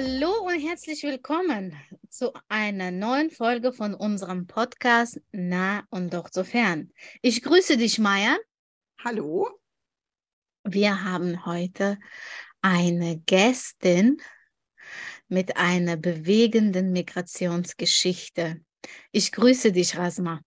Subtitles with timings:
[0.00, 1.76] Hallo und herzlich willkommen
[2.08, 6.92] zu einer neuen Folge von unserem Podcast Nah und doch so fern.
[7.20, 8.36] Ich grüße dich, Maya.
[9.04, 9.48] Hallo.
[10.62, 11.98] Wir haben heute
[12.62, 14.18] eine Gästin
[15.26, 18.60] mit einer bewegenden Migrationsgeschichte.
[19.10, 20.42] Ich grüße dich, Rasma.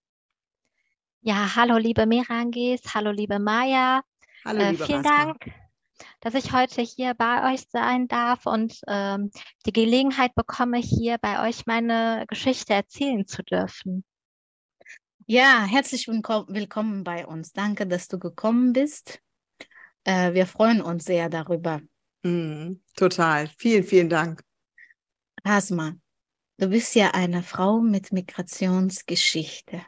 [1.20, 4.02] Ja, hallo liebe Merangis, hallo liebe Maya.
[4.46, 5.34] Hallo, Äh, liebe vielen Rasma.
[5.34, 5.54] Dank,
[6.20, 9.32] dass ich heute hier bei euch sein darf und ähm,
[9.66, 14.04] die Gelegenheit bekomme, hier bei euch meine Geschichte erzählen zu dürfen.
[15.28, 17.54] Ja, herzlich willko- willkommen bei uns.
[17.54, 19.22] Danke, dass du gekommen bist.
[20.04, 21.82] Äh, wir freuen uns sehr darüber.
[22.24, 23.48] Mhm, total.
[23.58, 24.44] Vielen, vielen Dank.
[25.46, 25.94] Rasma,
[26.58, 29.82] du bist ja eine Frau mit Migrationsgeschichte.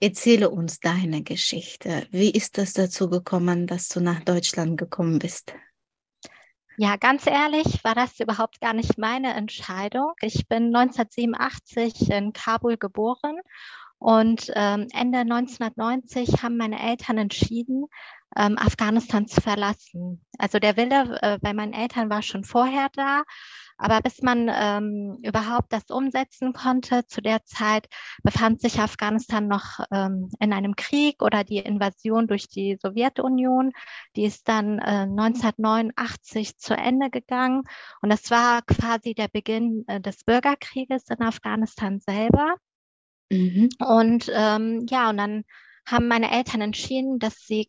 [0.00, 2.06] Erzähle uns deine Geschichte.
[2.10, 5.54] Wie ist es dazu gekommen, dass du nach Deutschland gekommen bist?
[6.76, 10.12] Ja, ganz ehrlich, war das überhaupt gar nicht meine Entscheidung.
[10.20, 13.40] Ich bin 1987 in Kabul geboren
[13.98, 17.86] und ähm, Ende 1990 haben meine Eltern entschieden,
[18.36, 20.24] ähm, Afghanistan zu verlassen.
[20.38, 23.24] Also der Wille äh, bei meinen Eltern war schon vorher da,
[23.78, 27.88] aber bis man ähm, überhaupt das umsetzen konnte, zu der Zeit
[28.24, 33.72] befand sich Afghanistan noch ähm, in einem Krieg oder die Invasion durch die Sowjetunion.
[34.16, 37.62] Die ist dann äh, 1989 zu Ende gegangen
[38.02, 42.56] und das war quasi der Beginn äh, des Bürgerkrieges in Afghanistan selber.
[43.30, 43.68] Mhm.
[43.78, 45.44] Und ähm, ja, und dann
[45.86, 47.68] haben meine Eltern entschieden, dass sie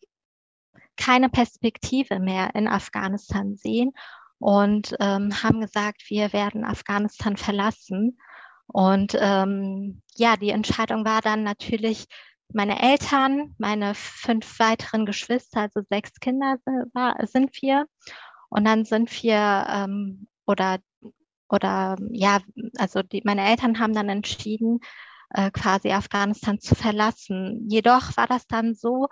[0.96, 3.92] keine Perspektive mehr in Afghanistan sehen
[4.40, 8.18] und ähm, haben gesagt, wir werden Afghanistan verlassen.
[8.66, 12.06] Und ähm, ja, die Entscheidung war dann natürlich,
[12.52, 16.56] meine Eltern, meine fünf weiteren Geschwister, also sechs Kinder
[17.26, 17.86] sind, wir.
[18.48, 20.78] Und dann sind wir ähm, oder
[21.48, 22.40] oder ja,
[22.78, 24.80] also die, meine Eltern haben dann entschieden,
[25.30, 27.66] äh, quasi Afghanistan zu verlassen.
[27.68, 29.08] Jedoch war das dann so,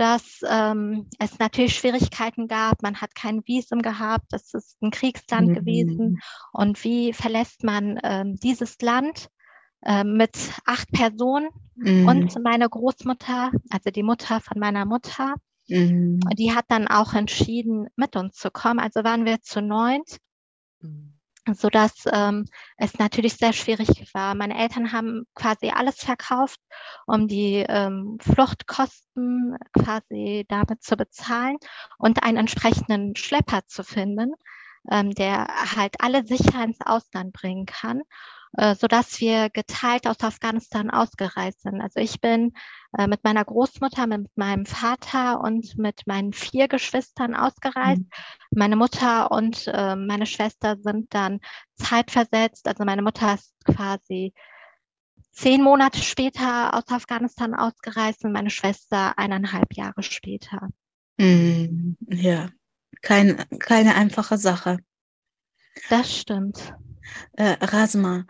[0.00, 2.82] dass ähm, es natürlich Schwierigkeiten gab.
[2.82, 4.28] Man hat kein Visum gehabt.
[4.30, 5.54] Das ist ein Kriegsland Mhm.
[5.54, 6.18] gewesen.
[6.52, 9.28] Und wie verlässt man ähm, dieses Land
[9.82, 12.08] äh, mit acht Personen Mhm.
[12.08, 15.34] und meine Großmutter, also die Mutter von meiner Mutter,
[15.68, 16.20] Mhm.
[16.38, 18.80] die hat dann auch entschieden, mit uns zu kommen.
[18.80, 20.16] Also waren wir zu neunt
[20.80, 21.19] Mhm.
[21.54, 22.46] So dass ähm,
[22.76, 24.34] es natürlich sehr schwierig war.
[24.34, 26.60] Meine Eltern haben quasi alles verkauft,
[27.06, 31.56] um die ähm, Fluchtkosten quasi damit zu bezahlen
[31.98, 34.34] und einen entsprechenden Schlepper zu finden,
[34.90, 35.46] ähm, der
[35.76, 38.02] halt alle sicher ins Ausland bringen kann,
[38.56, 41.80] äh, so dass wir geteilt aus Afghanistan ausgereist sind.
[41.80, 42.52] Also ich bin
[42.98, 48.02] äh, mit meiner Großmutter, mit meinem Vater und mit meinen vier Geschwistern ausgereist.
[48.50, 51.40] Meine Mutter und äh, meine Schwester sind dann
[51.76, 52.66] zeitversetzt.
[52.66, 54.32] Also meine Mutter ist quasi
[55.32, 60.68] zehn Monate später aus Afghanistan ausgereist und meine Schwester eineinhalb Jahre später.
[61.18, 61.96] Mhm.
[62.08, 62.48] Ja,
[63.02, 64.78] kein, keine einfache Sache.
[65.88, 66.74] Das stimmt.
[67.32, 68.24] Äh, Rasma,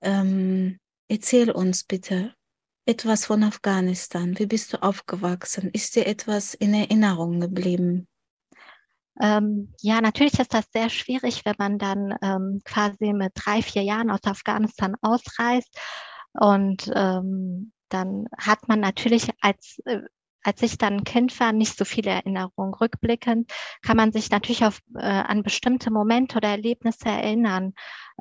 [0.00, 0.78] ähm,
[1.08, 2.34] erzähl uns bitte
[2.86, 4.38] etwas von Afghanistan.
[4.38, 5.70] Wie bist du aufgewachsen?
[5.72, 8.06] Ist dir etwas in Erinnerung geblieben?
[9.20, 13.82] Ähm, ja, natürlich ist das sehr schwierig, wenn man dann ähm, quasi mit drei, vier
[13.82, 15.76] Jahren aus Afghanistan ausreist.
[16.32, 20.00] Und ähm, dann hat man natürlich als, äh,
[20.46, 22.72] als ich dann Kind war, nicht so viele Erinnerungen.
[22.74, 23.50] Rückblickend
[23.82, 27.74] kann man sich natürlich auf, äh, an bestimmte Momente oder Erlebnisse erinnern.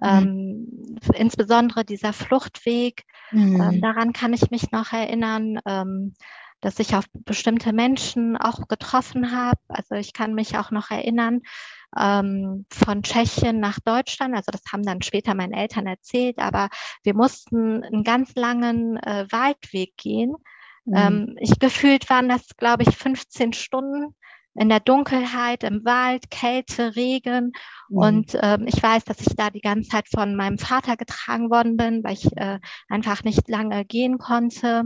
[0.03, 3.03] Ähm, insbesondere dieser Fluchtweg,
[3.59, 3.81] ähm, Mhm.
[3.81, 6.15] daran kann ich mich noch erinnern, ähm,
[6.61, 9.59] dass ich auf bestimmte Menschen auch getroffen habe.
[9.67, 11.41] Also ich kann mich auch noch erinnern,
[11.97, 14.35] ähm, von Tschechien nach Deutschland.
[14.35, 16.69] Also das haben dann später meine Eltern erzählt, aber
[17.03, 20.35] wir mussten einen ganz langen äh, Waldweg gehen.
[20.85, 20.95] Mhm.
[20.95, 24.15] Ähm, ich gefühlt waren das, glaube ich, 15 Stunden
[24.57, 27.51] in der Dunkelheit, im Wald, Kälte, Regen.
[27.89, 27.97] Mhm.
[27.97, 31.75] Und ähm, ich weiß, dass ich da die ganze Zeit von meinem Vater getragen worden
[31.75, 34.85] bin, weil ich äh, einfach nicht lange gehen konnte.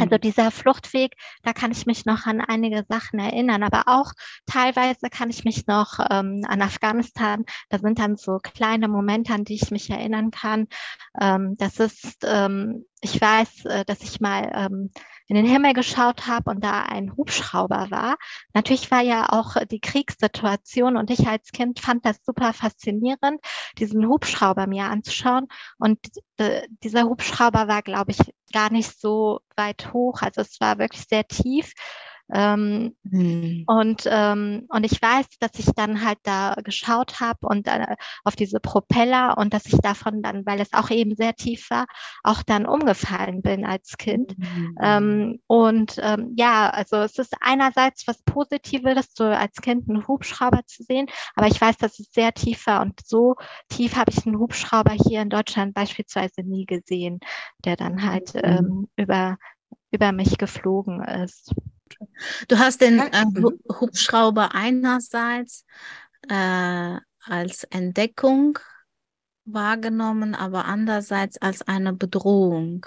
[0.00, 0.20] Also mhm.
[0.20, 4.12] dieser Fluchtweg, da kann ich mich noch an einige Sachen erinnern, aber auch
[4.46, 9.44] teilweise kann ich mich noch ähm, an Afghanistan, da sind dann so kleine Momente, an
[9.44, 10.68] die ich mich erinnern kann.
[11.20, 14.90] Ähm, das ist, ähm, ich weiß, äh, dass ich mal ähm,
[15.26, 18.16] in den Himmel geschaut habe und da ein Hubschrauber war.
[18.54, 23.40] Natürlich war ja auch die Kriegssituation und ich als Kind fand das super faszinierend,
[23.78, 25.48] diesen Hubschrauber mir anzuschauen.
[25.78, 25.98] Und
[26.36, 28.20] äh, dieser Hubschrauber war, glaube ich,
[28.52, 30.22] gar nicht so weit hoch.
[30.22, 31.72] Also es war wirklich sehr tief.
[32.32, 33.64] Ähm, mhm.
[33.66, 38.36] und, ähm, und ich weiß, dass ich dann halt da geschaut habe und äh, auf
[38.36, 41.84] diese Propeller und dass ich davon dann, weil es auch eben sehr tief war,
[42.22, 44.38] auch dann umgefallen bin als Kind.
[44.38, 44.78] Mhm.
[44.80, 50.62] Ähm, und ähm, ja, also es ist einerseits was Positives, so als Kind einen Hubschrauber
[50.64, 53.36] zu sehen, aber ich weiß, dass es sehr tief war und so
[53.68, 57.20] tief habe ich einen Hubschrauber hier in Deutschland beispielsweise nie gesehen,
[57.64, 58.88] der dann halt mhm.
[58.96, 59.36] über
[59.92, 61.54] über mich geflogen ist.
[62.48, 63.58] Du hast den äh, mhm.
[63.80, 65.64] Hubschrauber einerseits
[66.28, 68.58] äh, als Entdeckung
[69.44, 72.86] wahrgenommen, aber andererseits als eine Bedrohung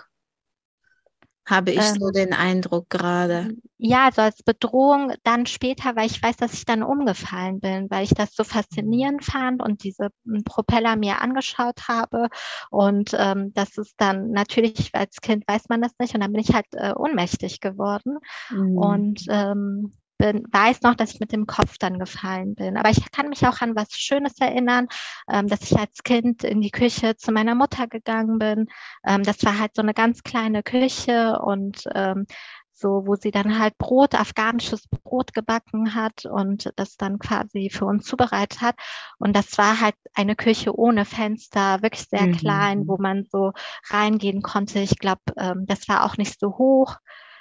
[1.46, 3.56] habe ich ähm, so den Eindruck gerade.
[3.78, 8.04] Ja, also als Bedrohung dann später, weil ich weiß, dass ich dann umgefallen bin, weil
[8.04, 10.10] ich das so faszinierend fand und diese
[10.46, 12.30] Propeller mir angeschaut habe.
[12.72, 16.42] Und ähm, das ist dann natürlich, als Kind weiß man das nicht und dann bin
[16.42, 18.18] ich halt äh, ohnmächtig geworden.
[18.50, 18.78] Mhm.
[18.78, 19.94] Und ähm,
[20.26, 22.78] bin, weiß noch, dass ich mit dem Kopf dann gefallen bin.
[22.78, 24.88] Aber ich kann mich auch an was Schönes erinnern,
[25.30, 28.68] ähm, dass ich als Kind in die Küche zu meiner Mutter gegangen bin.
[29.06, 32.26] Ähm, das war halt so eine ganz kleine Küche und ähm,
[32.72, 37.86] so, wo sie dann halt Brot, afghanisches Brot gebacken hat und das dann quasi für
[37.86, 38.76] uns zubereitet hat.
[39.18, 42.38] Und das war halt eine Küche ohne Fenster, wirklich sehr mhm.
[42.38, 43.54] klein, wo man so
[43.90, 44.80] reingehen konnte.
[44.80, 46.98] Ich glaube, ähm, das war auch nicht so hoch.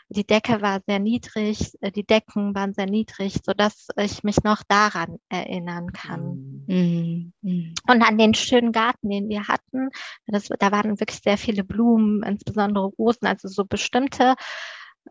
[0.09, 4.43] Die Decke war sehr niedrig, äh, die Decken waren sehr niedrig, so dass ich mich
[4.45, 6.65] noch daran erinnern kann.
[6.67, 7.33] Mhm.
[7.41, 7.75] Mhm.
[7.89, 9.89] Und an den schönen Garten, den wir hatten,
[10.27, 14.35] das, da waren wirklich sehr viele Blumen, insbesondere Rosen, also so bestimmte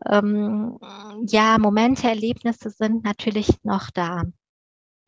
[0.06, 0.78] ähm,
[1.26, 4.24] ja, Momente, Erlebnisse sind natürlich noch da.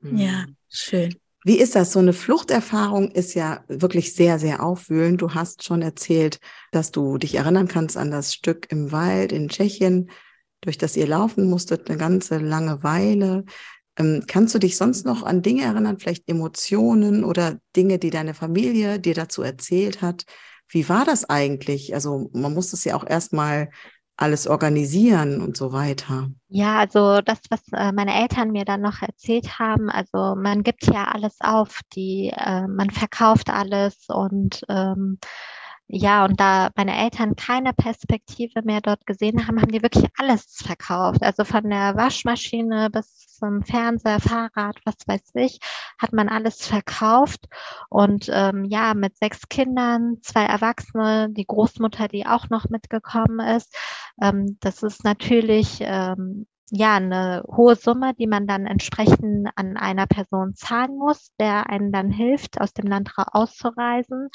[0.02, 1.14] Ja, schön.
[1.46, 1.92] Wie ist das?
[1.92, 5.22] So eine Fluchterfahrung ist ja wirklich sehr, sehr aufwühlend.
[5.22, 6.40] Du hast schon erzählt,
[6.72, 10.10] dass du dich erinnern kannst an das Stück im Wald in Tschechien,
[10.60, 13.44] durch das ihr laufen musstet, eine ganze lange Weile.
[13.96, 18.34] Ähm, kannst du dich sonst noch an Dinge erinnern, vielleicht Emotionen oder Dinge, die deine
[18.34, 20.24] Familie dir dazu erzählt hat?
[20.68, 21.94] Wie war das eigentlich?
[21.94, 23.70] Also man muss das ja auch erstmal
[24.16, 26.30] alles organisieren und so weiter?
[26.48, 30.86] Ja, also das, was äh, meine Eltern mir dann noch erzählt haben, also man gibt
[30.86, 35.18] ja alles auf, die, äh, man verkauft alles und ähm,
[35.88, 40.56] ja, und da meine Eltern keine Perspektive mehr dort gesehen haben, haben die wirklich alles
[40.56, 41.22] verkauft.
[41.22, 45.60] Also von der Waschmaschine bis zum Fernseher, Fahrrad, was weiß ich,
[45.98, 47.46] hat man alles verkauft.
[47.88, 53.76] Und ähm, ja, mit sechs Kindern, zwei Erwachsene, die Großmutter, die auch noch mitgekommen ist.
[54.20, 60.06] Ähm, das ist natürlich ähm, ja, eine hohe Summe, die man dann entsprechend an einer
[60.06, 64.30] Person zahlen muss, der einen dann hilft, aus dem Land auszureisen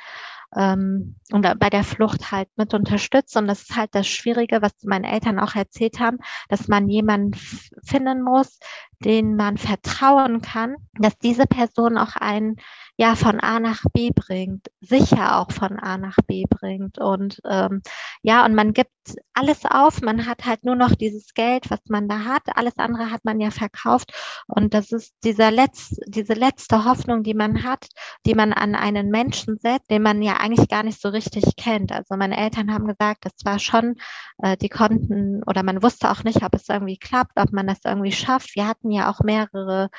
[0.56, 3.36] ähm, und bei der Flucht halt mit unterstützt.
[3.36, 6.20] Und das ist halt das Schwierige, was meine Eltern auch erzählt haben,
[6.50, 7.38] dass man jemanden
[7.84, 8.60] finden muss,
[9.04, 12.58] den man vertrauen kann, dass diese Person auch einen
[12.98, 17.00] ja von A nach B bringt, sicher auch von A nach B bringt.
[17.00, 17.82] Und ähm,
[18.22, 18.92] ja, und man gibt
[19.34, 23.12] alles auf, man hat halt nur noch dieses Geld, was man da hat, alles andere
[23.12, 24.14] hat man ja verkauft.
[24.48, 27.88] Und das ist dieser Letz-, diese letzte Hoffnung, die man hat,
[28.26, 31.92] die man an einen Menschen setzt, den man ja eigentlich gar nicht so richtig kennt.
[31.92, 33.96] Also meine Eltern haben gesagt, das war schon,
[34.44, 37.80] äh, die konnten oder man wusste auch nicht, ob es irgendwie klappt, ob man das
[37.86, 38.56] irgendwie schafft.
[38.56, 39.90] Wir hatten ja auch mehrere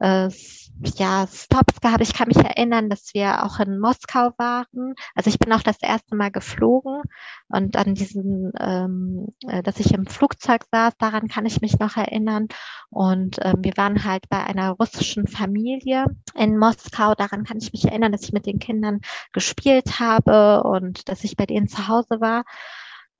[0.00, 0.28] äh,
[0.96, 2.02] ja, Stops gehabt.
[2.02, 4.94] Ich kann mich erinnern, dass wir auch in Moskau waren.
[5.14, 7.02] Also ich bin auch das erste Mal geflogen
[7.48, 7.94] und an
[8.58, 12.48] ähm, äh, dass ich im Flugzeug saß, daran kann ich mich noch erinnern.
[12.90, 17.14] Und ähm, wir waren halt bei einer russischen Familie in Moskau.
[17.14, 19.00] Daran kann ich mich erinnern, dass ich mit den Kindern
[19.32, 22.44] gespielt habe und dass ich bei denen zu Hause war.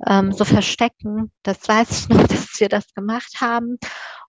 [0.06, 3.78] Ähm, so verstecken, das weiß ich noch, dass wir das gemacht haben.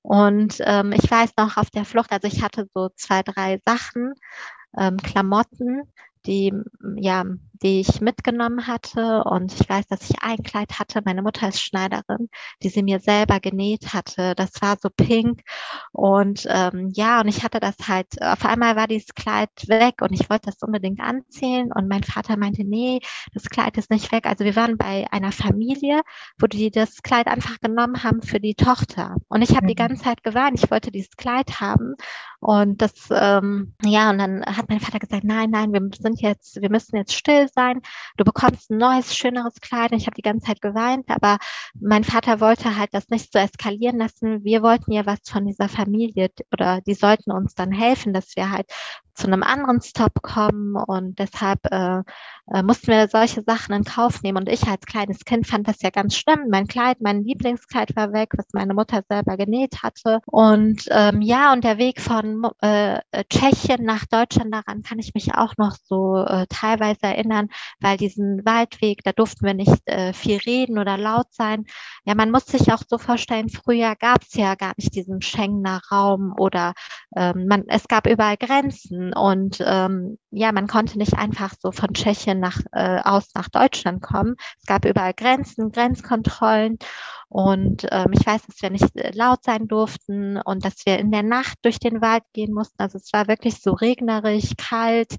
[0.02, 4.14] Und ähm, ich weiß noch auf der Flucht, also ich hatte so zwei, drei Sachen,
[4.78, 5.84] ähm, Klamotten,
[6.26, 6.54] die,
[6.96, 7.24] ja,
[7.62, 9.24] die ich mitgenommen hatte.
[9.24, 11.02] Und ich weiß, dass ich ein Kleid hatte.
[11.06, 12.30] Meine Mutter ist Schneiderin,
[12.62, 14.34] die sie mir selber genäht hatte.
[14.36, 15.42] Das war so pink.
[15.92, 20.12] Und ähm, ja, und ich hatte das halt, auf einmal war dieses Kleid weg und
[20.14, 21.72] ich wollte das unbedingt anziehen.
[21.74, 23.00] Und mein Vater meinte, nee,
[23.34, 24.26] das Kleid ist nicht weg.
[24.26, 26.02] Also wir waren bei einer Familie,
[26.40, 29.16] wo die das Kleid einfach genommen haben für die Tochter.
[29.30, 29.70] Und ich habe mhm.
[29.70, 30.62] die ganze Zeit geweint.
[30.62, 31.96] Ich wollte dieses Kleid haben.
[32.44, 36.62] Und das, ähm, ja, und dann hat mein Vater gesagt, nein, nein, wir sind jetzt,
[36.62, 37.82] wir müssen jetzt still sein.
[38.18, 39.92] Du bekommst ein neues, schöneres Kleid.
[39.92, 41.38] Und ich habe die ganze Zeit geweint, aber
[41.80, 44.44] mein Vater wollte halt das nicht so eskalieren lassen.
[44.44, 48.52] Wir wollten ja was von dieser Familie oder die sollten uns dann helfen, dass wir
[48.52, 48.68] halt
[49.16, 52.02] zu einem anderen Stop kommen und deshalb äh,
[52.52, 54.40] äh, mussten wir solche Sachen in Kauf nehmen.
[54.40, 56.48] Und ich als kleines Kind fand das ja ganz schlimm.
[56.50, 60.20] Mein Kleid, mein Lieblingskleid war weg, was meine Mutter selber genäht hatte.
[60.26, 63.00] Und ähm, ja, und der Weg von äh,
[63.30, 67.50] Tschechien nach Deutschland, daran kann ich mich auch noch so äh, teilweise erinnern,
[67.80, 71.66] weil diesen Waldweg, da durften wir nicht äh, viel reden oder laut sein.
[72.06, 75.82] Ja, man muss sich auch so vorstellen, früher gab es ja gar nicht diesen Schengener
[75.92, 76.74] Raum oder
[77.16, 81.94] ähm, man, es gab überall Grenzen und ähm, ja, man konnte nicht einfach so von
[81.94, 84.36] Tschechien nach, äh, aus nach Deutschland kommen.
[84.60, 86.78] Es gab überall Grenzen, Grenzkontrollen
[87.34, 91.12] und ähm, ich weiß, dass wir nicht äh, laut sein durften und dass wir in
[91.12, 92.76] der Nacht durch den Wald gehen mussten.
[92.78, 95.16] Also es war wirklich so regnerisch, kalt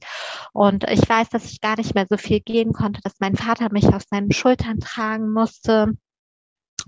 [0.53, 3.73] und ich weiß, dass ich gar nicht mehr so viel gehen konnte, dass mein Vater
[3.73, 5.95] mich auf seinen Schultern tragen musste.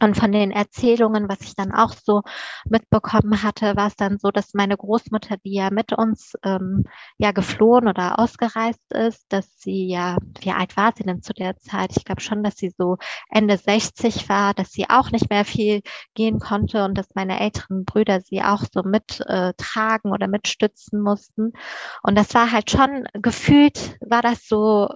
[0.00, 2.22] Und von den Erzählungen, was ich dann auch so
[2.68, 6.84] mitbekommen hatte, war es dann so, dass meine Großmutter, die ja mit uns ähm,
[7.18, 11.56] ja geflohen oder ausgereist ist, dass sie ja, wie alt war sie denn zu der
[11.58, 11.96] Zeit?
[11.96, 12.96] Ich glaube schon, dass sie so
[13.30, 15.82] Ende 60 war, dass sie auch nicht mehr viel
[16.14, 21.52] gehen konnte und dass meine älteren Brüder sie auch so mittragen äh, oder mitstützen mussten.
[22.02, 24.88] Und das war halt schon gefühlt, war das so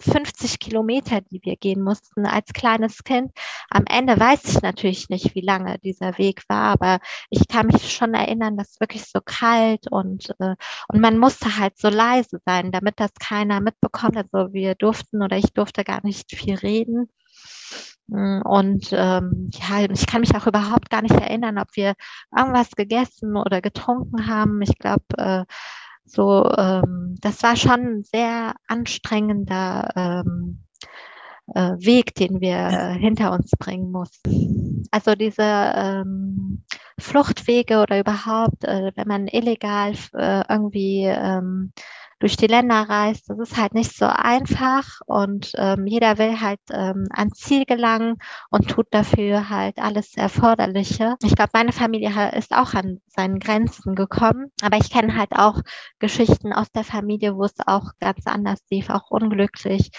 [0.00, 3.32] 50 Kilometer, die wir gehen mussten als kleines Kind.
[3.70, 7.00] Am Ende weiß ich natürlich nicht, wie lange dieser Weg war, aber
[7.30, 10.54] ich kann mich schon erinnern, dass wirklich so kalt und, äh,
[10.88, 14.16] und man musste halt so leise sein, damit das keiner mitbekommt.
[14.16, 17.08] Also wir durften oder ich durfte gar nicht viel reden.
[18.06, 21.94] Und ähm, ja, ich kann mich auch überhaupt gar nicht erinnern, ob wir
[22.36, 24.60] irgendwas gegessen oder getrunken haben.
[24.60, 25.44] Ich glaube, äh,
[26.04, 30.64] so, ähm, das war schon ein sehr anstrengender ähm,
[31.54, 34.84] äh, Weg, den wir äh, hinter uns bringen mussten.
[34.90, 36.64] Also diese ähm,
[36.98, 41.72] Fluchtwege oder überhaupt, äh, wenn man illegal äh, irgendwie ähm,
[42.20, 43.28] durch die Länder reist.
[43.28, 48.16] Das ist halt nicht so einfach und ähm, jeder will halt ähm, ans Ziel gelangen
[48.50, 51.16] und tut dafür halt alles Erforderliche.
[51.22, 55.60] Ich glaube, meine Familie ist auch an seinen Grenzen gekommen, aber ich kenne halt auch
[55.98, 59.90] Geschichten aus der Familie, wo es auch ganz anders lief, auch unglücklich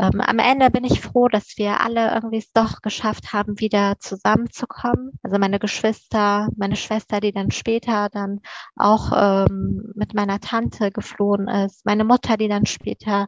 [0.00, 3.94] ähm, am Ende bin ich froh, dass wir alle irgendwie es doch geschafft haben, wieder
[4.00, 5.12] zusammenzukommen.
[5.22, 8.40] Also meine Geschwister, meine Schwester, die dann später dann
[8.76, 13.26] auch ähm, mit meiner Tante geflohen ist, meine Mutter, die dann später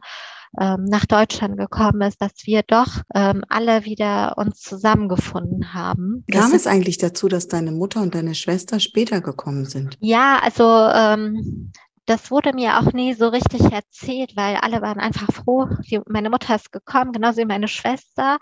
[0.59, 6.25] ähm, nach Deutschland gekommen ist, dass wir doch ähm, alle wieder uns zusammengefunden haben.
[6.31, 9.97] Kam es eigentlich dazu, dass deine Mutter und deine Schwester später gekommen sind?
[9.99, 11.71] Ja, also ähm,
[12.07, 15.67] das wurde mir auch nie so richtig erzählt, weil alle waren einfach froh.
[15.89, 18.37] Die, meine Mutter ist gekommen, genauso wie meine Schwester.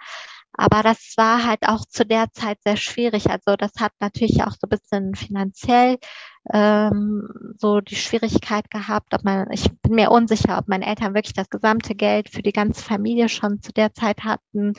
[0.53, 3.29] Aber das war halt auch zu der Zeit sehr schwierig.
[3.29, 5.97] Also das hat natürlich auch so ein bisschen finanziell
[6.53, 11.33] ähm, so die Schwierigkeit gehabt, ob man, ich bin mir unsicher, ob meine Eltern wirklich
[11.33, 14.73] das gesamte Geld für die ganze Familie schon zu der Zeit hatten.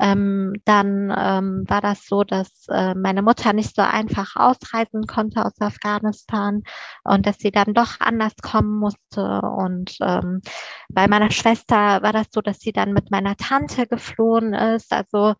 [0.00, 5.44] Ähm, dann ähm, war das so, dass äh, meine Mutter nicht so einfach ausreisen konnte
[5.44, 6.62] aus Afghanistan
[7.04, 9.40] und dass sie dann doch anders kommen musste.
[9.42, 10.40] Und ähm,
[10.88, 14.92] bei meiner Schwester war das so, dass sie dann mit meiner Tante geflohen ist.
[14.92, 15.34] Also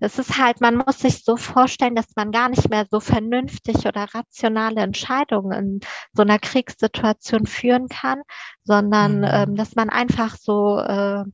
[0.00, 3.86] es ist halt, man muss sich so vorstellen, dass man gar nicht mehr so vernünftig
[3.86, 5.80] oder rationale Entscheidungen in
[6.12, 8.22] so einer Kriegssituation führen kann,
[8.64, 9.28] sondern mhm.
[9.30, 11.24] ähm, dass man einfach so äh,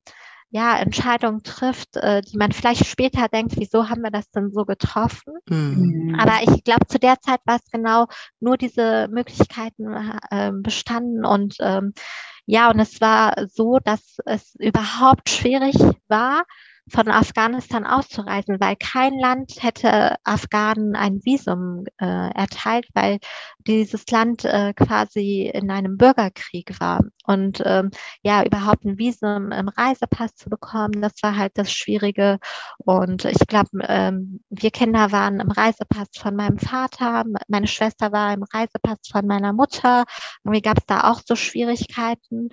[0.54, 4.64] ja, Entscheidungen trifft, äh, die man vielleicht später denkt, wieso haben wir das denn so
[4.64, 5.34] getroffen?
[5.48, 6.16] Mhm.
[6.16, 8.06] Aber ich glaube, zu der Zeit war es genau
[8.38, 9.92] nur diese Möglichkeiten
[10.30, 11.92] äh, bestanden und ähm,
[12.46, 15.74] ja, und es war so, dass es überhaupt schwierig
[16.06, 16.44] war,
[16.90, 23.18] von Afghanistan auszureisen, weil kein Land hätte Afghanen ein Visum äh, erteilt, weil
[23.66, 27.00] dieses Land äh, quasi in einem Bürgerkrieg war.
[27.26, 27.90] Und ähm,
[28.22, 32.38] ja, überhaupt ein Visum im Reisepass zu bekommen, das war halt das Schwierige.
[32.78, 38.34] Und ich glaube, ähm, wir Kinder waren im Reisepass von meinem Vater, meine Schwester war
[38.34, 40.04] im Reisepass von meiner Mutter.
[40.44, 42.50] Irgendwie gab es da auch so Schwierigkeiten.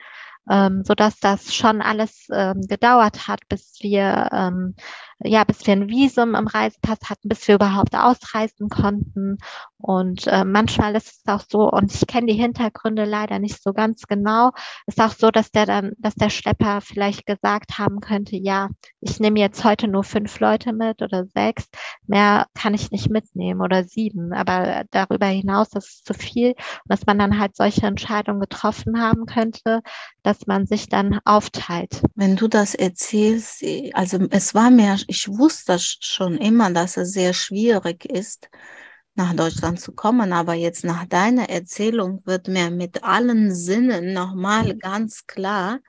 [0.50, 4.75] Ähm, so dass das schon alles ähm, gedauert hat, bis wir ähm,
[5.24, 9.38] ja, bis wir ein Visum im Reisepass hatten, bis wir überhaupt ausreisen konnten.
[9.78, 13.74] Und äh, manchmal ist es auch so, und ich kenne die Hintergründe leider nicht so
[13.74, 14.51] ganz genau,
[14.86, 19.20] ist auch so, dass der dann, dass der Schlepper vielleicht gesagt haben könnte, ja, ich
[19.20, 21.68] nehme jetzt heute nur fünf Leute mit oder sechs,
[22.06, 24.34] mehr kann ich nicht mitnehmen oder sieben.
[24.34, 29.01] Aber darüber hinaus ist es zu viel und dass man dann halt solche Entscheidungen getroffen
[29.01, 29.82] haben könnte,
[30.24, 32.04] dass man sich dann aufteilt.
[32.16, 33.63] Wenn du das erzählst,
[33.94, 38.50] also es war mir ich wusste schon immer, dass es sehr schwierig ist,
[39.13, 44.74] nach Deutschland zu kommen, aber jetzt nach deiner Erzählung wird mir mit allen Sinnen nochmal
[44.77, 45.80] ganz klar,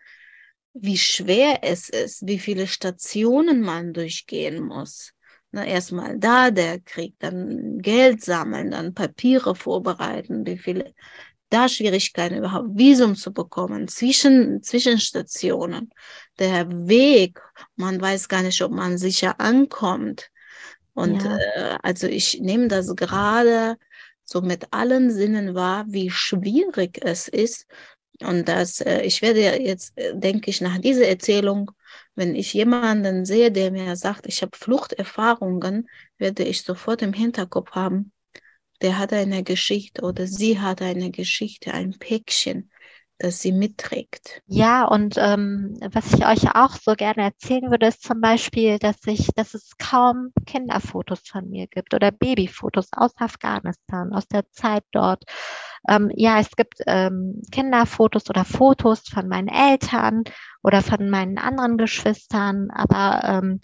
[0.74, 5.12] wie schwer es ist, wie viele Stationen man durchgehen muss.
[5.52, 10.94] Erstmal da der Krieg, dann Geld sammeln, dann Papiere vorbereiten, wie viele
[11.52, 15.90] da Schwierigkeiten überhaupt Visum zu bekommen, zwischen, Zwischenstationen,
[16.38, 17.40] der Weg,
[17.76, 20.30] man weiß gar nicht, ob man sicher ankommt.
[20.94, 21.38] Und ja.
[21.38, 23.76] äh, also ich nehme das gerade
[24.24, 27.66] so mit allen Sinnen wahr, wie schwierig es ist.
[28.22, 31.70] Und das, äh, ich werde jetzt, äh, denke ich, nach dieser Erzählung,
[32.14, 37.72] wenn ich jemanden sehe, der mir sagt, ich habe Fluchterfahrungen, werde ich sofort im Hinterkopf
[37.72, 38.12] haben,
[38.82, 42.70] der hat eine Geschichte oder sie hat eine Geschichte, ein Päckchen,
[43.18, 44.42] das sie mitträgt.
[44.46, 48.96] Ja, und ähm, was ich euch auch so gerne erzählen würde, ist zum Beispiel, dass
[49.06, 54.82] ich, dass es kaum Kinderfotos von mir gibt oder Babyfotos aus Afghanistan, aus der Zeit
[54.90, 55.22] dort.
[55.88, 60.24] Ähm, ja, es gibt ähm, Kinderfotos oder Fotos von meinen Eltern
[60.64, 63.60] oder von meinen anderen Geschwistern, aber ähm,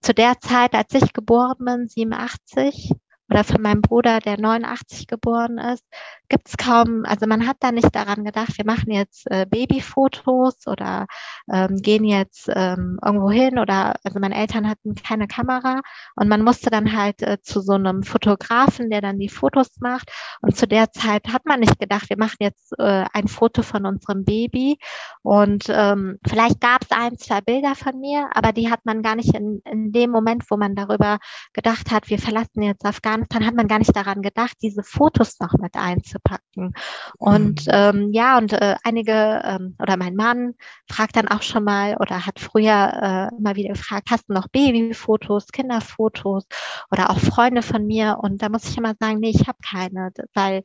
[0.00, 2.92] zu der Zeit, als ich geboren bin, 87,
[3.32, 5.84] oder von meinem Bruder, der 89 geboren ist,
[6.28, 10.66] gibt es kaum, also man hat da nicht daran gedacht, wir machen jetzt äh, Babyfotos
[10.66, 11.06] oder
[11.50, 15.80] ähm, gehen jetzt ähm, irgendwo hin oder, also meine Eltern hatten keine Kamera
[16.14, 20.10] und man musste dann halt äh, zu so einem Fotografen, der dann die Fotos macht
[20.42, 23.86] und zu der Zeit hat man nicht gedacht, wir machen jetzt äh, ein Foto von
[23.86, 24.78] unserem Baby
[25.22, 29.16] und ähm, vielleicht gab es ein, zwei Bilder von mir, aber die hat man gar
[29.16, 31.18] nicht in, in dem Moment, wo man darüber
[31.54, 35.38] gedacht hat, wir verlassen jetzt Afghanistan, dann hat man gar nicht daran gedacht, diese Fotos
[35.40, 36.74] noch mit einzupacken.
[37.18, 37.72] Und mhm.
[37.72, 40.54] ähm, ja, und äh, einige ähm, oder mein Mann
[40.88, 44.48] fragt dann auch schon mal oder hat früher äh, immer wieder gefragt, hast du noch
[44.48, 46.46] Babyfotos, Kinderfotos
[46.90, 48.18] oder auch Freunde von mir?
[48.20, 50.62] Und da muss ich immer sagen, nee, ich habe keine, weil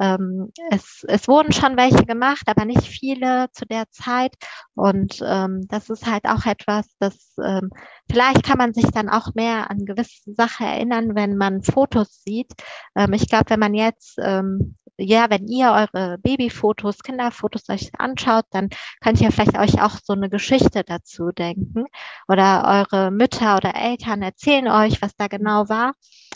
[0.00, 4.34] ähm, es, es wurden schon welche gemacht, aber nicht viele zu der Zeit.
[4.74, 7.70] Und ähm, das ist halt auch etwas, das ähm,
[8.10, 12.52] vielleicht kann man sich dann auch mehr an gewisse Sachen erinnern, wenn man Fotos sieht.
[12.94, 18.46] Ähm, ich glaube, wenn man jetzt, ähm, ja, wenn ihr eure Babyfotos, Kinderfotos euch anschaut,
[18.50, 18.70] dann
[19.00, 21.84] könnt ihr vielleicht euch auch so eine Geschichte dazu denken.
[22.28, 25.92] Oder eure Mütter oder Eltern erzählen euch, was da genau war.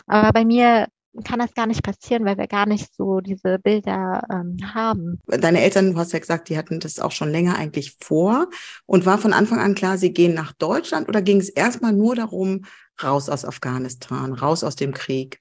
[0.06, 0.88] Aber bei mir
[1.24, 5.20] kann das gar nicht passieren, weil wir gar nicht so diese Bilder ähm, haben.
[5.26, 8.48] Deine Eltern, du hast ja gesagt, die hatten das auch schon länger eigentlich vor.
[8.86, 12.14] Und war von Anfang an klar, sie gehen nach Deutschland oder ging es erstmal nur
[12.14, 12.64] darum,
[13.02, 15.39] raus aus Afghanistan, raus aus dem Krieg?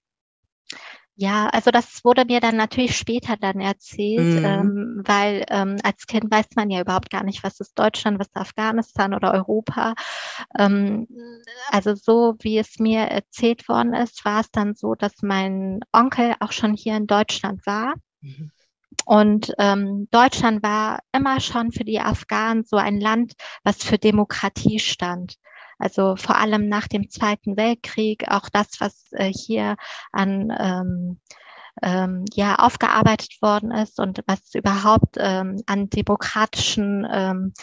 [1.21, 4.45] Ja, also das wurde mir dann natürlich später dann erzählt, mhm.
[4.45, 8.27] ähm, weil ähm, als Kind weiß man ja überhaupt gar nicht, was ist Deutschland, was
[8.27, 9.95] ist Afghanistan oder Europa.
[10.57, 11.09] Ähm,
[11.71, 16.35] also so wie es mir erzählt worden ist, war es dann so, dass mein Onkel
[16.39, 17.95] auch schon hier in Deutschland war.
[18.21, 18.51] Mhm.
[19.03, 23.33] Und ähm, Deutschland war immer schon für die Afghanen so ein Land,
[23.65, 25.35] was für Demokratie stand.
[25.79, 29.77] Also vor allem nach dem Zweiten Weltkrieg, auch das, was äh, hier
[30.11, 31.19] an ähm,
[31.81, 37.53] ähm, ja aufgearbeitet worden ist und was überhaupt ähm, an demokratischen ähm,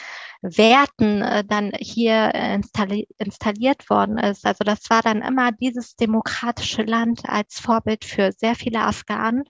[0.43, 4.47] Werten äh, dann hier installi installiert worden ist.
[4.47, 9.45] Also das war dann immer dieses demokratische Land als Vorbild für sehr viele Afghanen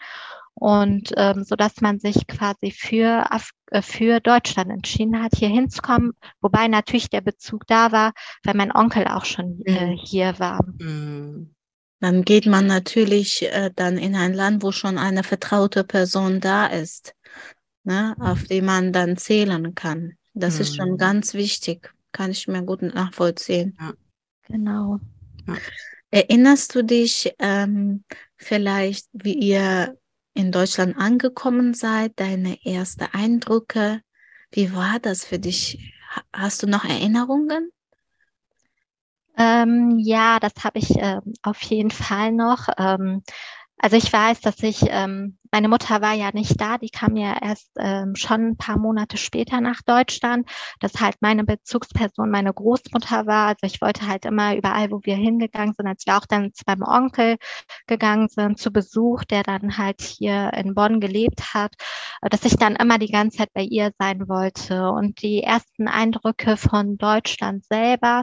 [0.59, 5.49] und ähm, so dass man sich quasi für Af äh, für Deutschland entschieden hat, hier
[5.49, 9.99] hinzukommen, wobei natürlich der Bezug da war, weil mein Onkel auch schon äh, mhm.
[10.03, 10.65] hier war.
[10.79, 11.55] Mhm.
[12.01, 16.67] Dann geht man natürlich äh, dann in ein Land, wo schon eine vertraute Person da
[16.67, 17.15] ist,
[17.85, 20.15] ne, auf die man dann zählen kann.
[20.33, 20.61] Das mhm.
[20.63, 20.99] ist schon mhm.
[20.99, 23.77] ganz wichtig, kann ich mir gut nachvollziehen.
[23.79, 23.93] Ja.
[24.49, 25.01] Genau.
[25.47, 25.57] Ja.
[26.11, 28.05] Erinnerst du dich ähm,
[28.37, 29.99] vielleicht, wie ihr
[30.37, 34.03] in Deutschland angekommen seid, deine ersten Eindrücke.
[34.51, 35.93] Wie war das für dich?
[36.33, 37.71] Hast du noch Erinnerungen?
[39.39, 42.69] Ähm, ja, das habe ich äh, auf jeden Fall noch.
[42.79, 43.23] Ähm,
[43.79, 47.35] also ich weiß, dass ich, ähm, meine Mutter war ja nicht da, die kam ja
[47.41, 50.47] erst ähm, schon ein paar Monate später nach Deutschland,
[50.81, 53.47] dass halt meine Bezugsperson meine Großmutter war.
[53.47, 56.63] Also ich wollte halt immer überall, wo wir hingegangen sind, als wir auch dann zu
[56.67, 57.39] meinem Onkel
[57.87, 61.73] gegangen sind, zu Besuch, der dann halt hier in Bonn gelebt hat,
[62.21, 64.91] äh, dass ich dann immer die ganze Zeit bei ihr sein wollte.
[64.91, 68.21] Und die ersten Eindrücke von Deutschland selber,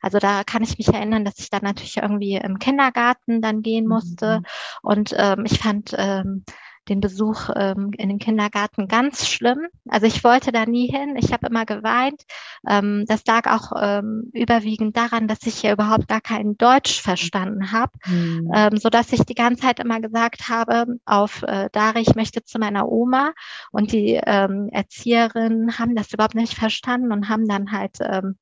[0.00, 3.86] also da kann ich mich erinnern, dass ich dann natürlich irgendwie im Kindergarten dann gehen
[3.86, 4.38] musste.
[4.38, 4.46] Mhm.
[4.80, 6.42] Und ähm, ich fand ähm,
[6.88, 9.66] den Besuch ähm, in den Kindergarten ganz schlimm.
[9.88, 11.16] Also ich wollte da nie hin.
[11.16, 12.22] Ich habe immer geweint.
[12.68, 17.72] Ähm, das lag auch ähm, überwiegend daran, dass ich ja überhaupt gar kein Deutsch verstanden
[17.72, 18.50] habe, mhm.
[18.54, 22.42] ähm, so dass ich die ganze Zeit immer gesagt habe auf äh, Dari, ich möchte
[22.42, 23.32] zu meiner Oma.
[23.70, 28.36] Und die ähm, Erzieherinnen haben das überhaupt nicht verstanden und haben dann halt ähm,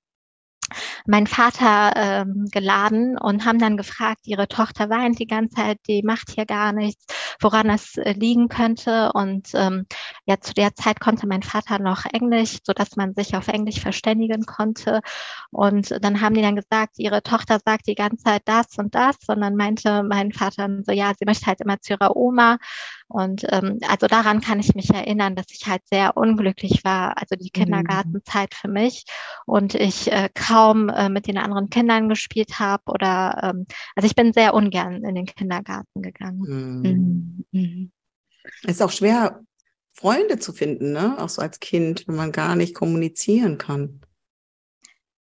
[1.07, 6.03] mein Vater ähm, geladen und haben dann gefragt, ihre Tochter weint die ganze Zeit, die
[6.03, 7.07] macht hier gar nichts,
[7.41, 9.13] woran es äh, liegen könnte.
[9.13, 9.87] Und ähm,
[10.27, 13.81] ja, zu der Zeit konnte mein Vater noch Englisch, so dass man sich auf Englisch
[13.81, 15.01] verständigen konnte.
[15.51, 19.17] Und dann haben die dann gesagt, ihre Tochter sagt die ganze Zeit das und das.
[19.29, 22.59] Und dann meinte mein Vater so, ja, sie möchte halt immer zu ihrer Oma.
[23.09, 27.37] Und ähm, also daran kann ich mich erinnern, dass ich halt sehr unglücklich war, also
[27.37, 27.65] die mhm.
[27.65, 29.05] Kindergartenzeit für mich
[29.47, 34.15] und ich äh, kaum äh, mit den anderen Kindern gespielt habe oder ähm, also ich
[34.15, 36.83] bin sehr ungern in den Kindergarten gegangen.
[36.83, 37.18] Mhm.
[37.53, 37.93] Mhm.
[38.63, 39.41] Ist auch schwer,
[39.93, 41.17] Freunde zu finden, ne?
[41.19, 44.01] Auch so als Kind, wenn man gar nicht kommunizieren kann.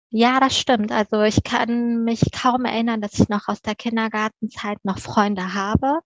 [0.10, 0.91] Ja, das stimmt.
[0.91, 6.00] Also ich kann mich kaum erinnern, dass ich noch aus der Kindergartenzeit noch Freunde habe.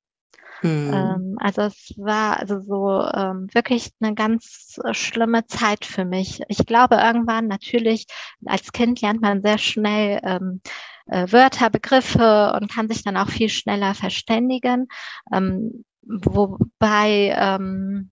[0.64, 0.92] Mhm.
[0.94, 6.42] Ähm, also es war also so ähm, wirklich eine ganz schlimme Zeit für mich.
[6.48, 8.06] Ich glaube, irgendwann natürlich
[8.46, 10.62] als Kind lernt man sehr schnell ähm,
[11.08, 14.88] äh, Wörter, Begriffe und kann sich dann auch viel schneller verständigen.
[15.32, 18.12] Ähm, wobei ähm,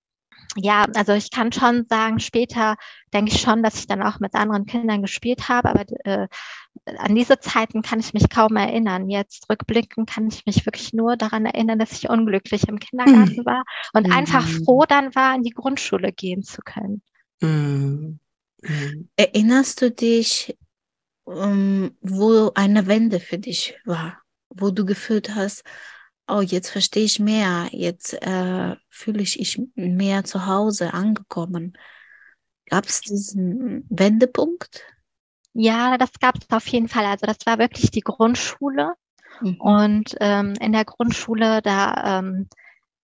[0.55, 2.75] ja, also ich kann schon sagen, später
[3.13, 6.27] denke ich schon, dass ich dann auch mit anderen Kindern gespielt habe, aber äh,
[6.97, 9.09] an diese Zeiten kann ich mich kaum erinnern.
[9.09, 13.45] Jetzt rückblickend kann ich mich wirklich nur daran erinnern, dass ich unglücklich im Kindergarten mhm.
[13.45, 14.13] war und mhm.
[14.13, 17.03] einfach froh dann war, in die Grundschule gehen zu können.
[17.41, 18.19] Mhm.
[18.61, 19.09] mhm.
[19.17, 20.57] Erinnerst du dich,
[21.29, 25.63] ähm, wo eine Wende für dich war, wo du gefühlt hast,
[26.27, 31.77] oh, jetzt verstehe ich mehr, jetzt äh, fühle ich mich mehr zu Hause angekommen.
[32.69, 34.83] Gab es diesen Wendepunkt?
[35.53, 37.05] Ja, das gab es auf jeden Fall.
[37.05, 38.93] Also das war wirklich die Grundschule.
[39.41, 39.55] Mhm.
[39.59, 42.47] Und ähm, in der Grundschule, da ähm,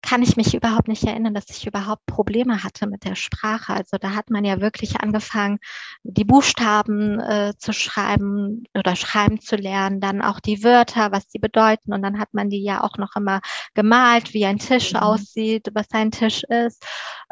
[0.03, 3.75] kann ich mich überhaupt nicht erinnern, dass ich überhaupt Probleme hatte mit der Sprache.
[3.75, 5.59] Also da hat man ja wirklich angefangen,
[6.03, 11.39] die Buchstaben äh, zu schreiben oder schreiben zu lernen, dann auch die Wörter, was sie
[11.39, 11.93] bedeuten.
[11.93, 13.41] Und dann hat man die ja auch noch immer
[13.75, 15.01] gemalt, wie ein Tisch mhm.
[15.01, 16.85] aussieht, was ein Tisch ist,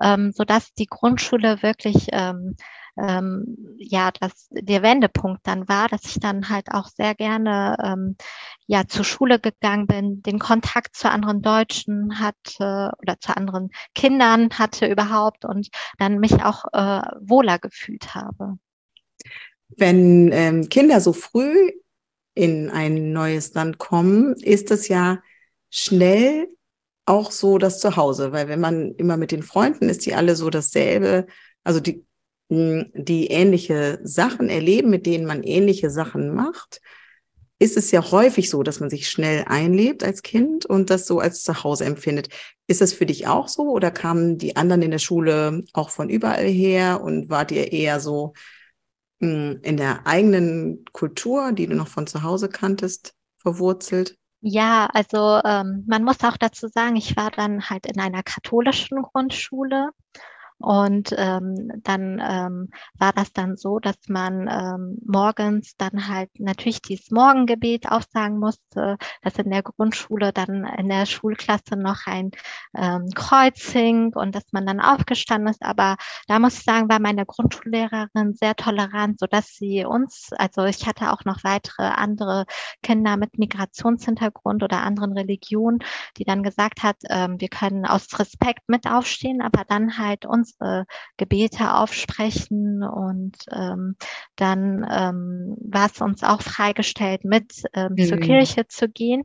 [0.03, 2.57] ähm, sodass die Grundschule wirklich ähm,
[2.97, 8.17] ähm, ja, dass der Wendepunkt dann war, dass ich dann halt auch sehr gerne ähm,
[8.67, 14.51] ja zur Schule gegangen bin, den Kontakt zu anderen Deutschen hatte oder zu anderen Kindern
[14.51, 18.59] hatte überhaupt und dann mich auch äh, wohler gefühlt habe.
[19.69, 21.73] Wenn ähm, Kinder so früh
[22.35, 25.19] in ein neues Land kommen, ist es ja
[25.71, 26.49] schnell
[27.07, 30.51] auch so das Zuhause, weil wenn man immer mit den Freunden ist, die alle so
[30.51, 31.27] dasselbe,
[31.63, 32.05] also die
[32.49, 36.81] die ähnliche Sachen erleben, mit denen man ähnliche Sachen macht,
[37.59, 41.21] ist es ja häufig so, dass man sich schnell einlebt als Kind und das so
[41.21, 42.29] als Zuhause empfindet.
[42.67, 46.11] Ist das für dich auch so oder kamen die anderen in der Schule auch von
[46.11, 48.35] überall her und wart ihr eher so
[49.19, 54.19] in der eigenen Kultur, die du noch von zu Hause kanntest, verwurzelt?
[54.43, 59.01] Ja, also ähm, man muss auch dazu sagen, ich war dann halt in einer katholischen
[59.01, 59.89] Grundschule
[60.59, 66.81] und ähm, dann ähm, war das dann so, dass man ähm, morgens dann halt natürlich
[66.81, 72.31] dieses Morgengebet aufsagen musste, dass in der Grundschule dann in der Schulklasse noch ein
[72.75, 75.63] ähm, Kreuz hing und dass man dann aufgestanden ist.
[75.63, 80.65] Aber da muss ich sagen, war meine Grundschullehrerin sehr tolerant, so dass sie uns, also
[80.65, 82.47] ich hatte auch noch weitere andere
[82.83, 85.81] Kinder mit Migrationshintergrund oder anderen Religionen,
[86.17, 90.46] die dann gesagt hat, ähm, wir können aus Respekt mit aufstehen, aber dann halt uns
[90.47, 93.97] unsere Gebete aufsprechen und ähm,
[94.37, 98.07] dann ähm, war es uns auch freigestellt, mit ähm, mhm.
[98.07, 99.23] zur Kirche zu gehen.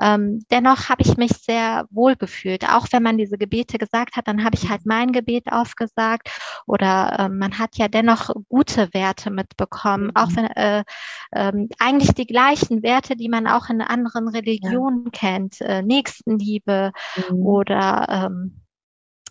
[0.00, 2.68] Ähm, dennoch habe ich mich sehr wohl gefühlt.
[2.68, 6.30] Auch wenn man diese Gebete gesagt hat, dann habe ich halt mein Gebet aufgesagt.
[6.66, 10.06] Oder äh, man hat ja dennoch gute Werte mitbekommen.
[10.06, 10.16] Mhm.
[10.16, 10.84] Auch wenn äh,
[11.30, 15.10] äh, eigentlich die gleichen Werte, die man auch in anderen Religionen ja.
[15.12, 15.60] kennt.
[15.60, 16.92] Äh, Nächstenliebe
[17.30, 17.46] mhm.
[17.46, 18.63] oder ähm,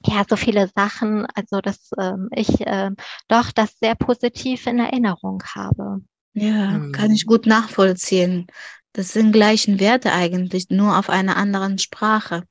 [0.06, 2.92] ja, so viele Sachen, also dass ähm, ich äh,
[3.28, 6.02] doch das sehr positiv in Erinnerung habe.
[6.34, 7.30] Ja, kann ich mhm.
[7.30, 8.48] gut nachvollziehen.
[8.94, 12.44] Das sind gleichen Werte eigentlich, nur auf einer anderen Sprache.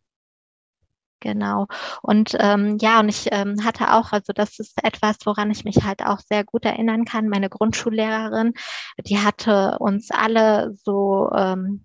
[1.21, 1.69] Genau.
[2.03, 5.85] Und ähm, ja, und ich ähm, hatte auch, also das ist etwas, woran ich mich
[5.85, 7.29] halt auch sehr gut erinnern kann.
[7.29, 8.55] Meine Grundschullehrerin,
[9.07, 11.85] die hatte uns alle so ähm,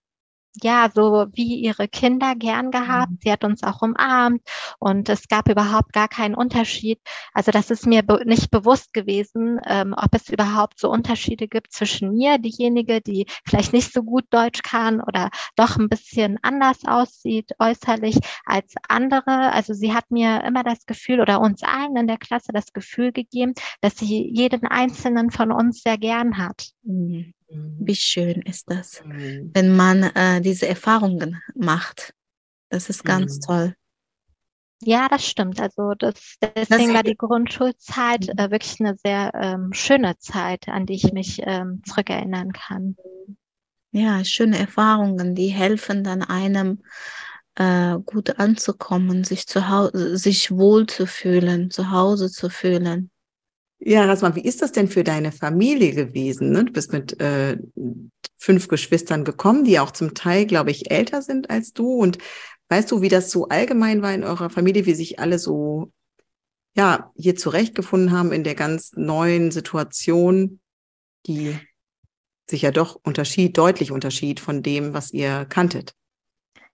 [0.64, 3.12] ja, so wie ihre Kinder gern gehabt.
[3.12, 3.20] Mhm.
[3.22, 4.42] Sie hat uns auch umarmt
[4.80, 7.00] und es gab überhaupt gar keinen Unterschied.
[7.34, 11.72] Also das ist mir be nicht bewusst gewesen, ähm, ob es überhaupt so Unterschiede gibt
[11.72, 16.80] zwischen mir, diejenige, die vielleicht nicht so gut Deutsch kann oder doch ein bisschen anders
[16.86, 19.52] aussieht äußerlich als andere.
[19.52, 23.12] Also sie hat mir immer das Gefühl oder uns allen in der Klasse das Gefühl
[23.12, 26.70] gegeben, dass sie jeden einzelnen von uns sehr gern hat.
[26.84, 27.34] Mhm.
[27.50, 29.52] Wie schön ist das, mhm.
[29.54, 32.14] wenn man äh, diese Erfahrungen macht.
[32.70, 33.42] Das ist ganz mhm.
[33.42, 33.74] toll.
[34.82, 35.60] Ja, das stimmt.
[35.60, 38.38] Also das, deswegen das war die Grundschulzeit mhm.
[38.38, 42.96] äh, wirklich eine sehr ähm, schöne Zeit, an die ich mich ähm, zurückerinnern kann.
[43.92, 46.84] Ja, schöne Erfahrungen, die helfen dann einem
[47.56, 53.10] äh, gut anzukommen, sich zu Hause, sich wohl zu fühlen, zu Hause zu fühlen.
[53.80, 56.52] Ja, Rasman, wie ist das denn für deine Familie gewesen?
[56.52, 56.66] Ne?
[56.66, 57.58] Du bist mit äh,
[58.36, 61.94] fünf Geschwistern gekommen, die auch zum Teil, glaube ich, älter sind als du.
[61.94, 62.18] Und
[62.70, 65.92] weißt du, wie das so allgemein war in eurer Familie, wie sich alle so
[66.76, 70.60] ja hier zurechtgefunden haben in der ganz neuen Situation,
[71.26, 71.58] die
[72.50, 75.94] sich ja doch unterschied, deutlich unterschied von dem, was ihr kanntet?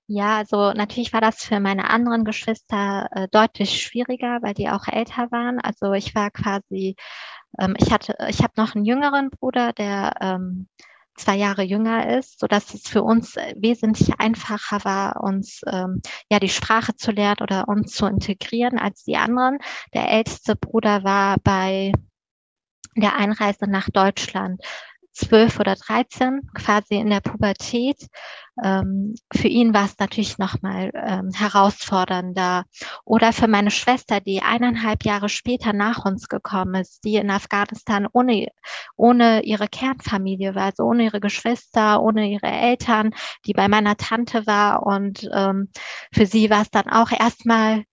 [0.07, 4.87] Ja, also natürlich war das für meine anderen Geschwister äh, deutlich schwieriger, weil die auch
[4.87, 5.59] älter waren.
[5.61, 6.95] Also ich war quasi,
[7.59, 10.67] ähm, ich hatte, ich habe noch einen jüngeren Bruder, der ähm,
[11.15, 16.39] zwei Jahre jünger ist, so dass es für uns wesentlich einfacher war, uns ähm, ja
[16.39, 19.59] die Sprache zu lernen oder uns zu integrieren als die anderen.
[19.93, 21.93] Der älteste Bruder war bei
[22.95, 24.61] der Einreise nach Deutschland
[25.13, 28.07] zwölf oder dreizehn, quasi in der Pubertät.
[28.63, 32.65] Ähm, für ihn war es natürlich nochmal ähm, herausfordernder.
[33.05, 38.07] Oder für meine Schwester, die eineinhalb Jahre später nach uns gekommen ist, die in Afghanistan
[38.11, 38.47] ohne,
[38.95, 43.13] ohne ihre Kernfamilie war, also ohne ihre Geschwister, ohne ihre Eltern,
[43.45, 44.83] die bei meiner Tante war.
[44.85, 45.69] Und ähm,
[46.11, 47.83] für sie war es dann auch erstmal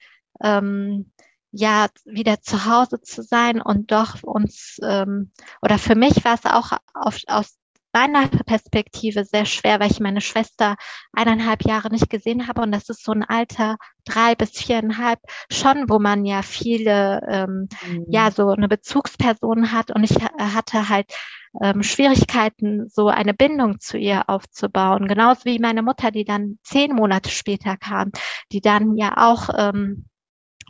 [0.43, 1.13] ähm,
[1.53, 5.33] ja wieder zu Hause zu sein und doch uns ähm,
[5.63, 7.57] oder für mich war es auch auf, aus
[7.93, 10.77] meiner Perspektive sehr schwer, weil ich meine Schwester
[11.13, 15.19] eineinhalb Jahre nicht gesehen habe und das ist so ein Alter drei bis viereinhalb
[15.51, 18.07] schon, wo man ja viele ähm, mhm.
[18.09, 21.13] ja so eine Bezugsperson hat und ich hatte halt
[21.61, 25.09] ähm, Schwierigkeiten, so eine Bindung zu ihr aufzubauen.
[25.09, 28.13] Genauso wie meine Mutter, die dann zehn Monate später kam,
[28.53, 30.07] die dann ja auch ähm,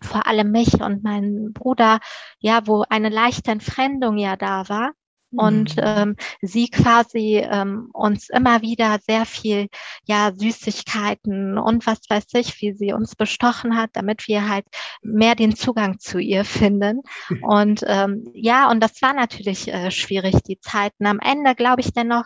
[0.03, 2.01] vor allem mich und meinen Bruder,
[2.39, 4.93] ja, wo eine leichte Entfremdung ja da war.
[5.33, 5.83] Und mhm.
[5.85, 9.69] ähm, sie quasi ähm, uns immer wieder sehr viel
[10.05, 14.67] ja Süßigkeiten und was weiß ich, wie sie uns bestochen hat, damit wir halt
[15.03, 17.03] mehr den Zugang zu ihr finden.
[17.43, 21.07] Und ähm, ja, und das war natürlich äh, schwierig die Zeiten.
[21.07, 22.25] Am Ende glaube ich dennoch,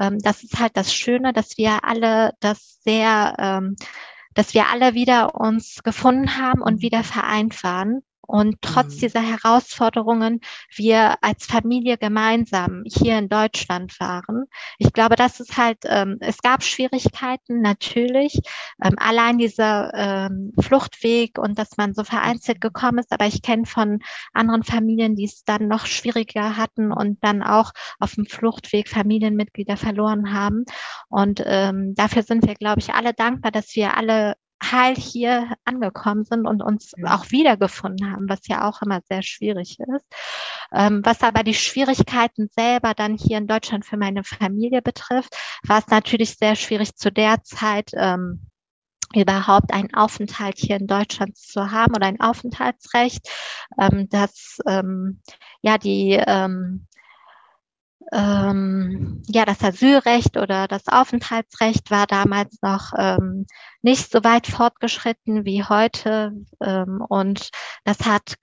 [0.00, 3.76] ähm, das ist halt das Schöne, dass wir alle das sehr ähm,
[4.34, 6.82] dass wir alle wieder uns gefunden haben und mhm.
[6.82, 8.02] wieder vereint waren.
[8.32, 9.00] Und trotz mhm.
[9.00, 10.40] dieser Herausforderungen
[10.74, 14.46] wir als Familie gemeinsam hier in Deutschland waren.
[14.78, 18.40] Ich glaube, das ist halt, ähm, es gab Schwierigkeiten natürlich,
[18.82, 23.12] ähm, allein dieser ähm, Fluchtweg und dass man so vereinzelt gekommen ist.
[23.12, 23.98] Aber ich kenne von
[24.32, 29.76] anderen Familien, die es dann noch schwieriger hatten und dann auch auf dem Fluchtweg Familienmitglieder
[29.76, 30.64] verloren haben.
[31.10, 36.24] Und ähm, dafür sind wir, glaube ich, alle dankbar, dass wir alle heil hier angekommen
[36.24, 40.06] sind und uns auch wiedergefunden haben, was ja auch immer sehr schwierig ist.
[40.72, 45.78] Ähm, was aber die Schwierigkeiten selber dann hier in Deutschland für meine Familie betrifft, war
[45.78, 48.46] es natürlich sehr schwierig zu der Zeit, ähm,
[49.14, 53.28] überhaupt einen Aufenthalt hier in Deutschland zu haben oder ein Aufenthaltsrecht,
[53.78, 55.20] ähm, dass ähm,
[55.60, 56.86] ja die ähm,
[58.12, 63.46] ähm, ja, das Asylrecht oder das Aufenthaltsrecht war damals noch ähm,
[63.80, 66.32] nicht so weit fortgeschritten wie heute.
[66.60, 67.50] Ähm, und
[67.84, 68.34] das hat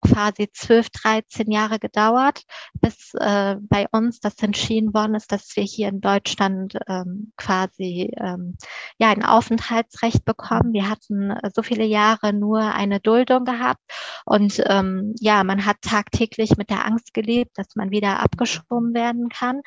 [0.00, 2.42] quasi zwölf, dreizehn Jahre gedauert,
[2.74, 8.12] bis äh, bei uns das entschieden worden ist, dass wir hier in Deutschland ähm, quasi
[8.16, 8.56] ähm,
[8.98, 10.72] ja ein Aufenthaltsrecht bekommen.
[10.72, 13.82] Wir hatten äh, so viele Jahre nur eine Duldung gehabt
[14.24, 19.28] und ähm, ja, man hat tagtäglich mit der Angst gelebt, dass man wieder abgeschoben werden
[19.28, 19.60] kann.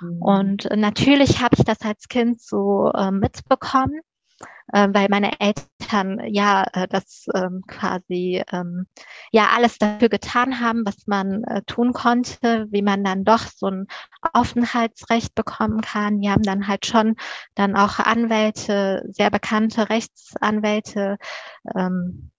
[0.00, 0.22] Mhm.
[0.22, 4.00] Und natürlich habe ich das als Kind so äh, mitbekommen
[4.72, 8.86] äh, weil meine Eltern ja äh, das ähm, quasi ähm,
[9.32, 13.66] ja alles dafür getan haben, was man äh, tun konnte, wie man dann doch so
[13.66, 13.86] ein
[14.32, 16.20] Aufenthaltsrecht bekommen kann.
[16.20, 17.16] Die haben dann halt schon
[17.54, 21.18] dann auch Anwälte, sehr bekannte Rechtsanwälte
[21.76, 22.30] ähm,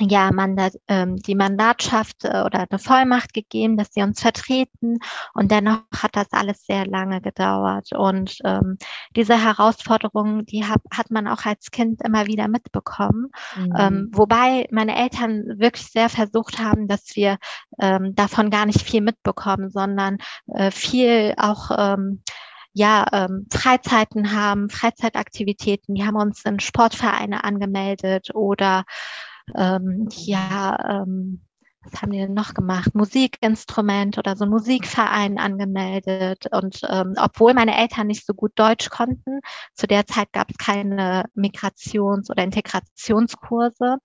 [0.00, 4.98] ja, Mandat, ähm, die Mandatschaft äh, oder eine Vollmacht gegeben, dass sie uns vertreten.
[5.34, 7.90] Und dennoch hat das alles sehr lange gedauert.
[7.92, 8.78] Und ähm,
[9.14, 13.30] diese Herausforderungen, die hab, hat man auch als Kind immer wieder mitbekommen.
[13.54, 13.74] Mhm.
[13.78, 17.36] Ähm, wobei meine Eltern wirklich sehr versucht haben, dass wir
[17.78, 20.16] ähm, davon gar nicht viel mitbekommen, sondern
[20.54, 22.22] äh, viel auch ähm,
[22.72, 25.94] ja, ähm, Freizeiten haben, Freizeitaktivitäten.
[25.94, 28.84] Die haben uns in Sportvereine angemeldet oder
[29.56, 31.42] ähm, ja, ähm,
[31.84, 32.94] was haben die denn noch gemacht?
[32.94, 36.46] Musikinstrument oder so ein Musikverein angemeldet.
[36.52, 39.40] Und ähm, obwohl meine Eltern nicht so gut Deutsch konnten,
[39.74, 43.96] zu der Zeit gab es keine Migrations- oder Integrationskurse,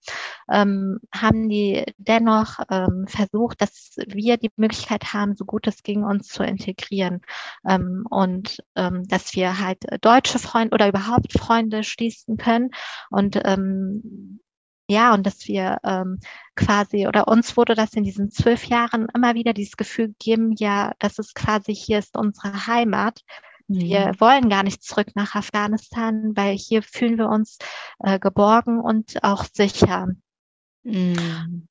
[0.51, 6.03] ähm, haben die dennoch ähm, versucht, dass wir die Möglichkeit haben, so gut es ging,
[6.03, 7.21] uns zu integrieren.
[7.67, 12.71] Ähm, und ähm, dass wir halt deutsche Freunde oder überhaupt Freunde schließen können.
[13.11, 14.39] Und ähm,
[14.89, 16.19] ja, und dass wir ähm,
[16.55, 20.93] quasi, oder uns wurde das in diesen zwölf Jahren immer wieder dieses Gefühl gegeben, ja,
[20.99, 23.21] das ist quasi, hier ist unsere Heimat.
[23.67, 24.19] Wir mhm.
[24.21, 27.57] wollen gar nicht zurück nach Afghanistan, weil hier fühlen wir uns
[27.99, 30.07] äh, geborgen und auch sicher.
[30.83, 31.67] Mhm.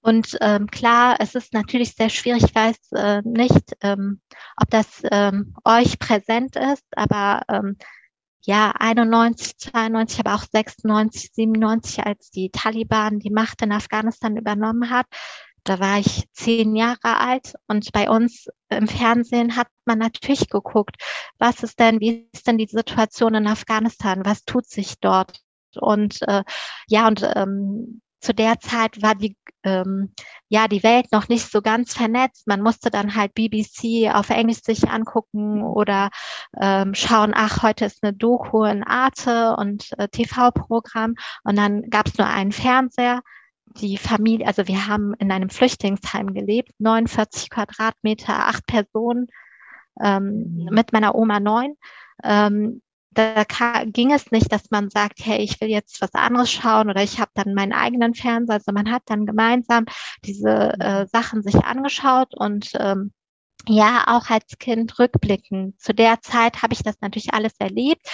[0.00, 4.20] Und ähm, klar, es ist natürlich sehr schwierig, ich weiß äh, nicht, ähm,
[4.56, 7.76] ob das ähm, euch präsent ist, aber ähm,
[8.48, 14.88] ja, 91, 92, aber auch 96, 97, als die Taliban die Macht in Afghanistan übernommen
[14.88, 15.04] hat.
[15.64, 20.96] Da war ich zehn Jahre alt und bei uns im Fernsehen hat man natürlich geguckt,
[21.38, 25.40] was ist denn, wie ist denn die Situation in Afghanistan, was tut sich dort?
[25.76, 26.42] Und äh,
[26.86, 30.12] ja, und ähm, zu der Zeit war die ähm,
[30.48, 32.46] ja die Welt noch nicht so ganz vernetzt.
[32.46, 36.10] Man musste dann halt BBC auf Englisch sich angucken oder
[36.60, 42.06] ähm, schauen, ach, heute ist eine Doku in Arte und äh, TV-Programm und dann gab
[42.06, 43.22] es nur einen Fernseher.
[43.80, 49.28] Die Familie, also wir haben in einem Flüchtlingsheim gelebt, 49 Quadratmeter, acht Personen,
[50.00, 50.68] ähm, mhm.
[50.70, 51.74] mit meiner Oma neun.
[52.24, 52.82] Ähm,
[53.18, 53.44] da
[53.84, 57.18] ging es nicht, dass man sagt, hey, ich will jetzt was anderes schauen oder ich
[57.18, 58.54] habe dann meinen eigenen Fernseher.
[58.54, 59.86] Also man hat dann gemeinsam
[60.24, 63.12] diese äh, Sachen sich angeschaut und ähm,
[63.66, 65.74] ja, auch als Kind rückblicken.
[65.78, 68.06] Zu der Zeit habe ich das natürlich alles erlebt.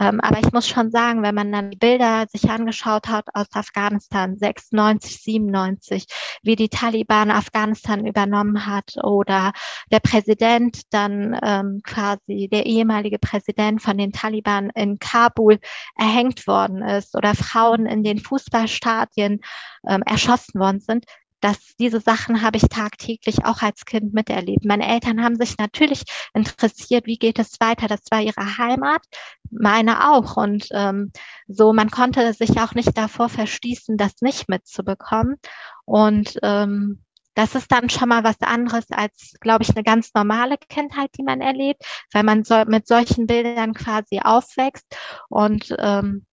[0.00, 3.46] Ähm, aber ich muss schon sagen, wenn man dann die Bilder sich angeschaut hat aus
[3.52, 6.06] Afghanistan 96, 97,
[6.42, 9.52] wie die Taliban Afghanistan übernommen hat oder
[9.90, 15.58] der Präsident dann ähm, quasi der ehemalige Präsident von den Taliban in Kabul
[15.96, 19.40] erhängt worden ist oder Frauen in den Fußballstadien
[19.86, 21.04] ähm, erschossen worden sind,
[21.42, 24.64] dass diese Sachen habe ich tagtäglich auch als Kind miterlebt.
[24.64, 27.88] Meine Eltern haben sich natürlich interessiert, wie geht es weiter.
[27.88, 29.02] Das war ihre Heimat,
[29.50, 30.36] meine auch.
[30.36, 31.10] Und ähm,
[31.48, 35.36] so, man konnte sich auch nicht davor verschließen, das nicht mitzubekommen.
[35.84, 37.02] Und ähm,
[37.34, 41.24] das ist dann schon mal was anderes als, glaube ich, eine ganz normale Kindheit, die
[41.24, 44.86] man erlebt, weil man so, mit solchen Bildern quasi aufwächst
[45.28, 46.24] und ähm,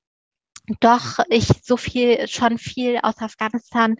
[0.81, 3.95] doch ich so viel, schon viel aus Afghanistan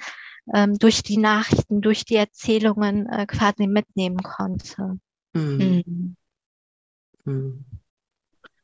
[0.53, 4.99] ähm, durch die Nachrichten, durch die Erzählungen äh, quasi mitnehmen konnte.
[5.33, 5.83] Mhm.
[5.85, 6.15] Mhm.
[7.25, 7.65] mhm.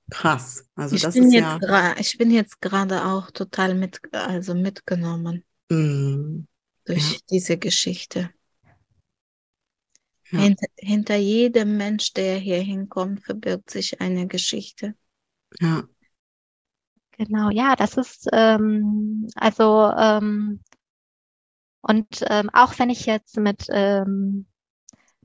[0.10, 0.70] Krass.
[0.76, 1.96] Also ich das bin ist jetzt ja.
[1.98, 6.48] Ich bin jetzt gerade auch total mit, also mitgenommen mhm.
[6.86, 7.20] durch ja.
[7.32, 8.30] diese Geschichte.
[10.32, 10.40] Ja.
[10.40, 14.96] Hinter, hinter jedem Mensch, der hier hinkommt, verbirgt sich eine Geschichte.
[15.60, 15.84] Ja.
[17.18, 20.60] Genau, ja, das ist ähm, also ähm,
[21.88, 24.48] und ähm, auch wenn ich jetzt mit ähm,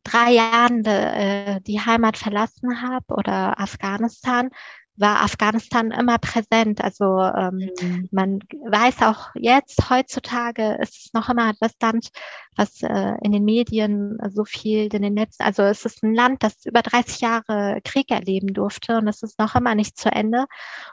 [0.04, 4.50] drei Jahren de, äh, die Heimat verlassen habe oder Afghanistan,
[4.96, 6.84] war Afghanistan immer präsent.
[6.84, 8.08] Also ähm, mhm.
[8.10, 12.10] man weiß auch jetzt, heutzutage ist es noch immer das Land,
[12.56, 16.42] was äh, in den Medien so viel in den Netzen, also es ist ein Land,
[16.42, 20.44] das über 30 Jahre Krieg erleben durfte und es ist noch immer nicht zu Ende.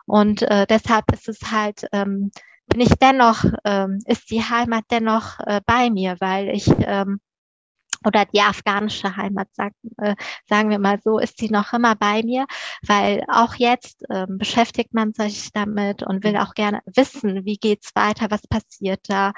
[0.06, 2.32] Und äh, deshalb ist es halt ähm,
[2.68, 7.20] bin ich dennoch, ähm, ist die Heimat dennoch äh, bei mir, weil ich ähm,
[8.06, 10.16] oder die afghanische Heimat, sag, äh,
[10.48, 12.46] sagen wir mal so, ist sie noch immer bei mir,
[12.86, 17.96] weil auch jetzt ähm, beschäftigt man sich damit und will auch gerne wissen, wie geht's
[17.96, 19.34] weiter, was passiert da.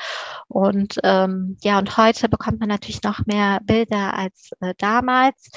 [0.48, 5.50] Und ähm, ja, und heute bekommt man natürlich noch mehr Bilder als äh, damals.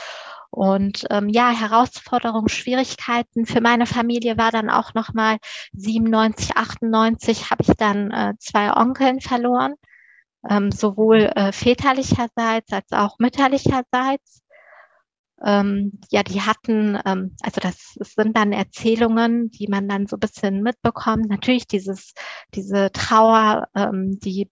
[0.53, 5.38] Und ähm, ja, Herausforderungen, Schwierigkeiten für meine Familie war dann auch nochmal
[5.72, 9.74] 97, 98 habe ich dann äh, zwei Onkeln verloren
[10.48, 14.42] ähm, sowohl äh, väterlicherseits als auch mütterlicherseits.
[15.44, 20.16] Ähm, ja, die hatten, ähm, also das, das sind dann Erzählungen, die man dann so
[20.16, 21.28] ein bisschen mitbekommt.
[21.28, 22.14] Natürlich dieses,
[22.55, 24.50] diese Trauer, ähm, die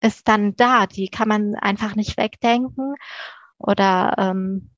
[0.00, 2.94] ist dann da, die kann man einfach nicht wegdenken.
[3.58, 4.70] Oder ähm,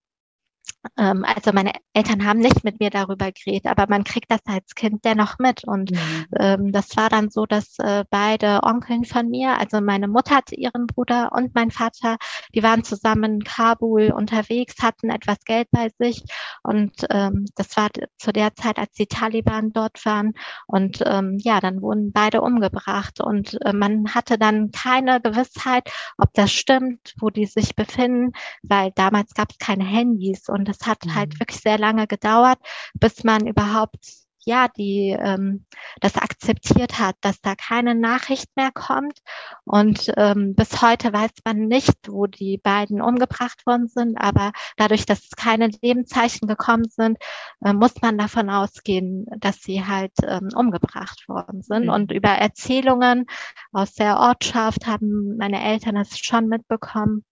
[0.99, 4.75] ähm, also meine Eltern haben nicht mit mir darüber geredet, aber man kriegt das als
[4.75, 5.65] Kind dennoch mit.
[5.65, 6.27] Und mhm.
[6.39, 10.55] ähm, das war dann so, dass äh, beide Onkeln von mir, also meine Mutter hatte
[10.55, 12.17] ihren Bruder und mein Vater,
[12.55, 16.25] die waren zusammen in Kabul unterwegs, hatten etwas Geld bei sich.
[16.63, 20.33] Und ähm, das war zu der Zeit, als die Taliban dort waren.
[20.67, 23.21] Und ähm, ja, dann wurden beide umgebracht.
[23.21, 28.91] Und äh, man hatte dann keine Gewissheit, ob das stimmt, wo die sich befinden, weil
[28.95, 31.15] damals gab es keine Handys und das hat halt mhm.
[31.15, 32.59] halt wirklich sehr lange gedauert,
[32.95, 35.67] bis man überhaupt ja, die ähm,
[36.01, 39.21] das akzeptiert hat, dass da keine Nachricht mehr kommt.
[39.65, 44.17] Und ähm, bis heute weiß man nicht, wo die beiden umgebracht worden sind.
[44.19, 47.19] Aber dadurch, dass keine Lebenszeichen gekommen sind,
[47.65, 51.85] äh, muss man davon ausgehen, dass sie halt ähm, umgebracht worden sind.
[51.85, 51.91] Mhm.
[51.91, 53.27] Und über Erzählungen
[53.73, 57.25] aus der Ortschaft haben meine Eltern es schon mitbekommen,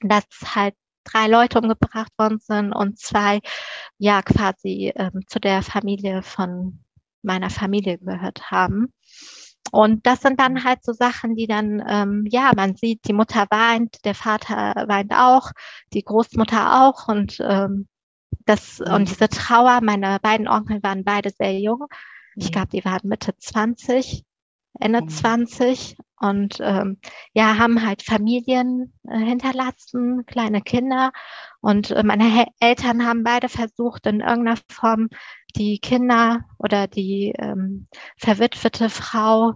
[0.00, 0.24] dass
[0.54, 0.74] halt
[1.04, 3.40] drei Leute umgebracht worden sind und zwei
[3.98, 6.80] ja quasi ähm, zu der Familie von
[7.22, 8.92] meiner Familie gehört haben.
[9.72, 13.46] Und das sind dann halt so Sachen, die dann, ähm, ja, man sieht, die Mutter
[13.50, 15.50] weint, der Vater weint auch,
[15.92, 17.88] die Großmutter auch und ähm,
[18.44, 18.92] das mhm.
[18.94, 21.86] und diese Trauer, meine beiden Onkel waren beide sehr jung.
[22.36, 22.52] Ich mhm.
[22.52, 24.24] glaube, die waren Mitte 20,
[24.78, 25.08] Ende mhm.
[25.08, 26.98] 20 und ähm,
[27.32, 31.12] ja, haben halt Familien äh, hinterlassen, kleine Kinder.
[31.60, 35.08] Und äh, meine He Eltern haben beide versucht, in irgendeiner Form
[35.56, 39.54] die Kinder oder die ähm, verwitwete Frau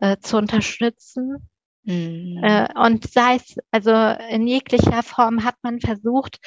[0.00, 1.48] äh, zu unterstützen.
[1.84, 2.40] Mhm.
[2.42, 3.92] Äh, und sei es, also
[4.30, 6.38] in jeglicher Form hat man versucht,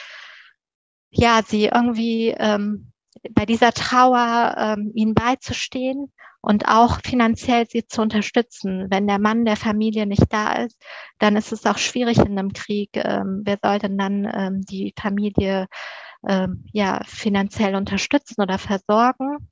[1.10, 2.92] ja, sie irgendwie ähm,
[3.32, 6.12] bei dieser Trauer ähm, ihnen beizustehen
[6.42, 8.88] und auch finanziell sie zu unterstützen.
[8.90, 10.82] Wenn der Mann der Familie nicht da ist,
[11.20, 12.90] dann ist es auch schwierig in einem Krieg.
[12.96, 15.68] Ähm, wer soll denn dann ähm, die Familie
[16.28, 19.50] ähm, ja finanziell unterstützen oder versorgen?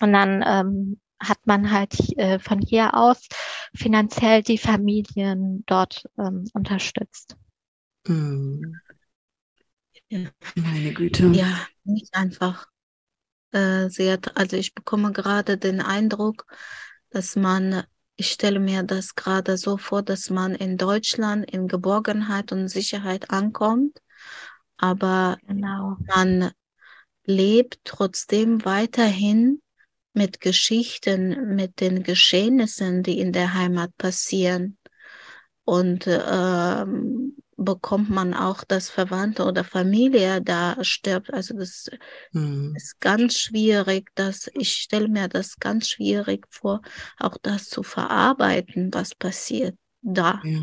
[0.00, 3.28] Und dann ähm, hat man halt äh, von hier aus
[3.74, 7.36] finanziell die Familien dort ähm, unterstützt.
[8.06, 8.76] Mhm.
[10.08, 10.30] Ja.
[10.54, 11.26] Meine Güte.
[11.28, 12.66] Ja, nicht einfach
[13.52, 16.46] äh, sehr, also ich bekomme gerade den Eindruck,
[17.10, 17.84] dass man,
[18.16, 23.30] ich stelle mir das gerade so vor, dass man in Deutschland in Geborgenheit und Sicherheit
[23.30, 24.00] ankommt,
[24.76, 25.96] aber genau.
[26.14, 26.50] man
[27.24, 29.60] lebt trotzdem weiterhin
[30.12, 34.76] mit Geschichten, mit den Geschehnissen, die in der Heimat passieren.
[35.64, 41.32] Und ähm, bekommt man auch, dass Verwandte oder Familie da stirbt.
[41.32, 41.90] Also das
[42.32, 42.74] mhm.
[42.74, 44.08] ist ganz schwierig.
[44.14, 46.80] Dass, ich stelle mir das ganz schwierig vor,
[47.18, 50.40] auch das zu verarbeiten, was passiert da.
[50.42, 50.60] Ja.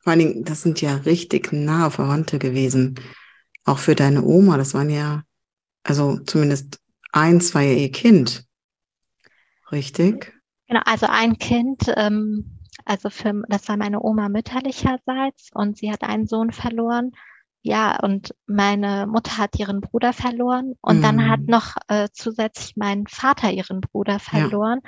[0.00, 3.00] Vor allen Dingen, das sind ja richtig nahe Verwandte gewesen.
[3.64, 5.22] Auch für deine Oma, das waren ja,
[5.82, 6.78] also zumindest
[7.12, 8.44] eins war ja ihr Kind.
[9.72, 10.34] Richtig?
[10.68, 16.02] Genau, also ein Kind, ähm, also für, das war meine Oma mütterlicherseits und sie hat
[16.02, 17.12] einen Sohn verloren.
[17.62, 21.02] Ja, und meine Mutter hat ihren Bruder verloren und mhm.
[21.02, 21.46] dann hat mhm.
[21.46, 24.80] noch äh, zusätzlich mein Vater ihren Bruder verloren.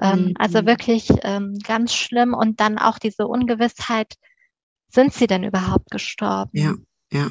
[0.00, 0.12] Ja.
[0.12, 0.34] Ähm, mhm.
[0.38, 4.14] Also wirklich ähm, ganz schlimm und dann auch diese Ungewissheit,
[4.88, 6.50] sind sie denn überhaupt gestorben?
[6.52, 6.74] Ja,
[7.12, 7.30] ja.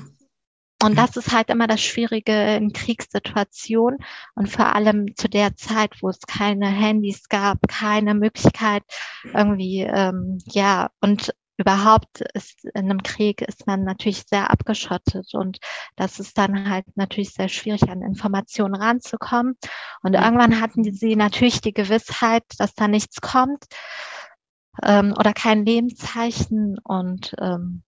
[0.84, 4.00] Und das ist halt immer das Schwierige in Kriegssituationen
[4.36, 8.84] und vor allem zu der Zeit, wo es keine Handys gab, keine Möglichkeit
[9.24, 15.60] irgendwie, ähm, ja, und überhaupt ist in einem Krieg ist man natürlich sehr abgeschottet und
[15.96, 19.56] das ist dann halt natürlich sehr schwierig, an Informationen ranzukommen.
[20.02, 23.66] Und irgendwann hatten sie natürlich die Gewissheit, dass da nichts kommt
[24.82, 27.84] ähm, oder kein Lebenszeichen und ähm,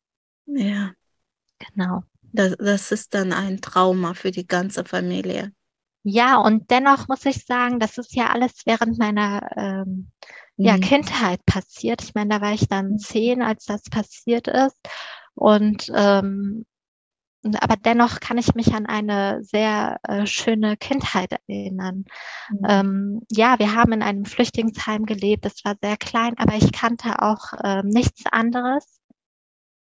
[0.45, 0.91] ja,
[1.59, 2.03] genau.
[2.35, 5.51] Das, das ist dann ein Trauma für die ganze Familie.
[6.03, 10.11] Ja, und dennoch muss ich sagen, das ist ja alles während meiner ähm,
[10.57, 10.81] ja, mhm.
[10.81, 12.03] Kindheit passiert.
[12.03, 14.77] Ich meine, da war ich dann zehn, als das passiert ist.
[15.33, 16.65] Und ähm,
[17.59, 22.05] aber dennoch kann ich mich an eine sehr äh, schöne Kindheit erinnern.
[22.49, 22.59] Mhm.
[22.67, 25.45] Ähm, ja, wir haben in einem Flüchtlingsheim gelebt.
[25.45, 28.99] Es war sehr klein, aber ich kannte auch äh, nichts anderes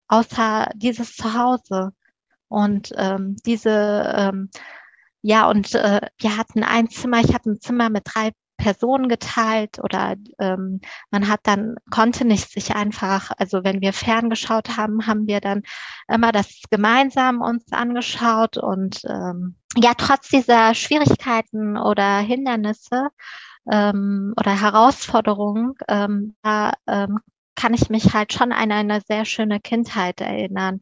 [0.08, 1.92] außer dieses Zuhause.
[2.48, 4.50] Und ähm, diese, ähm,
[5.22, 9.78] ja, und äh, wir hatten ein Zimmer, ich hatte ein Zimmer mit drei Personen geteilt
[9.82, 10.80] oder ähm,
[11.10, 15.62] man hat dann, konnte nicht sich einfach, also wenn wir ferngeschaut haben, haben wir dann
[16.12, 23.08] immer das gemeinsam uns angeschaut und ähm, ja, trotz dieser Schwierigkeiten oder Hindernisse
[23.70, 27.20] ähm, oder Herausforderungen, ähm, da ähm,
[27.58, 30.80] kann ich mich halt schon an eine sehr schöne Kindheit erinnern.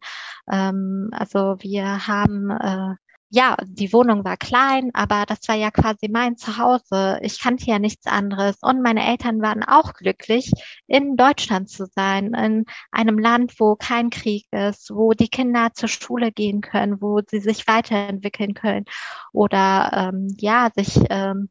[0.51, 2.95] Ähm, also wir haben äh,
[3.29, 7.19] ja, die Wohnung war klein, aber das war ja quasi mein Zuhause.
[7.21, 8.57] Ich kannte ja nichts anderes.
[8.61, 10.51] Und meine Eltern waren auch glücklich,
[10.87, 15.89] in Deutschland zu sein, in einem Land, wo kein Krieg ist, wo die Kinder zur
[15.89, 18.85] Schule gehen können, wo sie sich weiterentwickeln können
[19.33, 21.49] oder ähm, ja, sich ähm,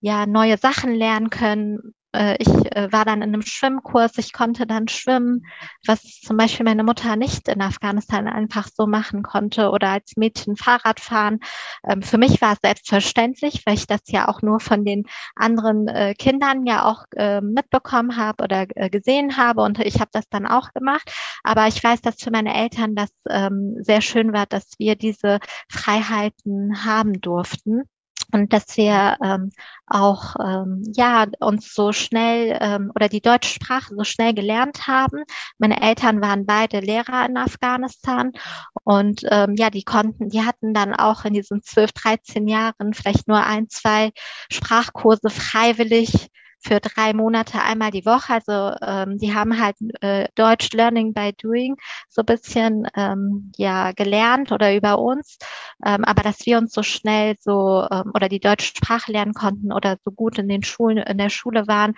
[0.00, 1.94] ja neue Sachen lernen können,
[2.38, 5.46] ich äh, war dann in einem Schwimmkurs, ich konnte dann schwimmen,
[5.86, 10.56] was zum Beispiel meine Mutter nicht in Afghanistan einfach so machen konnte oder als Mädchen
[10.56, 11.40] Fahrrad fahren.
[11.86, 15.04] Ähm, für mich war es selbstverständlich, weil ich das ja auch nur von den
[15.34, 17.04] anderen äh, Kindern ja auch
[17.40, 21.10] mitbekommen habe oder gesehen habe und ich habe das dann auch gemacht.
[21.44, 25.38] Aber ich weiß, dass für meine Eltern das ähm, sehr schön war, dass wir diese
[25.68, 27.82] Freiheiten haben durften
[28.32, 29.50] und dass wir ähm,
[29.86, 35.24] auch ähm, ja uns so schnell ähm, oder die deutsche Sprache so schnell gelernt haben.
[35.58, 38.32] Meine Eltern waren beide Lehrer in Afghanistan
[38.84, 43.28] und ähm, ja, die konnten, die hatten dann auch in diesen zwölf, dreizehn Jahren vielleicht
[43.28, 44.10] nur ein, zwei
[44.50, 46.28] Sprachkurse freiwillig
[46.66, 48.34] für drei Monate einmal die Woche.
[48.34, 51.76] Also ähm, die haben halt äh, Deutsch Learning by Doing
[52.08, 55.38] so bisschen ähm, ja gelernt oder über uns.
[55.84, 59.72] Ähm, aber dass wir uns so schnell so ähm, oder die deutsche Sprache lernen konnten
[59.72, 61.94] oder so gut in den Schulen, in der Schule waren,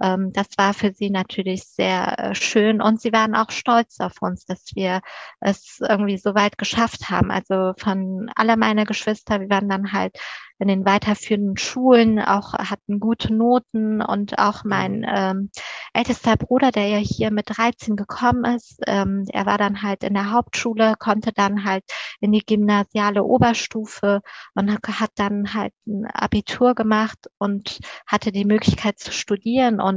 [0.00, 2.80] ähm, das war für sie natürlich sehr äh, schön.
[2.80, 5.00] Und sie waren auch stolz auf uns, dass wir
[5.40, 7.30] es irgendwie so weit geschafft haben.
[7.30, 10.16] Also von alle meine Geschwister, wir waren dann halt
[10.60, 15.06] in den weiterführenden Schulen, auch hatten gute Noten und auch mein mhm.
[15.08, 15.50] ähm,
[15.94, 20.12] ältester Bruder, der ja hier mit 13 gekommen ist, ähm, er war dann halt in
[20.12, 21.84] der Hauptschule, konnte dann halt
[22.20, 24.20] in die gymnasiale Oberstufe
[24.54, 29.89] und hat dann halt ein Abitur gemacht und hatte die Möglichkeit zu studieren und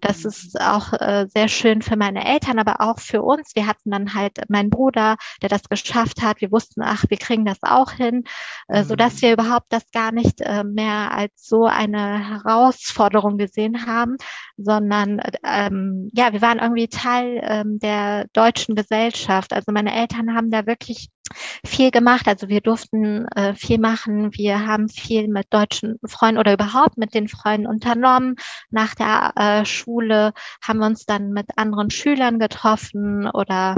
[0.00, 0.28] das mhm.
[0.28, 3.50] ist auch äh, sehr schön für meine Eltern, aber auch für uns.
[3.54, 6.40] Wir hatten dann halt meinen Bruder, der das geschafft hat.
[6.40, 8.24] Wir wussten, ach, wir kriegen das auch hin,
[8.68, 9.22] äh, so dass mhm.
[9.22, 14.16] wir überhaupt das gar gar nicht äh, mehr als so eine Herausforderung gesehen haben,
[14.58, 19.54] sondern ähm, ja, wir waren irgendwie Teil ähm, der deutschen Gesellschaft.
[19.54, 21.08] Also meine Eltern haben da wirklich
[21.64, 22.26] viel gemacht.
[22.28, 24.32] Also wir durften äh, viel machen.
[24.34, 28.36] Wir haben viel mit deutschen Freunden oder überhaupt mit den Freunden unternommen.
[28.70, 33.76] Nach der äh, Schule haben wir uns dann mit anderen Schülern getroffen oder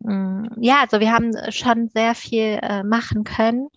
[0.00, 3.68] mm, ja, also wir haben schon sehr viel äh, machen können.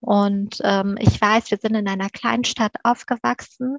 [0.00, 3.78] Und ähm, ich weiß, wir sind in einer Kleinstadt aufgewachsen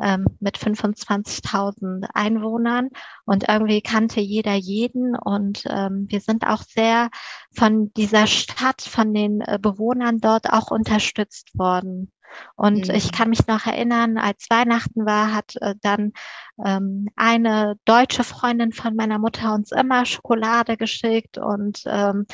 [0.00, 2.88] ähm, mit 25.000 Einwohnern
[3.24, 7.10] und irgendwie kannte jeder jeden und ähm, wir sind auch sehr
[7.54, 12.12] von dieser Stadt, von den äh, Bewohnern dort auch unterstützt worden.
[12.56, 12.94] Und mhm.
[12.94, 16.12] ich kann mich noch erinnern, als Weihnachten war, hat äh, dann
[16.64, 22.26] ähm, eine deutsche Freundin von meiner Mutter uns immer Schokolade geschickt und ähm,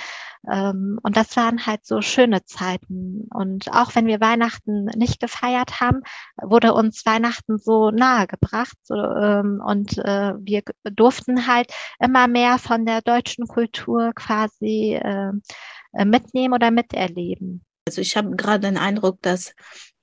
[0.51, 3.29] ähm, und das waren halt so schöne Zeiten.
[3.33, 6.03] Und auch wenn wir Weihnachten nicht gefeiert haben,
[6.41, 12.59] wurde uns Weihnachten so nahe gebracht so, ähm, und äh, wir durften halt immer mehr
[12.59, 15.33] von der deutschen Kultur quasi äh,
[16.05, 17.65] mitnehmen oder miterleben.
[17.87, 19.55] Also ich habe gerade den Eindruck, dass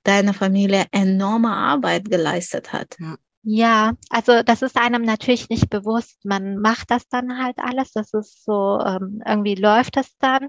[0.06, 2.96] deine Familie enorme Arbeit geleistet hat.
[2.98, 3.16] Ja.
[3.48, 6.24] Ja, also das ist einem natürlich nicht bewusst.
[6.24, 7.92] Man macht das dann halt alles.
[7.92, 10.48] Das ist so, ähm, irgendwie läuft es dann.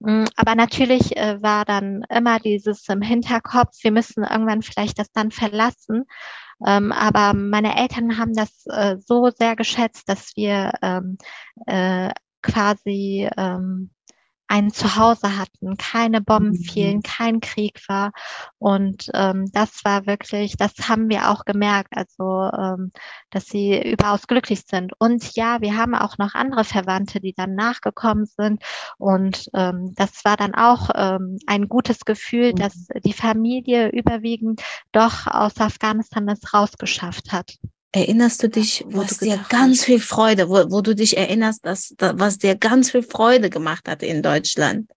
[0.00, 5.12] Mm, aber natürlich äh, war dann immer dieses im Hinterkopf, wir müssen irgendwann vielleicht das
[5.12, 6.04] dann verlassen.
[6.66, 11.18] Ähm, aber meine Eltern haben das äh, so sehr geschätzt, dass wir ähm,
[11.66, 12.10] äh,
[12.42, 13.90] quasi ähm,
[14.48, 16.62] ein Zuhause hatten, keine Bomben mhm.
[16.62, 18.12] fielen, kein Krieg war.
[18.58, 22.92] Und ähm, das war wirklich, das haben wir auch gemerkt, also ähm,
[23.30, 24.92] dass sie überaus glücklich sind.
[24.98, 28.62] Und ja, wir haben auch noch andere Verwandte, die dann nachgekommen sind.
[28.98, 32.56] Und ähm, das war dann auch ähm, ein gutes Gefühl, mhm.
[32.56, 37.56] dass die Familie überwiegend doch aus Afghanistan es rausgeschafft hat.
[37.96, 41.94] Erinnerst du dich, wo was dir ganz viel Freude, wo, wo du dich erinnerst, dass,
[41.98, 44.90] was dir ganz viel Freude gemacht hat in Deutschland?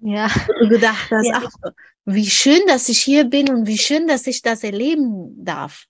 [0.00, 0.30] Ja.
[0.46, 1.42] Wo du gedacht hast, ja.
[1.44, 1.72] ach,
[2.04, 5.86] wie schön, dass ich hier bin und wie schön, dass ich das erleben darf.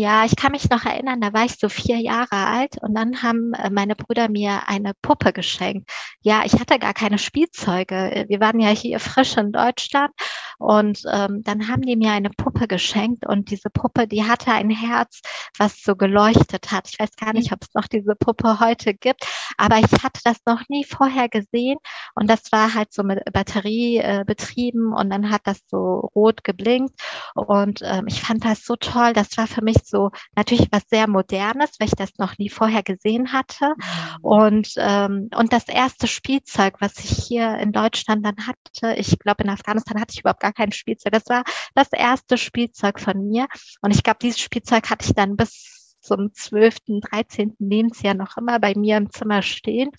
[0.00, 3.20] Ja, ich kann mich noch erinnern, da war ich so vier Jahre alt und dann
[3.20, 5.90] haben äh, meine Brüder mir eine Puppe geschenkt.
[6.20, 8.24] Ja, ich hatte gar keine Spielzeuge.
[8.28, 10.12] Wir waren ja hier frisch in Deutschland
[10.60, 14.70] und ähm, dann haben die mir eine Puppe geschenkt und diese Puppe, die hatte ein
[14.70, 15.20] Herz,
[15.58, 16.88] was so geleuchtet hat.
[16.88, 19.24] Ich weiß gar nicht, ob es noch diese Puppe heute gibt,
[19.56, 21.78] aber ich hatte das noch nie vorher gesehen
[22.14, 26.44] und das war halt so mit Batterie äh, betrieben und dann hat das so rot
[26.44, 26.94] geblinkt
[27.34, 29.12] und ähm, ich fand das so toll.
[29.12, 32.82] Das war für mich so natürlich was sehr Modernes, weil ich das noch nie vorher
[32.82, 33.74] gesehen hatte.
[33.76, 34.24] Mhm.
[34.24, 39.44] Und, ähm, und das erste Spielzeug, was ich hier in Deutschland dann hatte, ich glaube
[39.44, 41.12] in Afghanistan hatte ich überhaupt gar kein Spielzeug.
[41.12, 43.46] Das war das erste Spielzeug von mir.
[43.80, 46.76] Und ich glaube, dieses Spielzeug hatte ich dann bis zum 12.,
[47.10, 47.56] 13.
[47.58, 49.90] Lebensjahr noch immer bei mir im Zimmer stehen.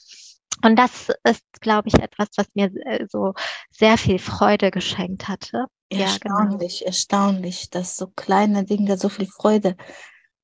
[0.63, 3.33] Und das ist, glaube ich, etwas, was mir äh, so
[3.71, 5.65] sehr viel Freude geschenkt hatte.
[5.89, 6.87] Erstaunlich, ja, genau.
[6.87, 9.75] erstaunlich, dass so kleine Dinge so viel Freude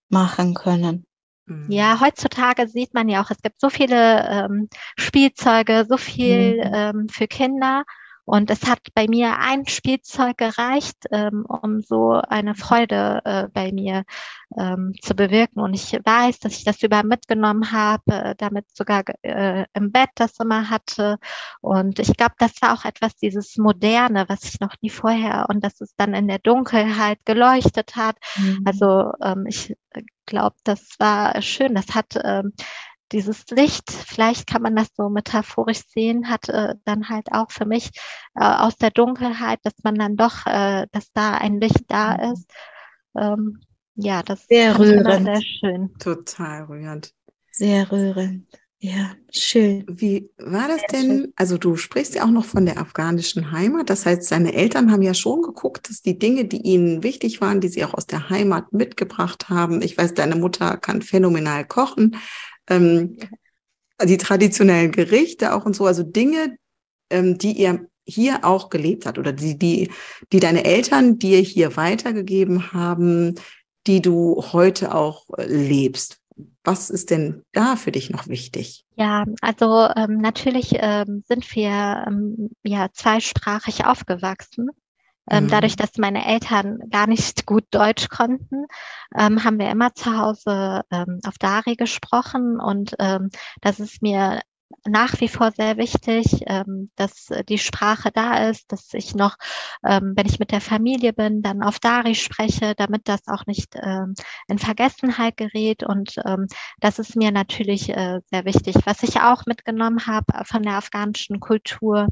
[0.09, 1.05] machen können.
[1.67, 2.01] Ja, mhm.
[2.01, 4.67] heutzutage sieht man ja auch, es gibt so viele ähm,
[4.97, 6.73] Spielzeuge, so viel mhm.
[6.73, 7.83] ähm, für Kinder.
[8.25, 13.71] Und es hat bei mir ein Spielzeug gereicht, ähm, um so eine Freude äh, bei
[13.71, 14.03] mir
[14.57, 15.61] ähm, zu bewirken.
[15.61, 20.09] Und ich weiß, dass ich das überall mitgenommen habe, äh, damit sogar äh, im Bett
[20.15, 21.17] das immer hatte.
[21.61, 25.63] Und ich glaube, das war auch etwas dieses Moderne, was ich noch nie vorher und
[25.63, 28.17] dass es dann in der Dunkelheit geleuchtet hat.
[28.37, 28.61] Mhm.
[28.65, 29.75] Also ähm, ich
[30.25, 31.75] glaube, das war schön.
[31.75, 32.53] Das hat ähm,
[33.11, 37.65] dieses Licht, vielleicht kann man das so metaphorisch sehen, hat äh, dann halt auch für
[37.65, 37.91] mich
[38.35, 42.33] äh, aus der Dunkelheit, dass man dann doch, äh, dass da ein Licht da mhm.
[42.33, 42.51] ist.
[43.17, 43.59] Ähm,
[43.95, 45.25] ja, das sehr rührend.
[45.25, 45.93] Sehr schön.
[45.99, 47.13] Total rührend.
[47.51, 48.45] Sehr rührend.
[48.79, 49.85] Ja, schön.
[49.87, 51.33] Wie war das denn?
[51.37, 53.89] Also du sprichst ja auch noch von der afghanischen Heimat.
[53.89, 57.61] Das heißt, deine Eltern haben ja schon geguckt, dass die Dinge, die ihnen wichtig waren,
[57.61, 59.81] die sie auch aus der Heimat mitgebracht haben.
[59.81, 62.17] Ich weiß, deine Mutter kann phänomenal kochen
[62.69, 63.17] ähm,
[64.03, 66.57] die traditionellen Gerichte auch und so, also Dinge,
[67.09, 69.91] ähm, die ihr hier auch gelebt hat oder die, die,
[70.31, 73.35] die deine Eltern dir hier weitergegeben haben,
[73.87, 76.19] die du heute auch äh, lebst.
[76.63, 78.85] Was ist denn da für dich noch wichtig?
[78.97, 84.69] Ja, also ähm, natürlich ähm, sind wir ähm, ja zweisprachig aufgewachsen.
[85.29, 85.49] Ähm, mhm.
[85.49, 88.65] Dadurch, dass meine Eltern gar nicht gut Deutsch konnten,
[89.15, 93.29] ähm, haben wir immer zu Hause ähm, auf Dari gesprochen und ähm,
[93.61, 94.41] das ist mir
[94.87, 99.37] nach wie vor sehr wichtig, ähm, dass die Sprache da ist, dass ich noch,
[99.81, 103.75] wenn ich mit der Familie bin, dann auf Dari spreche, damit das auch nicht
[104.47, 105.83] in Vergessenheit gerät.
[105.83, 106.15] Und
[106.79, 108.75] das ist mir natürlich äh, sehr wichtig.
[108.85, 112.07] Was ich auch mitgenommen habe von der afghanischen Kultur,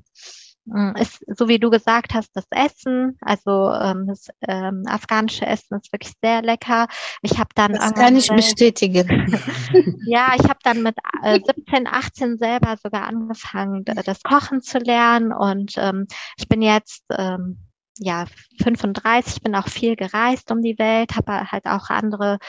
[0.98, 5.92] ist, so wie du gesagt hast, das Essen, also ähm, das ähm, afghanische Essen ist
[5.92, 6.88] wirklich sehr lecker.
[7.22, 9.08] Ich habe dann das kann ich bestätigen.
[10.06, 15.34] ja, ich habe dann mit äh, 17, 18 selber sogar angefangen, das Kochen zu lernen
[15.34, 16.08] und ähm,
[16.38, 17.58] ich bin jetzt ähm,
[17.98, 18.26] ja
[18.62, 22.40] 35, bin auch viel gereist um die Welt, habe halt auch andere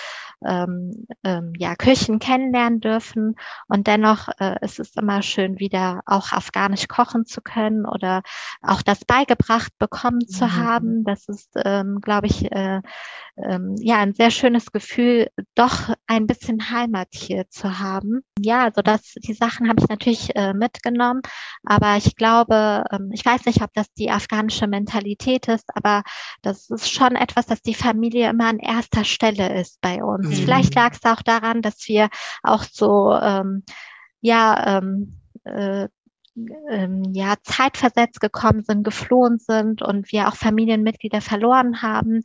[0.46, 3.36] ähm, ähm, ja, Küchen kennenlernen dürfen.
[3.68, 8.22] Und dennoch äh, ist es immer schön, wieder auch afghanisch kochen zu können oder
[8.62, 10.56] auch das beigebracht bekommen zu mhm.
[10.56, 11.04] haben.
[11.04, 12.80] Das ist, ähm, glaube ich, äh,
[13.36, 18.20] ähm, ja, ein sehr schönes Gefühl, doch ein bisschen Heimat hier zu haben.
[18.38, 21.20] Ja, also das, die Sachen habe ich natürlich äh, mitgenommen,
[21.64, 26.02] aber ich glaube, ähm, ich weiß nicht, ob das die afghanische Mentalität ist, aber
[26.42, 30.28] das ist schon etwas, dass die Familie immer an erster Stelle ist bei uns.
[30.28, 30.32] Mhm.
[30.32, 32.08] Vielleicht lag es auch daran, dass wir
[32.42, 33.64] auch so, ähm,
[34.20, 35.88] ja, ähm, äh,
[36.70, 42.22] ähm, ja, zeitversetzt gekommen sind, geflohen sind und wir auch Familienmitglieder verloren haben.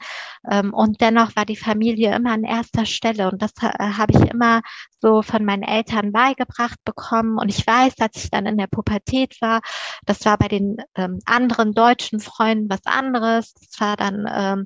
[0.50, 3.30] Ähm, und dennoch war die Familie immer an erster Stelle.
[3.32, 4.62] Und das äh, habe ich immer
[5.00, 7.38] so von meinen Eltern beigebracht bekommen.
[7.38, 9.62] Und ich weiß, als ich dann in der Pubertät war,
[10.06, 13.54] das war bei den ähm, anderen deutschen Freunden was anderes.
[13.54, 14.66] Das war dann ähm,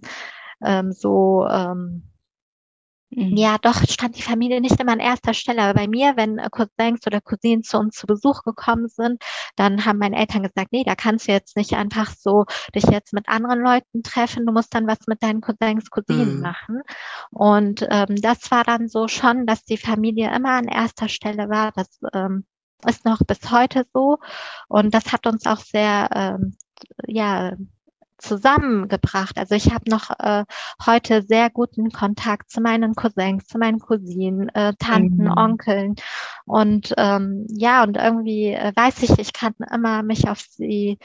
[0.64, 2.13] ähm, so, ähm.
[3.16, 5.62] Ja, doch stand die Familie nicht immer an erster Stelle.
[5.64, 9.24] Aber bei mir, wenn äh, Cousins oder Cousinen zu uns zu Besuch gekommen sind,
[9.56, 12.46] dann haben meine Eltern gesagt, nee, da kannst du jetzt nicht einfach so
[12.76, 14.46] dich jetzt mit anderen Leuten treffen.
[14.46, 16.42] Du musst dann was mit deinen Cousins, Cousinen mhm.
[16.42, 16.82] machen.
[17.32, 21.72] Und ähm, das war dann so schon, dass die Familie immer an erster Stelle war.
[21.74, 22.46] Das ähm,
[22.88, 24.18] ist noch bis heute so.
[24.68, 26.56] Und das hat uns auch sehr, ähm,
[27.08, 27.54] ja,
[28.24, 29.38] zusammengebracht.
[29.38, 30.46] Also ich habe noch äh,
[30.86, 35.38] heute sehr guten Kontakt zu meinen Cousins, zu meinen Cousinen, äh, Tanten, mhm.
[35.38, 35.96] Onkeln
[36.46, 40.98] und ähm, ja und irgendwie äh, weiß ich, ich kann immer mich auf sie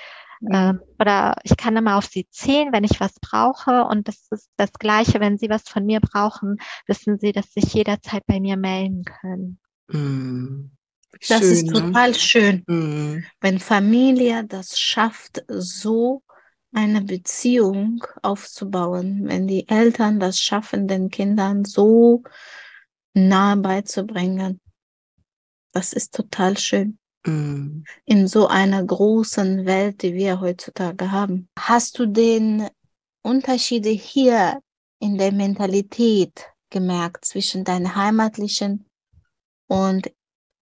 [0.50, 3.84] äh, oder ich kann immer auf sie zählen, wenn ich was brauche.
[3.84, 7.60] Und das ist das Gleiche, wenn sie was von mir brauchen, wissen sie, dass sie
[7.60, 9.58] sich jederzeit bei mir melden können.
[11.26, 11.72] Das schön, ist ne?
[11.72, 12.14] total ne?
[12.14, 13.24] schön, mm.
[13.40, 16.22] wenn Familie das schafft, so
[16.78, 22.22] eine Beziehung aufzubauen, wenn die Eltern das schaffen, den Kindern so
[23.14, 24.60] nahe beizubringen.
[25.72, 26.98] Das ist total schön.
[27.26, 27.82] Mm.
[28.04, 31.48] In so einer großen Welt, die wir heutzutage haben.
[31.58, 32.68] Hast du den
[33.22, 34.60] Unterschiede hier
[35.00, 38.86] in der Mentalität gemerkt zwischen deinen heimatlichen
[39.66, 40.12] und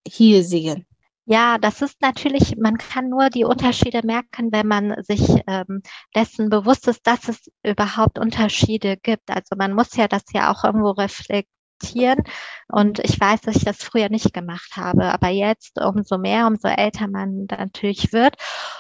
[0.09, 0.86] hiesigen?
[1.29, 5.83] Ja, das ist natürlich, man kann nur die Unterschiede merken, wenn man sich ähm,
[6.15, 9.29] dessen bewusst ist, dass es überhaupt Unterschiede gibt.
[9.31, 12.23] Also man muss ja das ja auch irgendwo reflektieren.
[12.69, 15.13] Und ich weiß, dass ich das früher nicht gemacht habe.
[15.13, 18.37] Aber jetzt umso mehr, umso älter man natürlich wird.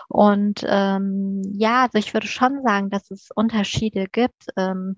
[0.08, 4.46] Und ähm, ja, also ich würde schon sagen, dass es Unterschiede gibt.
[4.56, 4.94] Ähm,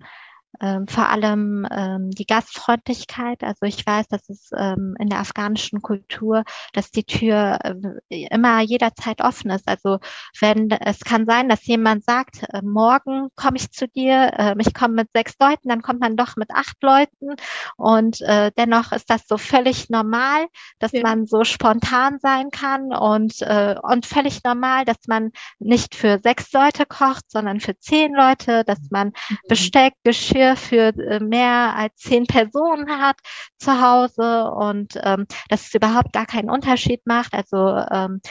[0.61, 3.43] ähm, vor allem ähm, die Gastfreundlichkeit.
[3.43, 6.43] Also ich weiß, dass es ähm, in der afghanischen Kultur,
[6.73, 9.67] dass die Tür äh, immer jederzeit offen ist.
[9.67, 9.99] Also
[10.39, 14.73] wenn es kann sein, dass jemand sagt, äh, morgen komme ich zu dir, äh, ich
[14.73, 17.35] komme mit sechs Leuten, dann kommt man doch mit acht Leuten
[17.77, 20.47] und äh, dennoch ist das so völlig normal,
[20.79, 21.03] dass ja.
[21.03, 26.51] man so spontan sein kann und äh, und völlig normal, dass man nicht für sechs
[26.51, 29.37] Leute kocht, sondern für zehn Leute, dass man mhm.
[29.47, 33.17] Besteck, Geschirr Für äh, mehr als zehn Personen hat
[33.57, 37.33] zu Hause und ähm, dass es überhaupt gar keinen Unterschied macht.
[37.33, 38.21] Also ähm,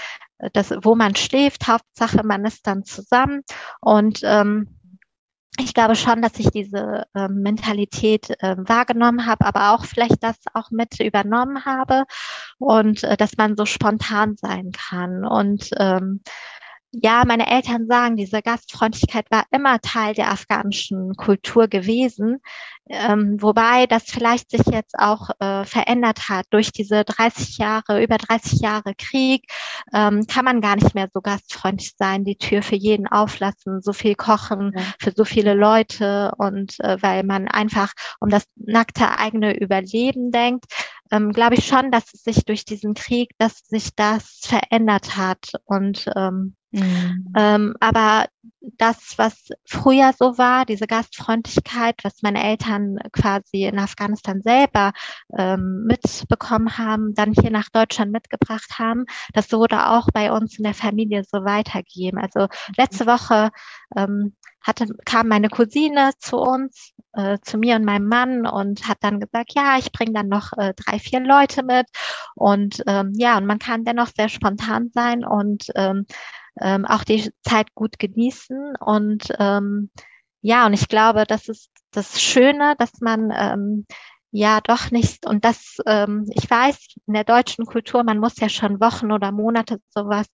[0.53, 3.43] das, wo man schläft, Hauptsache man ist dann zusammen
[3.81, 4.79] und ähm,
[5.61, 10.37] ich glaube schon, dass ich diese äh, Mentalität äh, wahrgenommen habe, aber auch vielleicht das
[10.55, 12.05] auch mit übernommen habe
[12.59, 15.25] und äh, dass man so spontan sein kann.
[15.25, 16.23] Und ähm,
[16.93, 22.41] ja, meine Eltern sagen, diese Gastfreundlichkeit war immer Teil der afghanischen Kultur gewesen,
[22.89, 26.47] ähm, wobei das vielleicht sich jetzt auch äh, verändert hat.
[26.51, 29.51] Durch diese 30 Jahre, über 30 Jahre Krieg
[29.93, 33.93] ähm, kann man gar nicht mehr so gastfreundlich sein, die Tür für jeden auflassen, so
[33.93, 34.83] viel kochen ja.
[34.99, 40.65] für so viele Leute und äh, weil man einfach um das nackte eigene Überleben denkt,
[41.11, 45.53] ähm, glaube ich schon, dass es sich durch diesen Krieg, dass sich das verändert hat
[45.65, 47.33] und ähm, Mhm.
[47.37, 48.27] Ähm, aber
[48.61, 54.93] das, was früher so war, diese Gastfreundlichkeit, was meine Eltern quasi in Afghanistan selber
[55.37, 60.65] ähm, mitbekommen haben, dann hier nach Deutschland mitgebracht haben, das wurde auch bei uns in
[60.65, 62.21] der Familie so weitergegeben.
[62.21, 63.51] Also letzte Woche
[63.97, 68.99] ähm, hatte, kam meine Cousine zu uns, äh, zu mir und meinem Mann und hat
[69.01, 71.87] dann gesagt, ja, ich bringe dann noch äh, drei, vier Leute mit.
[72.35, 76.07] Und ähm, ja, und man kann dennoch sehr spontan sein und ähm,
[76.61, 78.77] ähm, auch die Zeit gut genießen.
[78.77, 79.91] Und ähm,
[80.41, 83.87] ja, und ich glaube, das ist das Schöne, dass man ähm,
[84.31, 85.27] ja doch nicht.
[85.27, 89.33] Und das, ähm, ich weiß, in der deutschen Kultur, man muss ja schon Wochen oder
[89.33, 90.27] Monate sowas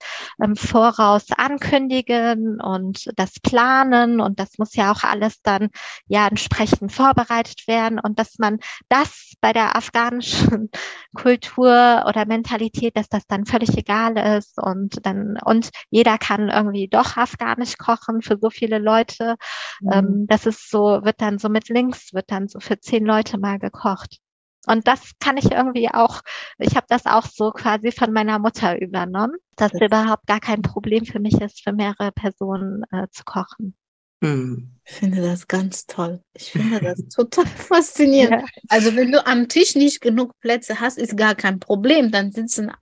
[0.42, 5.70] ähm, voraus ankündigen und das planen und das muss ja auch alles dann
[6.06, 10.70] ja entsprechend vorbereitet werden und dass man das bei der afghanischen
[11.14, 16.88] Kultur oder Mentalität, dass das dann völlig egal ist und dann und jeder kann irgendwie
[16.88, 19.36] doch afghanisch kochen für so viele Leute.
[19.80, 19.92] Mhm.
[19.92, 23.38] Ähm, das ist so, wird dann so mit links, wird dann so für zehn Leute
[23.38, 24.18] mal gekocht gekocht.
[24.66, 26.22] Und das kann ich irgendwie auch,
[26.58, 30.62] ich habe das auch so quasi von meiner Mutter übernommen, dass es überhaupt gar kein
[30.62, 33.76] Problem für mich ist, für mehrere Personen äh, zu kochen.
[34.22, 34.70] Hm.
[34.86, 36.22] Ich finde das ganz toll.
[36.32, 38.42] Ich finde das total faszinierend.
[38.42, 38.62] Ja.
[38.70, 42.10] Also wenn du am Tisch nicht genug Plätze hast, ist gar kein Problem.
[42.10, 42.72] Dann sitzen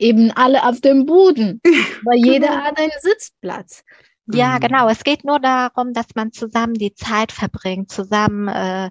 [0.00, 1.60] eben alle auf dem Boden,
[2.04, 2.64] weil jeder genau.
[2.64, 3.84] hat einen Sitzplatz.
[4.26, 4.60] Ja, hm.
[4.60, 4.88] genau.
[4.88, 8.90] Es geht nur darum, dass man zusammen die Zeit verbringt, zusammen äh,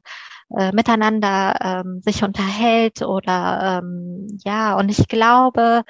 [0.55, 5.83] äh, miteinander ähm, sich unterhält oder ähm, ja, und ich glaube,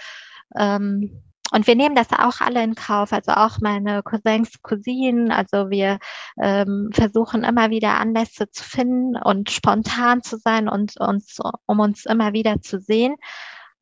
[0.55, 5.31] ähm, und wir nehmen das auch alle in Kauf, also auch meine Cousins, Cousinen.
[5.31, 5.99] Also wir
[6.41, 12.05] ähm, versuchen immer wieder Anlässe zu finden und spontan zu sein und uns, um uns
[12.05, 13.15] immer wieder zu sehen.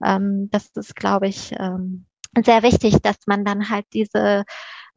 [0.03, 2.05] Ähm, das ist, glaube ich, ähm,
[2.43, 4.43] sehr wichtig, dass man dann halt diese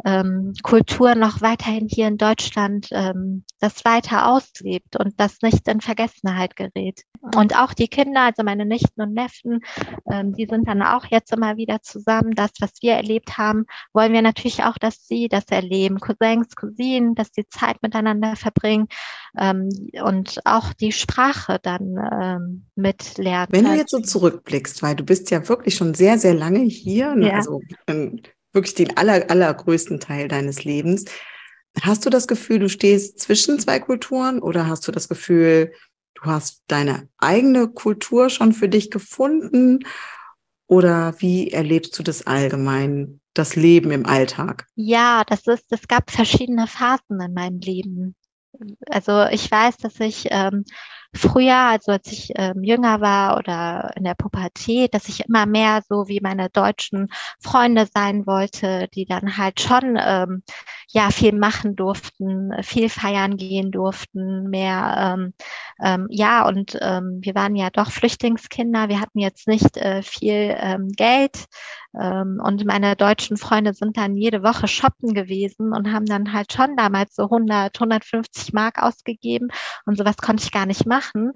[0.05, 5.81] ähm, Kultur noch weiterhin hier in Deutschland ähm, das weiter auslebt und das nicht in
[5.81, 7.03] Vergessenheit gerät.
[7.35, 9.61] Und auch die Kinder, also meine Nichten und Neffen,
[10.11, 12.35] ähm, die sind dann auch jetzt immer wieder zusammen.
[12.37, 15.99] Das, was wir erlebt haben, wollen wir natürlich auch, dass sie das erleben.
[15.99, 18.87] Cousins, Cousinen, dass sie Zeit miteinander verbringen
[19.37, 19.69] ähm,
[20.05, 23.49] und auch die Sprache dann ähm, mitlernen.
[23.51, 27.17] Wenn du jetzt so zurückblickst, weil du bist ja wirklich schon sehr, sehr lange hier,
[27.17, 27.29] ne?
[27.29, 27.35] ja.
[27.35, 28.23] also ähm,
[28.53, 31.05] wirklich den aller, allergrößten Teil deines Lebens.
[31.83, 35.73] Hast du das Gefühl, du stehst zwischen zwei Kulturen oder hast du das Gefühl,
[36.15, 39.81] du hast deine eigene Kultur schon für dich gefunden?
[40.67, 44.67] Oder wie erlebst du das allgemein, das Leben im Alltag?
[44.75, 48.15] Ja, das ist, es gab verschiedene Phasen in meinem Leben.
[48.91, 50.65] Also ich weiß, dass ich ähm,
[51.15, 55.83] früher, also als ich ähm, jünger war oder in der Pubertät, dass ich immer mehr
[55.89, 57.09] so wie meine deutschen
[57.41, 60.43] Freunde sein wollte, die dann halt schon ähm,
[60.89, 65.35] ja viel machen durften, viel feiern gehen durften, mehr ähm,
[65.83, 70.57] ähm, ja und ähm, wir waren ja doch Flüchtlingskinder, wir hatten jetzt nicht äh, viel
[70.59, 71.47] ähm, Geld
[71.95, 76.53] ähm, und meine deutschen Freunde sind dann jede Woche shoppen gewesen und haben dann halt
[76.53, 79.49] schon damals so 100, 150 Mark ausgegeben.
[79.86, 81.32] Und sowas konnte ich gar nicht machen machen,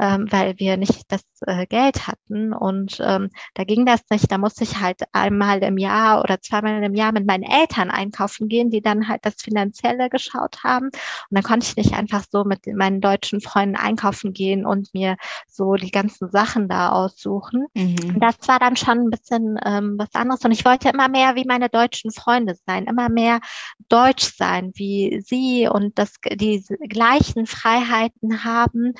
[0.00, 2.52] ähm, weil wir nicht das äh, Geld hatten.
[2.52, 4.30] Und ähm, da ging das nicht.
[4.30, 8.48] Da musste ich halt einmal im Jahr oder zweimal im Jahr mit meinen Eltern einkaufen
[8.48, 10.86] gehen, die dann halt das Finanzielle geschaut haben.
[10.86, 10.92] Und
[11.30, 15.16] dann konnte ich nicht einfach so mit meinen deutschen Freunden einkaufen gehen und mir
[15.48, 17.66] so die ganzen Sachen da aussuchen.
[17.74, 18.18] Mhm.
[18.20, 20.44] Das war dann schon ein bisschen ähm, was anderes.
[20.44, 23.40] Und ich wollte immer mehr wie meine deutschen Freunde sein, immer mehr
[23.88, 28.94] deutsch sein wie sie und das, die gleichen Freiheiten haben,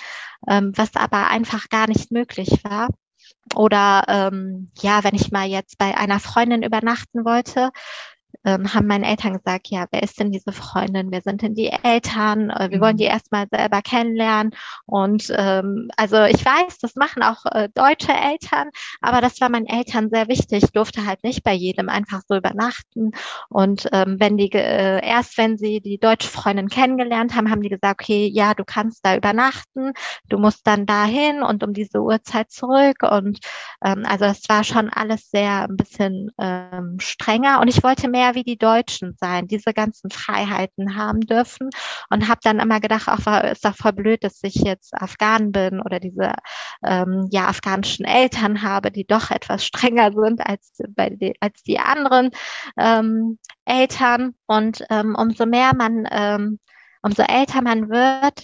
[0.48, 2.88] ähm, was aber einfach gar nicht möglich war.
[3.54, 7.70] Oder ähm, ja, wenn ich mal jetzt bei einer Freundin übernachten wollte,
[8.44, 11.10] ähm, haben meine Eltern gesagt, ja, wer ist denn diese Freundin?
[11.10, 12.50] Wer sind denn die Eltern?
[12.50, 12.98] Äh, wir wollen mhm.
[12.98, 14.54] die erstmal selber kennenlernen.
[14.86, 18.70] Und ähm, also ich weiß, das machen auch äh, deutsche Eltern,
[19.00, 20.64] aber das war meinen Eltern sehr wichtig.
[20.64, 23.12] Ich durfte halt nicht bei jedem einfach so übernachten.
[23.48, 27.68] Und ähm, wenn die äh, erst wenn sie die deutsche Freundin kennengelernt haben, haben die
[27.68, 29.92] gesagt, okay, ja, du kannst da übernachten,
[30.28, 32.98] du musst dann dahin und um diese Uhrzeit zurück.
[33.08, 33.38] Und
[33.82, 37.60] ähm, also das war schon alles sehr ein bisschen ähm, strenger.
[37.60, 41.70] Und ich wollte mehr wie die Deutschen sein, diese ganzen Freiheiten haben dürfen.
[42.10, 45.80] Und habe dann immer gedacht, ach, ist doch voll blöd, dass ich jetzt Afghan bin
[45.80, 46.32] oder diese
[46.84, 51.78] ähm, ja afghanischen Eltern habe, die doch etwas strenger sind als bei die, als die
[51.78, 52.30] anderen
[52.78, 54.34] ähm, Eltern.
[54.46, 56.58] Und ähm, umso mehr man ähm,
[57.04, 58.42] umso älter man wird,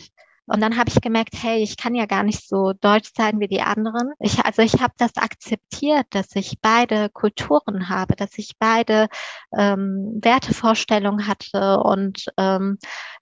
[0.51, 3.47] und dann habe ich gemerkt, hey, ich kann ja gar nicht so deutsch sein wie
[3.47, 4.13] die anderen.
[4.19, 9.09] Ich, also ich habe das akzeptiert, dass ich beide Kulturen habe, dass ich beide
[9.57, 12.79] ähm, Wertevorstellungen hatte und ähm,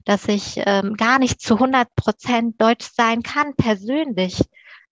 [0.07, 4.41] dass ich ähm, gar nicht zu 100 Prozent deutsch sein kann, persönlich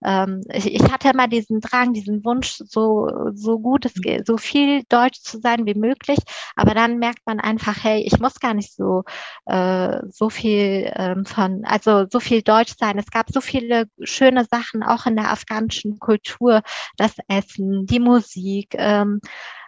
[0.05, 4.37] ähm, ich, ich, hatte immer diesen Drang, diesen Wunsch, so, so gut es geht, so
[4.37, 6.19] viel Deutsch zu sein wie möglich.
[6.55, 9.05] Aber dann merkt man einfach, hey, ich muss gar nicht so,
[9.47, 12.99] äh, so viel ähm, von, also so viel Deutsch sein.
[12.99, 16.63] Es gab so viele schöne Sachen auch in der afghanischen Kultur,
[16.97, 18.75] das Essen, die Musik.
[18.77, 19.21] Ähm,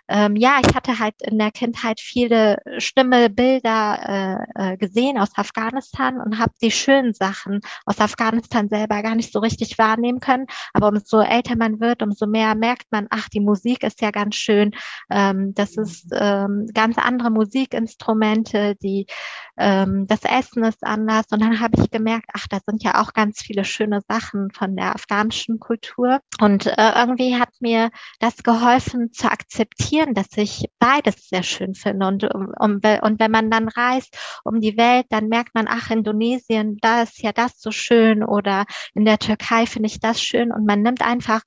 [0.08, 5.30] ähm, ja, ich hatte halt in der Kindheit viele schlimme Bilder äh, äh, gesehen aus
[5.36, 10.46] Afghanistan und habe die schönen Sachen aus Afghanistan selber gar nicht so richtig wahrnehmen können.
[10.72, 14.36] Aber umso älter man wird, umso mehr merkt man, ach, die Musik ist ja ganz
[14.36, 14.72] schön.
[15.10, 19.06] Ähm, das ist ähm, ganz andere Musikinstrumente, die
[19.58, 21.26] ähm, das Essen ist anders.
[21.30, 24.76] Und dann habe ich gemerkt, ach, da sind ja auch ganz viele schöne Sachen von
[24.76, 26.20] der afghanischen Kultur.
[26.40, 27.90] Und äh, irgendwie hat mir
[28.20, 32.06] das geholfen zu akzeptieren, dass ich beides sehr schön finde.
[32.06, 35.90] Und, um, um, und wenn man dann reist um die Welt, dann merkt man, ach,
[35.90, 40.52] Indonesien, da ist ja das so schön oder in der Türkei finde ich das schön.
[40.52, 41.42] Und man nimmt einfach,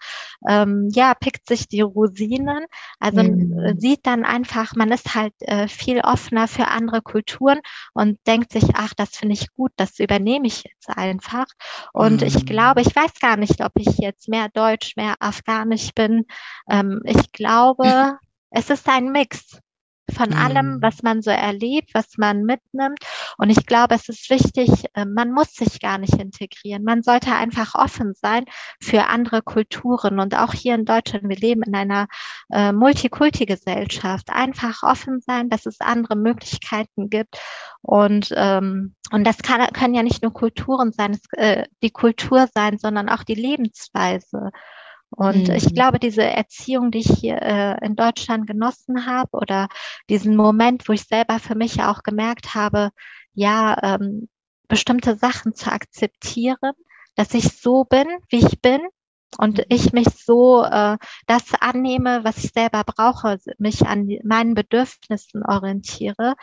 [0.48, 2.66] ähm, ja, pickt sich die Rosinen.
[3.00, 3.76] Also mhm.
[3.78, 7.60] sieht dann einfach, man ist halt äh, viel offener für andere Kulturen
[7.94, 11.46] und denkt sich, ach, das finde ich gut, das übernehme ich jetzt einfach.
[11.94, 12.28] Und mhm.
[12.28, 16.26] ich glaube, ich weiß gar nicht, ob ich jetzt mehr Deutsch, mehr Afghanisch bin.
[16.70, 18.18] Ähm, ich glaube,
[18.52, 19.60] es ist ein Mix
[20.14, 20.82] von allem, mhm.
[20.82, 23.00] was man so erlebt, was man mitnimmt.
[23.38, 26.84] Und ich glaube, es ist wichtig, äh, man muss sich gar nicht integrieren.
[26.84, 28.46] Man sollte einfach offen sein
[28.82, 30.20] für andere Kulturen.
[30.20, 32.08] Und auch hier in Deutschland, wir leben in einer
[32.52, 34.30] äh, Multikulti-Gesellschaft.
[34.30, 37.40] Einfach offen sein, dass es andere Möglichkeiten gibt.
[37.82, 42.48] Und, ähm, und das kann, können ja nicht nur Kulturen sein, es, äh, die Kultur
[42.54, 44.52] sein, sondern auch die Lebensweise.
[45.12, 45.56] Und mhm.
[45.56, 49.68] ich glaube, diese Erziehung, die ich hier äh, in Deutschland genossen habe oder
[50.10, 52.92] diesen Moment, wo ich selber für mich auch gemerkt habe,
[53.34, 54.30] ja, ähm,
[54.68, 56.72] bestimmte Sachen zu akzeptieren,
[57.16, 58.80] dass ich so bin, wie ich bin
[59.38, 59.66] und mhm.
[59.68, 60.98] ich mich so äh,
[61.28, 66.36] das annehme, was ich selber brauche, mich an meinen Bedürfnissen orientiere.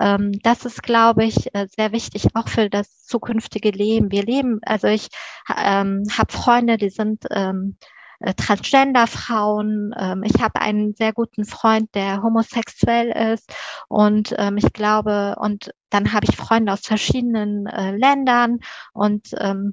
[0.00, 4.10] Ähm, das ist, glaube ich, äh, sehr wichtig, auch für das zukünftige Leben.
[4.10, 5.08] Wir leben, also ich
[5.54, 7.76] ähm, habe Freunde, die sind ähm,
[8.20, 9.94] äh, Transgender-Frauen.
[9.98, 13.52] Ähm, ich habe einen sehr guten Freund, der homosexuell ist.
[13.88, 18.58] Und ähm, ich glaube, und dann habe ich Freunde aus verschiedenen äh, Ländern.
[18.92, 19.72] Und ähm,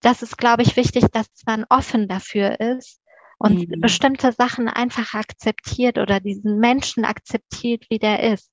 [0.00, 3.00] das ist, glaube ich, wichtig, dass man offen dafür ist
[3.38, 3.80] und mhm.
[3.80, 8.50] bestimmte Sachen einfach akzeptiert oder diesen Menschen akzeptiert, wie der ist.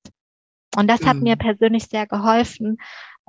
[0.76, 1.06] Und das mhm.
[1.06, 1.40] hat mir mhm.
[1.40, 2.78] persönlich sehr geholfen,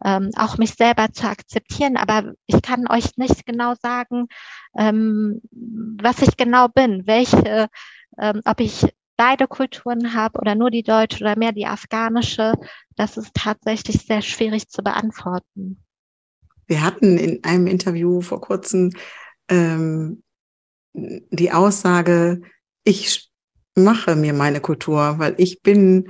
[0.04, 1.97] ähm, auch mich selber zu akzeptieren.
[1.97, 4.28] Aber ich kann euch nicht genau sagen,
[4.78, 7.68] ähm, was ich genau bin, welche,
[8.20, 8.86] ähm, ob ich
[9.18, 12.54] beide Kulturen habe oder nur die deutsche oder mehr die afghanische.
[12.95, 15.84] Das ist tatsächlich sehr schwierig zu beantworten.
[16.68, 18.91] Wir hatten in einem Interview vor kurzem
[19.49, 20.24] ähm,
[20.93, 22.41] die Aussage,
[22.84, 23.32] ich
[23.76, 26.10] mache mir meine Kultur, weil ich bin,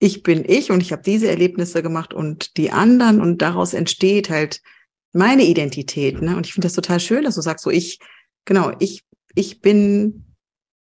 [0.00, 4.30] ich bin ich und ich habe diese Erlebnisse gemacht und die anderen und daraus entsteht
[4.30, 4.62] halt
[5.12, 6.22] meine Identität.
[6.22, 6.36] Ne?
[6.36, 7.98] Und ich finde das total schön, dass du sagst, so ich,
[8.46, 10.24] genau, ich, ich bin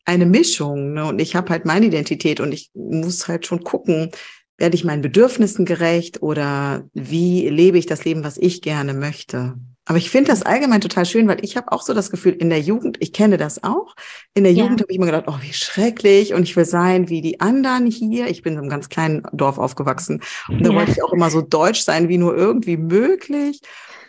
[0.03, 1.05] eine Mischung ne?
[1.05, 4.11] und ich habe halt meine Identität und ich muss halt schon gucken,
[4.57, 9.55] werde ich meinen Bedürfnissen gerecht oder wie lebe ich das Leben, was ich gerne möchte?
[9.87, 12.49] Aber ich finde das allgemein total schön, weil ich habe auch so das Gefühl, in
[12.49, 13.95] der Jugend, ich kenne das auch,
[14.33, 14.63] in der ja.
[14.63, 17.87] Jugend habe ich immer gedacht, oh, wie schrecklich und ich will sein wie die anderen
[17.87, 18.27] hier.
[18.27, 20.75] Ich bin in einem ganz kleinen Dorf aufgewachsen und da ja.
[20.75, 23.61] wollte ich auch immer so deutsch sein, wie nur irgendwie möglich.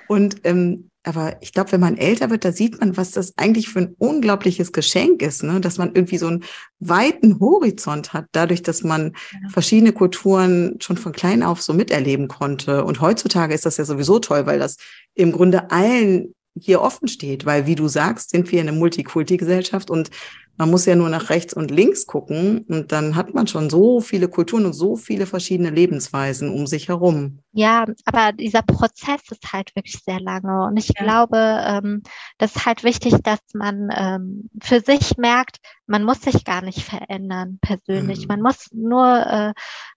[0.08, 3.70] Und ähm, aber ich glaube, wenn man älter wird, da sieht man, was das eigentlich
[3.70, 5.58] für ein unglaubliches Geschenk ist, ne?
[5.58, 6.44] dass man irgendwie so einen
[6.80, 9.48] weiten Horizont hat, dadurch, dass man ja.
[9.48, 12.84] verschiedene Kulturen schon von klein auf so miterleben konnte.
[12.84, 14.76] Und heutzutage ist das ja sowieso toll, weil das
[15.14, 20.10] im Grunde allen hier offen steht, weil wie du sagst, sind wir eine Multikulti-Gesellschaft und
[20.58, 24.00] man muss ja nur nach rechts und links gucken und dann hat man schon so
[24.00, 27.38] viele Kulturen und so viele verschiedene Lebensweisen um sich herum.
[27.52, 31.04] Ja, aber dieser Prozess ist halt wirklich sehr lange und ich ja.
[31.04, 32.02] glaube, ähm,
[32.38, 36.82] das ist halt wichtig, dass man ähm, für sich merkt, man muss sich gar nicht
[36.82, 38.20] verändern persönlich.
[38.20, 38.26] Mhm.
[38.28, 39.52] Man muss nur äh,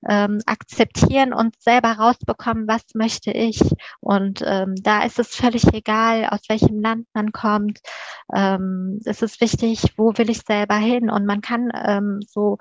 [0.09, 3.61] ähm, akzeptieren und selber rausbekommen, was möchte ich.
[3.99, 7.79] Und ähm, da ist es völlig egal, aus welchem Land man kommt.
[8.33, 11.09] Ähm, es ist wichtig, wo will ich selber hin?
[11.09, 12.57] Und man kann ähm, so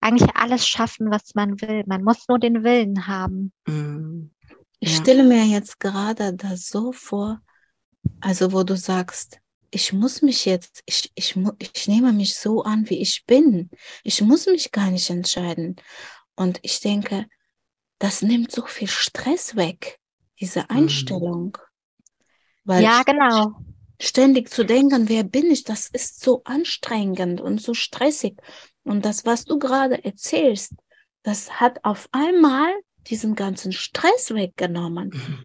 [0.00, 1.84] eigentlich alles schaffen, was man will.
[1.86, 3.52] Man muss nur den Willen haben.
[3.66, 4.34] Mhm.
[4.80, 7.40] Ich stelle mir jetzt gerade das so vor,
[8.20, 12.88] also wo du sagst, ich muss mich jetzt, ich, ich, ich nehme mich so an,
[12.88, 13.70] wie ich bin.
[14.02, 15.76] Ich muss mich gar nicht entscheiden.
[16.36, 17.26] Und ich denke,
[17.98, 19.98] das nimmt so viel Stress weg,
[20.40, 20.66] diese mhm.
[20.68, 21.58] Einstellung.
[22.64, 23.56] Weil ja, genau
[24.00, 28.40] ständig zu denken, wer bin ich, das ist so anstrengend und so stressig.
[28.84, 30.74] Und das, was du gerade erzählst,
[31.22, 32.72] das hat auf einmal
[33.08, 35.10] diesen ganzen Stress weggenommen.
[35.10, 35.44] Mhm.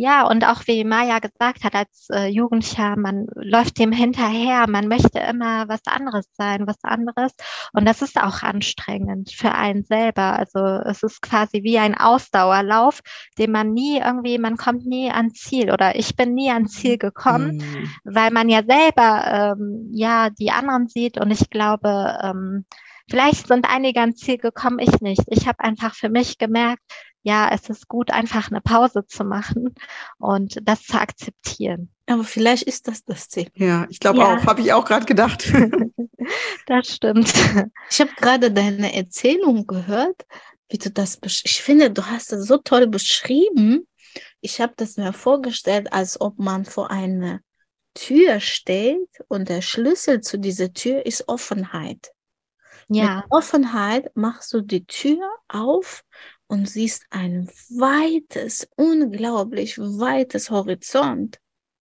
[0.00, 4.86] Ja, und auch wie Maya gesagt hat, als äh, Jugendlicher, man läuft dem hinterher, man
[4.86, 7.32] möchte immer was anderes sein, was anderes.
[7.72, 10.38] Und das ist auch anstrengend für einen selber.
[10.38, 13.00] Also es ist quasi wie ein Ausdauerlauf,
[13.38, 16.96] den man nie irgendwie, man kommt nie ans Ziel oder ich bin nie ans Ziel
[16.96, 17.90] gekommen, mhm.
[18.04, 21.18] weil man ja selber ähm, ja die anderen sieht.
[21.18, 22.66] Und ich glaube, ähm,
[23.10, 25.24] vielleicht sind einige ans Ziel gekommen, ich nicht.
[25.26, 26.84] Ich habe einfach für mich gemerkt,
[27.22, 29.74] ja, es ist gut, einfach eine Pause zu machen
[30.18, 31.90] und das zu akzeptieren.
[32.06, 33.50] Aber vielleicht ist das das Ziel.
[33.54, 34.36] Ja, ich glaube ja.
[34.36, 35.52] auch, habe ich auch gerade gedacht.
[36.66, 37.32] das stimmt.
[37.90, 40.24] Ich habe gerade deine Erzählung gehört,
[40.70, 43.86] wie du das, ich finde, du hast das so toll beschrieben.
[44.40, 47.40] Ich habe das mir vorgestellt, als ob man vor einer
[47.94, 52.12] Tür steht und der Schlüssel zu dieser Tür ist Offenheit.
[52.88, 53.16] Ja.
[53.16, 56.04] Mit Offenheit machst du die Tür auf
[56.48, 61.38] und siehst ein weites, unglaublich weites Horizont.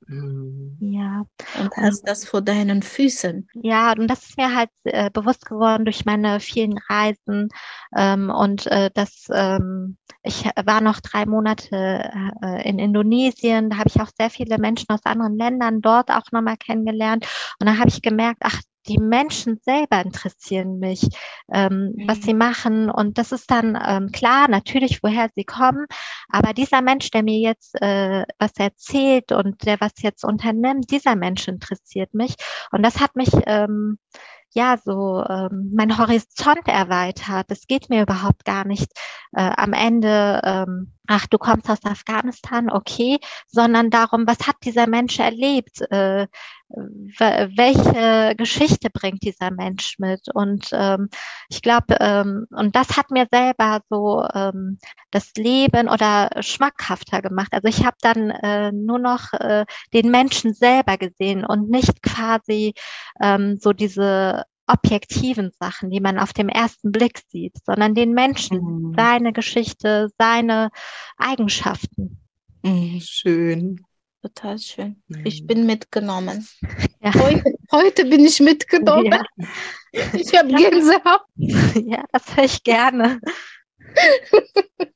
[0.08, 0.78] Mhm.
[0.80, 1.26] Ja.
[1.60, 3.50] Und hast das vor deinen Füßen.
[3.62, 7.50] Ja, und das ist mir halt äh, bewusst geworden durch meine vielen Reisen.
[7.96, 12.10] Ähm, und äh, das, ähm, ich war noch drei Monate
[12.42, 13.70] äh, in Indonesien.
[13.70, 17.28] Da habe ich auch sehr viele Menschen aus anderen Ländern dort auch nochmal kennengelernt.
[17.60, 21.08] Und da habe ich gemerkt, ach, die Menschen selber interessieren mich,
[21.52, 22.08] ähm, mhm.
[22.08, 22.90] was sie machen.
[22.90, 25.86] Und das ist dann ähm, klar, natürlich, woher sie kommen.
[26.30, 31.16] Aber dieser Mensch, der mir jetzt äh, was erzählt und der was jetzt unternimmt, dieser
[31.16, 32.36] Mensch interessiert mich.
[32.72, 33.98] Und das hat mich ähm,
[34.54, 37.46] ja so ähm, mein Horizont erweitert.
[37.50, 38.92] Es geht mir überhaupt gar nicht
[39.34, 44.88] äh, am Ende, ähm, ach, du kommst aus Afghanistan, okay, sondern darum, was hat dieser
[44.88, 45.82] Mensch erlebt?
[45.92, 46.28] Äh,
[46.70, 50.28] welche Geschichte bringt dieser Mensch mit?
[50.34, 51.10] Und ähm,
[51.50, 54.78] ich glaube, ähm, und das hat mir selber so ähm,
[55.12, 57.50] das Leben oder schmackhafter gemacht.
[57.52, 62.74] Also ich habe dann äh, nur noch äh, den Menschen selber gesehen und nicht quasi
[63.22, 68.60] ähm, so diese objektiven Sachen, die man auf dem ersten Blick sieht, sondern den Menschen,
[68.60, 68.94] mhm.
[68.98, 70.70] seine Geschichte, seine
[71.18, 72.20] Eigenschaften.
[72.64, 73.00] Mhm.
[73.02, 73.87] Schön.
[74.22, 75.02] Total schön.
[75.08, 75.26] Mhm.
[75.26, 76.48] Ich bin mitgenommen.
[77.00, 77.14] Ja.
[77.14, 79.14] Heute, heute, bin ich mitgenommen.
[79.94, 80.02] Ja.
[80.14, 81.22] Ich habe Gänsehaut.
[81.86, 83.22] Ja, das höre ich gerne.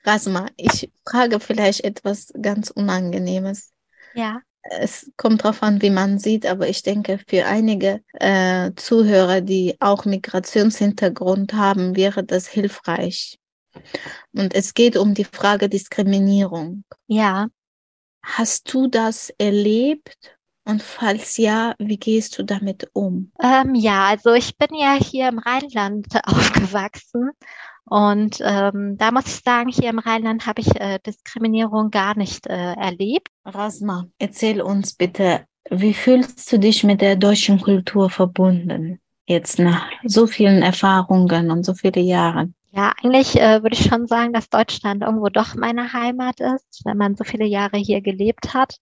[0.03, 3.71] Rasma, ich frage vielleicht etwas ganz Unangenehmes.
[4.15, 9.41] Ja es kommt darauf an, wie man sieht, aber ich denke, für einige äh, Zuhörer,
[9.41, 13.39] die auch Migrationshintergrund haben, wäre das hilfreich.
[14.33, 16.83] Und es geht um die Frage Diskriminierung.
[17.07, 17.47] Ja.
[18.23, 20.37] Hast du das erlebt?
[20.63, 23.31] Und falls ja, wie gehst du damit um?
[23.41, 27.31] Ähm, ja, also ich bin ja hier im Rheinland aufgewachsen
[27.85, 32.47] und ähm, da muss ich sagen, hier im Rheinland habe ich äh, Diskriminierung gar nicht
[32.47, 33.27] äh, erlebt.
[33.43, 38.99] Rasma, erzähl uns bitte, wie fühlst du dich mit der deutschen Kultur verbunden?
[39.25, 42.55] Jetzt nach so vielen Erfahrungen und so vielen Jahren.
[42.73, 46.97] Ja, eigentlich äh, würde ich schon sagen, dass Deutschland irgendwo doch meine Heimat ist, wenn
[46.97, 48.77] man so viele Jahre hier gelebt hat.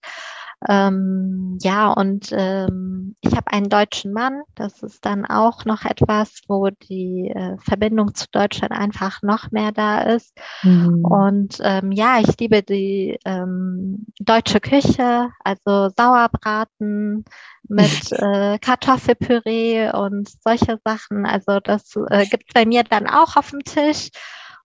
[0.68, 4.42] Ähm, ja, und ähm, ich habe einen deutschen Mann.
[4.54, 9.72] Das ist dann auch noch etwas, wo die äh, Verbindung zu Deutschland einfach noch mehr
[9.72, 10.36] da ist.
[10.62, 11.04] Mhm.
[11.04, 17.24] Und ähm, ja, ich liebe die ähm, deutsche Küche, also Sauerbraten
[17.66, 21.24] mit äh, Kartoffelpüree und solche Sachen.
[21.24, 24.10] Also das äh, gibt bei mir dann auch auf dem Tisch.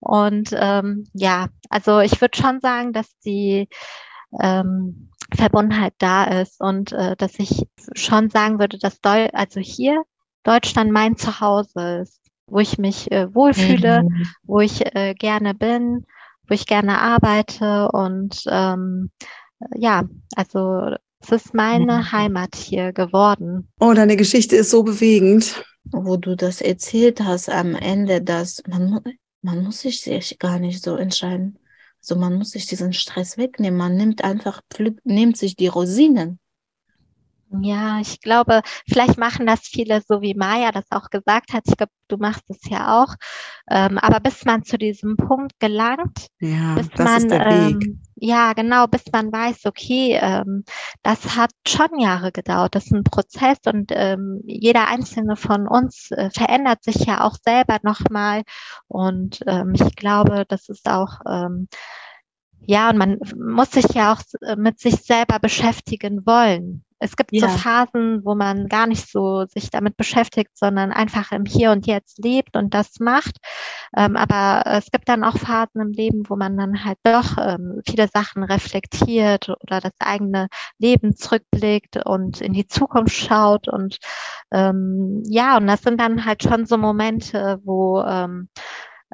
[0.01, 3.69] Und ähm, ja, also ich würde schon sagen, dass die
[4.41, 7.63] ähm, Verbundenheit da ist und äh, dass ich
[7.93, 10.03] schon sagen würde, dass Deu also hier
[10.43, 14.27] Deutschland mein Zuhause ist, wo ich mich äh, wohlfühle, mhm.
[14.43, 16.05] wo ich äh, gerne bin,
[16.47, 19.09] wo ich gerne arbeite und ähm,
[19.75, 20.03] ja,
[20.35, 22.11] also es ist meine mhm.
[22.11, 23.67] Heimat hier geworden.
[23.79, 25.63] Oh, deine Geschichte ist so bewegend.
[25.91, 29.01] Wo du das erzählt hast am Ende, dass man,
[29.41, 31.59] man muss sich gar nicht so entscheiden.
[32.07, 33.79] So, man muss sich diesen Stress wegnehmen.
[33.79, 36.39] Man nimmt einfach, pflückt, nimmt sich die Rosinen.
[37.61, 41.63] Ja, ich glaube, vielleicht machen das viele so wie Maya das auch gesagt hat.
[41.67, 43.15] Ich glaube, du machst es ja auch.
[43.69, 48.01] Ähm, aber bis man zu diesem Punkt gelangt, ja, bis das man, ist der ähm,
[48.15, 50.63] ja, genau, bis man weiß, okay, ähm,
[51.03, 52.73] das hat schon Jahre gedauert.
[52.73, 57.35] Das ist ein Prozess und ähm, jeder einzelne von uns äh, verändert sich ja auch
[57.43, 58.43] selber nochmal.
[58.87, 61.67] Und ähm, ich glaube, das ist auch, ähm,
[62.61, 66.84] ja, und man muss sich ja auch äh, mit sich selber beschäftigen wollen.
[66.99, 67.49] Es gibt ja.
[67.49, 71.87] so Phasen, wo man gar nicht so sich damit beschäftigt, sondern einfach im Hier und
[71.87, 73.37] Jetzt lebt und das macht.
[73.95, 77.81] Ähm, aber es gibt dann auch Phasen im Leben, wo man dann halt doch ähm,
[77.87, 83.67] viele Sachen reflektiert oder das eigene Leben zurückblickt und in die Zukunft schaut.
[83.67, 83.97] Und
[84.51, 88.01] ähm, ja, und das sind dann halt schon so Momente, wo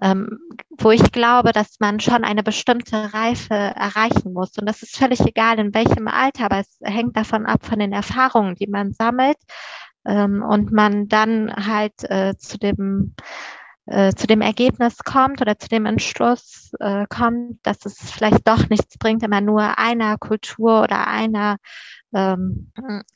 [0.01, 0.39] ähm,
[0.69, 4.57] wo ich glaube, dass man schon eine bestimmte Reife erreichen muss.
[4.57, 7.93] Und das ist völlig egal, in welchem Alter, aber es hängt davon ab, von den
[7.93, 9.37] Erfahrungen, die man sammelt
[10.05, 13.13] ähm, und man dann halt äh, zu dem
[13.85, 18.69] äh, zu dem Ergebnis kommt oder zu dem Entschluss äh, kommt, dass es vielleicht doch
[18.69, 21.57] nichts bringt, immer nur einer Kultur oder einer
[22.13, 22.71] ähm,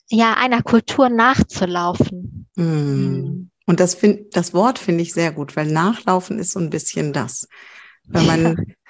[0.09, 2.47] ja einer Kultur nachzulaufen.
[2.55, 3.49] Mm.
[3.65, 7.13] Und das, find, das Wort finde ich sehr gut, weil Nachlaufen ist so ein bisschen
[7.13, 7.47] das.
[8.07, 8.43] Weil man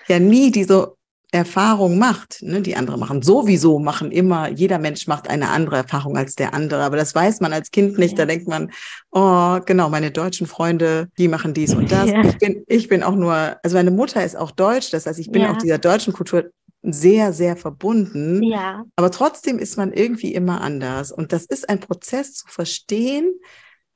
[0.08, 0.96] ja, ja nie diese
[1.36, 2.42] Erfahrung macht.
[2.42, 2.62] Ne?
[2.62, 6.84] Die andere machen sowieso, machen immer, jeder Mensch macht eine andere Erfahrung als der andere.
[6.84, 8.18] Aber das weiß man als Kind nicht.
[8.18, 8.20] Ja.
[8.20, 8.72] Da denkt man,
[9.12, 12.10] oh, genau, meine deutschen Freunde, die machen dies und das.
[12.10, 12.24] Ja.
[12.24, 15.32] Ich, bin, ich bin auch nur, also meine Mutter ist auch deutsch, das heißt, ich
[15.32, 15.52] bin ja.
[15.52, 16.46] auch dieser deutschen Kultur
[16.82, 18.44] sehr, sehr verbunden.
[18.44, 18.84] Ja.
[18.96, 21.12] Aber trotzdem ist man irgendwie immer anders.
[21.12, 23.34] Und das ist ein Prozess zu verstehen,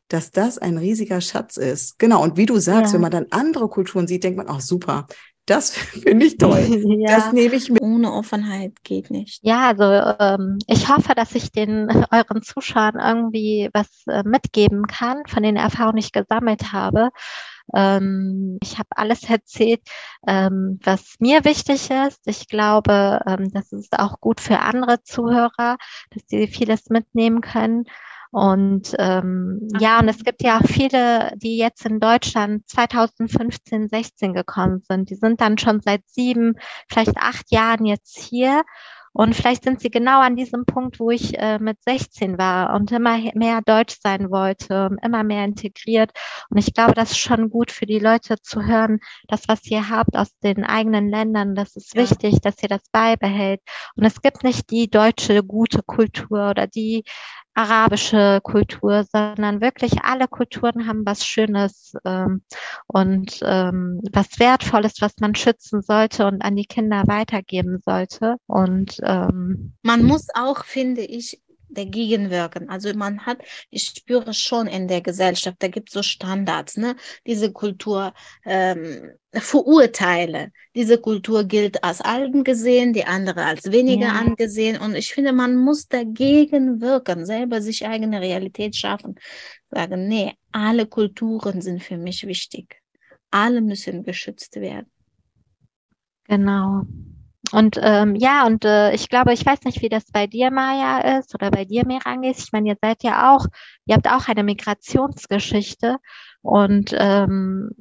[0.09, 1.97] dass das ein riesiger Schatz ist.
[1.99, 2.21] Genau.
[2.21, 2.93] Und wie du sagst, ja.
[2.95, 5.07] wenn man dann andere Kulturen sieht, denkt man, auch super,
[5.45, 6.59] Das finde ich toll.
[6.99, 7.15] ja.
[7.15, 7.81] Das nehme ich mit.
[7.81, 9.39] Ohne Offenheit geht nicht.
[9.43, 9.83] Ja, also
[10.19, 15.55] ähm, ich hoffe, dass ich den euren Zuschauern irgendwie was äh, mitgeben kann von den
[15.55, 17.09] Erfahrungen, die ich gesammelt habe.
[17.75, 19.81] Ähm, ich habe alles erzählt,
[20.27, 22.21] ähm, was mir wichtig ist.
[22.25, 25.77] Ich glaube, ähm, das ist auch gut für andere Zuhörer,
[26.09, 27.85] dass sie vieles mitnehmen können.
[28.31, 34.33] Und ähm, ja, und es gibt ja auch viele, die jetzt in Deutschland 2015, 16
[34.33, 35.09] gekommen sind.
[35.09, 36.55] Die sind dann schon seit sieben,
[36.87, 38.63] vielleicht acht Jahren jetzt hier
[39.13, 42.91] und vielleicht sind sie genau an diesem Punkt, wo ich äh, mit 16 war und
[42.91, 46.11] immer mehr Deutsch sein wollte, immer mehr integriert.
[46.49, 49.89] Und ich glaube, das ist schon gut für die Leute zu hören, das, was ihr
[49.89, 52.03] habt aus den eigenen Ländern, das ist ja.
[52.03, 53.61] wichtig, dass ihr das beibehält.
[53.95, 57.03] Und es gibt nicht die deutsche gute Kultur oder die
[57.59, 62.41] arabische Kultur, sondern wirklich alle Kulturen haben was Schönes ähm,
[62.87, 68.37] und ähm, was Wertvolles, was man schützen sollte und an die Kinder weitergeben sollte.
[68.47, 72.69] Und ähm, man muss auch, finde ich, dagegen wirken.
[72.69, 73.39] Also man hat,
[73.69, 76.95] ich spüre schon in der Gesellschaft, da gibt es so Standards, ne?
[77.25, 78.13] Diese Kultur
[78.45, 80.51] ähm, verurteile.
[80.75, 84.13] Diese Kultur gilt als alten gesehen, die andere als weniger ja.
[84.13, 84.79] angesehen.
[84.79, 89.15] Und ich finde, man muss dagegen wirken, selber sich eigene Realität schaffen.
[89.69, 92.81] Sagen, nee, alle Kulturen sind für mich wichtig.
[93.31, 94.89] Alle müssen geschützt werden.
[96.27, 96.85] Genau.
[97.51, 101.17] Und ähm, ja, und äh, ich glaube, ich weiß nicht, wie das bei dir, Maja,
[101.17, 102.39] ist oder bei dir, Merangis.
[102.39, 103.45] Ich meine, ihr seid ja auch,
[103.85, 105.97] ihr habt auch eine Migrationsgeschichte
[106.41, 107.71] und ähm,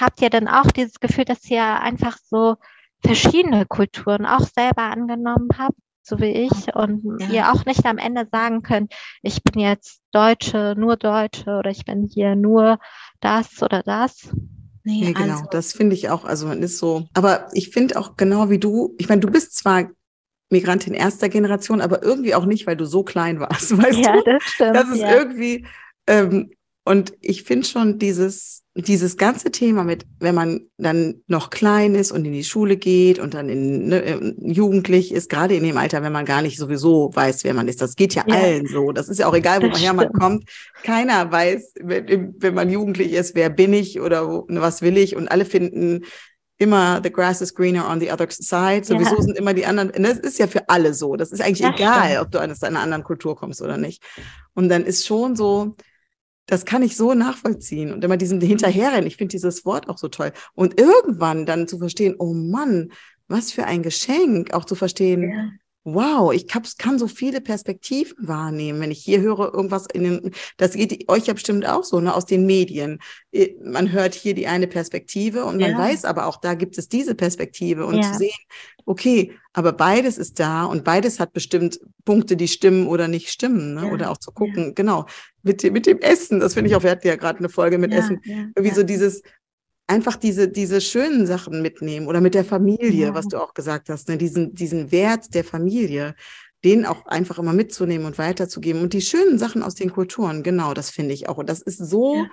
[0.00, 2.56] habt ihr dann auch dieses Gefühl, dass ihr einfach so
[3.04, 7.28] verschiedene Kulturen auch selber angenommen habt, so wie ich, und ja.
[7.28, 11.84] ihr auch nicht am Ende sagen könnt, ich bin jetzt Deutsche, nur Deutsche oder ich
[11.84, 12.78] bin hier nur
[13.20, 14.34] das oder das?
[14.84, 15.46] Nee, nee genau, also.
[15.50, 16.24] das finde ich auch.
[16.24, 19.56] Also man ist so, aber ich finde auch genau wie du, ich meine, du bist
[19.56, 19.90] zwar
[20.50, 24.22] Migrantin erster Generation, aber irgendwie auch nicht, weil du so klein warst, weißt ja, du?
[24.24, 24.76] Das stimmt.
[24.76, 25.14] Das ist ja.
[25.14, 25.66] irgendwie,
[26.06, 26.50] ähm,
[26.84, 32.10] und ich finde schon dieses, dieses ganze Thema mit, wenn man dann noch klein ist
[32.10, 35.76] und in die Schule geht und dann in, ne, äh, jugendlich ist, gerade in dem
[35.76, 37.80] Alter, wenn man gar nicht sowieso weiß, wer man ist.
[37.80, 38.34] Das geht ja, ja.
[38.34, 38.90] allen so.
[38.90, 40.50] Das ist ja auch egal, woher man kommt.
[40.82, 44.98] Keiner weiß, wenn, wenn man jugendlich ist, wer bin ich oder wo, ne, was will
[44.98, 45.14] ich.
[45.14, 46.04] Und alle finden
[46.58, 48.84] immer the grass is greener on the other side.
[48.84, 49.22] Sowieso ja.
[49.22, 49.92] sind immer die anderen.
[50.02, 51.14] Das ist ja für alle so.
[51.14, 52.22] Das ist eigentlich ja, egal, stimmt.
[52.22, 54.02] ob du aus einer anderen Kultur kommst oder nicht.
[54.54, 55.76] Und dann ist schon so,
[56.46, 59.06] das kann ich so nachvollziehen und immer diesen hinterherrennen.
[59.06, 60.32] Ich finde dieses Wort auch so toll.
[60.54, 62.92] Und irgendwann dann zu verstehen, oh Mann,
[63.28, 65.58] was für ein Geschenk, auch zu verstehen.
[65.84, 70.72] Wow, ich kann so viele Perspektiven wahrnehmen, wenn ich hier höre irgendwas in den, das
[70.72, 73.00] geht euch ja bestimmt auch so, ne, aus den Medien.
[73.62, 75.78] Man hört hier die eine Perspektive und man ja.
[75.78, 78.02] weiß aber auch, da gibt es diese Perspektive und ja.
[78.02, 78.38] zu sehen,
[78.86, 83.74] okay, aber beides ist da und beides hat bestimmt Punkte, die stimmen oder nicht stimmen.
[83.74, 83.86] Ne?
[83.86, 85.04] Ja, oder auch zu gucken, genau,
[85.42, 87.92] mit, mit dem Essen, das finde ich auch, wir hatten ja gerade eine Folge mit
[87.92, 89.22] Essen, irgendwie so dieses,
[89.86, 94.08] einfach diese, diese schönen Sachen mitnehmen oder mit der Familie, was du auch gesagt hast,
[94.08, 94.16] ne?
[94.16, 96.14] diesen, diesen Wert der Familie,
[96.64, 100.72] den auch einfach immer mitzunehmen und weiterzugeben und die schönen Sachen aus den Kulturen, genau,
[100.72, 101.36] das finde ich auch.
[101.36, 102.26] Und das ist so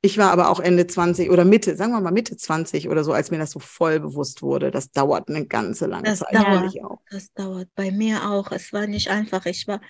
[0.00, 3.12] ich war aber auch Ende 20 oder Mitte, sagen wir mal Mitte 20 oder so,
[3.12, 4.70] als mir das so voll bewusst wurde.
[4.70, 6.34] Das dauert eine ganze lange das Zeit.
[6.34, 7.00] Dauert, auch.
[7.10, 8.52] Das dauert bei mir auch.
[8.52, 9.44] Es war nicht einfach.
[9.46, 9.80] Ich war,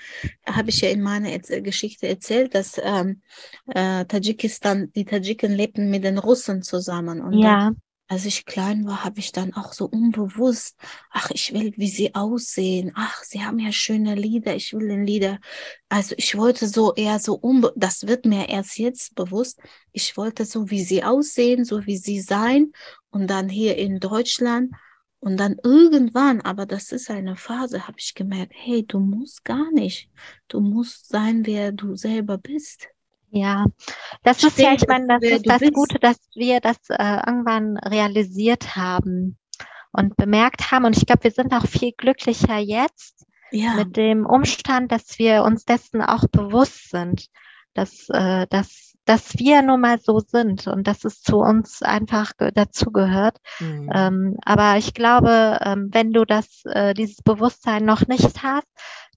[0.46, 3.20] habe ich ja in meiner Geschichte erzählt, dass ähm,
[3.66, 7.20] äh, Tadschikistan, die Tadschiken lebten mit den Russen zusammen.
[7.20, 7.72] Und ja.
[8.10, 10.78] Als ich klein war, habe ich dann auch so unbewusst,
[11.10, 12.90] ach, ich will, wie sie aussehen.
[12.94, 14.56] Ach, sie haben ja schöne Lieder.
[14.56, 15.38] Ich will den Lieder.
[15.90, 19.60] Also ich wollte so eher so unbe das wird mir erst jetzt bewusst.
[19.92, 22.72] Ich wollte so, wie sie aussehen, so wie sie sein.
[23.10, 24.72] Und dann hier in Deutschland.
[25.20, 29.70] Und dann irgendwann, aber das ist eine Phase, habe ich gemerkt, hey, du musst gar
[29.72, 30.10] nicht.
[30.46, 32.88] Du musst sein, wer du selber bist.
[33.30, 33.66] Ja,
[34.22, 35.74] das ist ja, ich meine, das ist das bist.
[35.74, 39.36] Gute, dass wir das äh, irgendwann realisiert haben
[39.92, 40.84] und bemerkt haben.
[40.84, 43.74] Und ich glaube, wir sind auch viel glücklicher jetzt ja.
[43.74, 47.26] mit dem Umstand, dass wir uns dessen auch bewusst sind,
[47.74, 52.32] dass, äh, dass, dass wir nun mal so sind und dass es zu uns einfach
[52.54, 53.38] dazugehört.
[53.60, 53.90] Mhm.
[53.94, 58.68] Ähm, aber ich glaube, ähm, wenn du das, äh, dieses Bewusstsein noch nicht hast,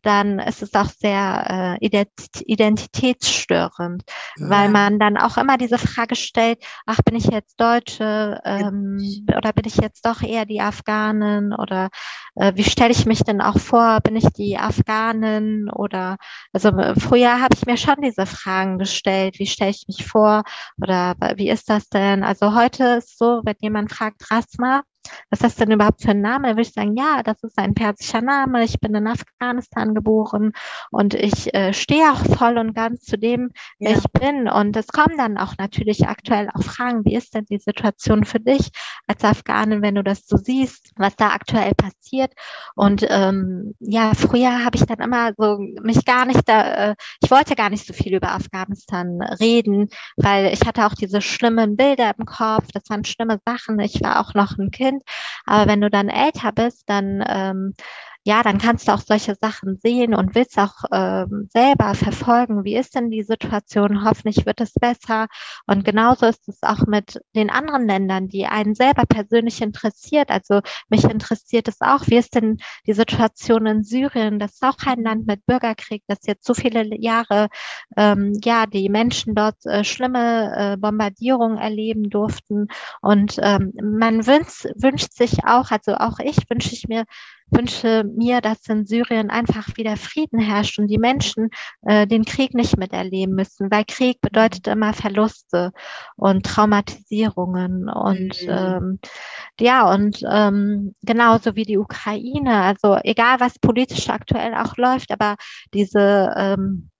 [0.01, 1.85] dann ist es auch sehr äh,
[2.45, 4.03] identitätsstörend,
[4.37, 4.49] ja.
[4.49, 9.53] weil man dann auch immer diese Frage stellt, ach, bin ich jetzt Deutsche ähm, oder
[9.53, 11.89] bin ich jetzt doch eher die Afghanen oder
[12.35, 16.17] äh, wie stelle ich mich denn auch vor, bin ich die Afghanen oder
[16.53, 20.43] also äh, früher habe ich mir schon diese Fragen gestellt, wie stelle ich mich vor
[20.81, 22.23] oder wie ist das denn?
[22.23, 24.83] Also heute ist so, wenn jemand fragt, Rasma,
[25.29, 26.47] was ist das denn überhaupt für ein Name?
[26.47, 28.63] Dann würde ich sagen, ja, das ist ein persischer Name.
[28.63, 30.51] Ich bin in Afghanistan geboren
[30.91, 33.97] und ich äh, stehe auch voll und ganz zu dem, wer ja.
[33.97, 34.47] ich bin.
[34.47, 38.39] Und es kommen dann auch natürlich aktuell auch Fragen, wie ist denn die Situation für
[38.39, 38.71] dich
[39.07, 42.33] als Afghanin, wenn du das so siehst, was da aktuell passiert?
[42.75, 47.31] Und ähm, ja, früher habe ich dann immer so mich gar nicht da, äh, ich
[47.31, 52.11] wollte gar nicht so viel über Afghanistan reden, weil ich hatte auch diese schlimmen Bilder
[52.17, 53.79] im Kopf, das waren schlimme Sachen.
[53.79, 54.90] Ich war auch noch ein Kind.
[55.45, 57.73] Aber wenn du dann älter bist, dann ähm,
[58.23, 62.75] ja, dann kannst du auch solche Sachen sehen und willst auch ähm, selber verfolgen, wie
[62.75, 65.27] ist denn die Situation, hoffentlich wird es besser.
[65.65, 70.29] Und genauso ist es auch mit den anderen Ländern, die einen selber persönlich interessiert.
[70.29, 74.37] Also mich interessiert es auch, wie ist denn die Situation in Syrien?
[74.37, 77.47] Das ist auch ein Land mit Bürgerkrieg, das jetzt so viele Jahre,
[77.97, 82.67] ähm, ja, die Menschen dort äh, schlimme äh, Bombardierungen erleben durften.
[83.01, 87.05] Und ähm, man wünscht, wünscht sich auch, also auch ich wünsche ich mir,
[87.51, 91.49] wünsche mir, dass in Syrien einfach wieder Frieden herrscht und die Menschen
[91.81, 95.71] äh, den Krieg nicht miterleben müssen, weil Krieg bedeutet immer Verluste
[96.15, 98.49] und Traumatisierungen und mhm.
[98.49, 98.99] ähm,
[99.59, 102.61] ja und ähm, genauso wie die Ukraine.
[102.61, 105.35] Also egal was politisch aktuell auch läuft, aber
[105.73, 106.90] diese ähm,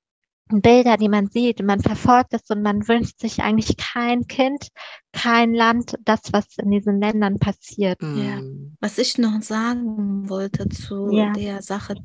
[0.59, 4.67] Bilder, die man sieht, man verfolgt es und man wünscht sich eigentlich kein Kind,
[5.13, 8.01] kein Land, das, was in diesen Ländern passiert.
[8.01, 8.41] Ja.
[8.81, 11.31] Was ich noch sagen wollte zu ja.
[11.31, 11.95] der Sache,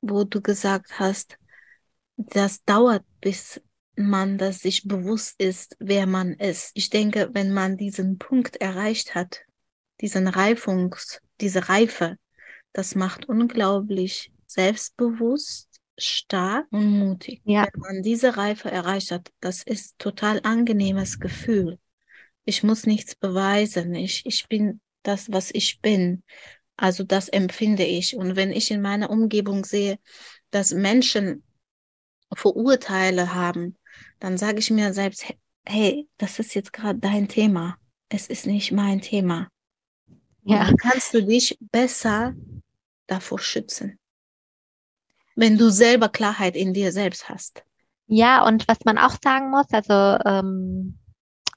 [0.00, 1.38] wo du gesagt hast,
[2.16, 3.60] das dauert, bis
[3.96, 6.70] man das sich bewusst ist, wer man ist.
[6.74, 9.40] Ich denke, wenn man diesen Punkt erreicht hat,
[10.00, 12.16] diesen Reifungs, diese Reife,
[12.72, 15.67] das macht unglaublich selbstbewusst
[15.98, 17.42] stark und mutig.
[17.44, 17.68] Ja.
[17.72, 21.78] Wenn man diese Reife erreicht hat, das ist total angenehmes Gefühl.
[22.44, 23.94] Ich muss nichts beweisen.
[23.94, 26.22] Ich, ich bin das, was ich bin.
[26.76, 28.16] Also das empfinde ich.
[28.16, 29.98] Und wenn ich in meiner Umgebung sehe,
[30.50, 31.42] dass Menschen
[32.34, 33.76] Vorurteile haben,
[34.18, 35.26] dann sage ich mir selbst,
[35.66, 37.76] hey, das ist jetzt gerade dein Thema.
[38.08, 39.48] Es ist nicht mein Thema.
[40.44, 40.64] Ja.
[40.64, 42.34] Dann kannst du dich besser
[43.06, 43.98] davor schützen
[45.38, 47.62] wenn du selber Klarheit in dir selbst hast.
[48.08, 50.98] Ja, und was man auch sagen muss, also ähm,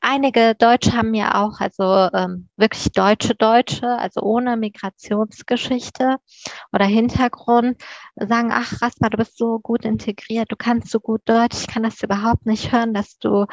[0.02, 6.18] einige Deutsche haben ja auch, also ähm, wirklich deutsche Deutsche, also ohne Migrationsgeschichte
[6.73, 7.82] oder Hintergrund,
[8.15, 11.84] sagen, ach Rasma, du bist so gut integriert, du kannst so gut Deutsch, ich kann
[11.84, 13.45] das überhaupt nicht hören, dass du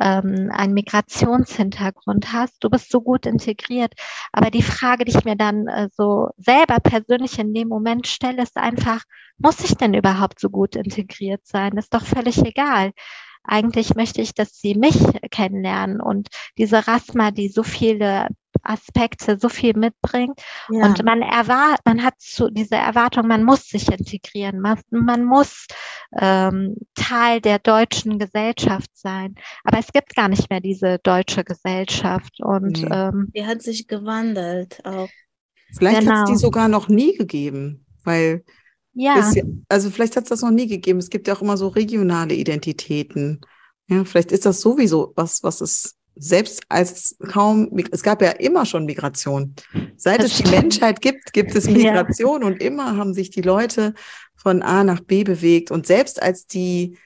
[0.00, 3.92] ähm, einen Migrationshintergrund hast, du bist so gut integriert.
[4.32, 8.42] Aber die Frage, die ich mir dann äh, so selber persönlich in dem Moment stelle,
[8.42, 9.02] ist einfach,
[9.38, 11.72] muss ich denn überhaupt so gut integriert sein?
[11.74, 12.92] Das ist doch völlig egal
[13.46, 14.98] eigentlich möchte ich, dass sie mich
[15.30, 16.28] kennenlernen und
[16.58, 18.28] diese Rasma, die so viele
[18.62, 20.40] Aspekte so viel mitbringt.
[20.70, 20.86] Ja.
[20.86, 25.66] Und man erwartet, man hat so diese Erwartung, man muss sich integrieren, man, man muss
[26.18, 29.34] ähm, Teil der deutschen Gesellschaft sein.
[29.64, 32.40] Aber es gibt gar nicht mehr diese deutsche Gesellschaft.
[32.40, 32.88] Und nee.
[32.90, 35.08] ähm, die hat sich gewandelt auch.
[35.76, 36.12] Vielleicht genau.
[36.12, 38.44] hat es die sogar noch nie gegeben, weil
[38.96, 39.30] ja.
[39.68, 40.98] also vielleicht hat es das noch nie gegeben.
[40.98, 43.40] Es gibt ja auch immer so regionale Identitäten.
[43.88, 48.64] Ja, vielleicht ist das sowieso was, was es selbst als kaum, es gab ja immer
[48.64, 49.54] schon Migration.
[49.96, 52.46] Seit das es die Menschheit gibt, gibt es Migration ja.
[52.46, 53.92] und immer haben sich die Leute
[54.34, 55.70] von A nach B bewegt.
[55.70, 56.96] Und selbst als die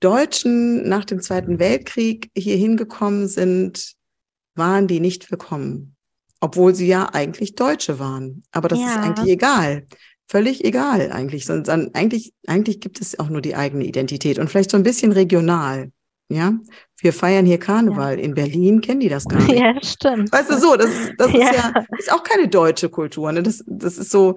[0.00, 3.94] Deutschen nach dem Zweiten Weltkrieg hier hingekommen sind,
[4.56, 5.94] waren die nicht willkommen.
[6.40, 8.42] Obwohl sie ja eigentlich Deutsche waren.
[8.50, 8.86] Aber das ja.
[8.86, 9.86] ist eigentlich egal
[10.30, 14.70] völlig egal eigentlich, sondern eigentlich, eigentlich gibt es auch nur die eigene Identität und vielleicht
[14.70, 15.90] so ein bisschen regional.
[16.32, 16.52] Ja,
[17.00, 18.16] wir feiern hier Karneval.
[18.16, 18.24] Ja.
[18.24, 19.58] In Berlin kennen die das gar nicht.
[19.58, 20.30] Ja, stimmt.
[20.30, 21.38] Weißt du so, das, das ja.
[21.38, 23.32] ist ja ist auch keine deutsche Kultur.
[23.32, 23.42] Ne?
[23.42, 24.36] Das, das ist so,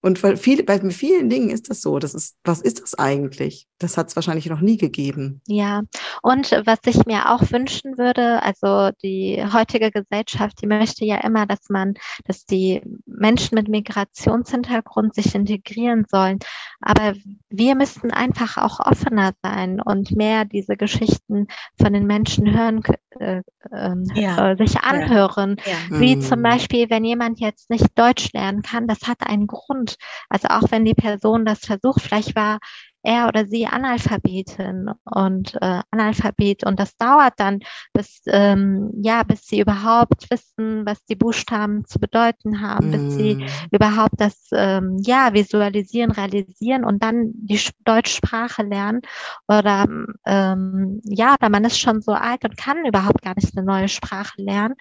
[0.00, 1.98] und viele, bei vielen Dingen ist das so.
[1.98, 3.66] Das ist, was ist das eigentlich?
[3.80, 5.40] Das hat es wahrscheinlich noch nie gegeben.
[5.46, 5.80] Ja,
[6.22, 11.46] und was ich mir auch wünschen würde, also die heutige Gesellschaft, die möchte ja immer,
[11.46, 11.94] dass man,
[12.26, 16.40] dass die Menschen mit Migrationshintergrund sich integrieren sollen.
[16.82, 17.14] Aber
[17.48, 21.46] wir müssten einfach auch offener sein und mehr diese Geschichten
[21.80, 22.82] von den Menschen hören,
[23.18, 23.40] äh,
[23.72, 24.50] ähm, ja.
[24.50, 25.56] äh, sich anhören.
[25.64, 25.72] Ja.
[25.90, 26.00] Ja.
[26.00, 26.44] Wie zum mhm.
[26.44, 29.96] Beispiel, wenn jemand jetzt nicht Deutsch lernen kann, das hat einen Grund.
[30.28, 32.58] Also auch wenn die Person das versucht, vielleicht war
[33.02, 37.60] er oder sie Analphabetin und äh, Analphabet und das dauert dann
[37.92, 42.92] bis ähm, ja bis sie überhaupt wissen, was die Buchstaben zu bedeuten haben, mm.
[42.92, 43.46] bis sie mm.
[43.70, 49.00] überhaupt das ähm, ja visualisieren, realisieren und dann die Deutschsprache lernen
[49.48, 49.86] oder
[50.26, 53.88] ähm, ja, oder man ist schon so alt und kann überhaupt gar nicht eine neue
[53.88, 54.74] Sprache lernen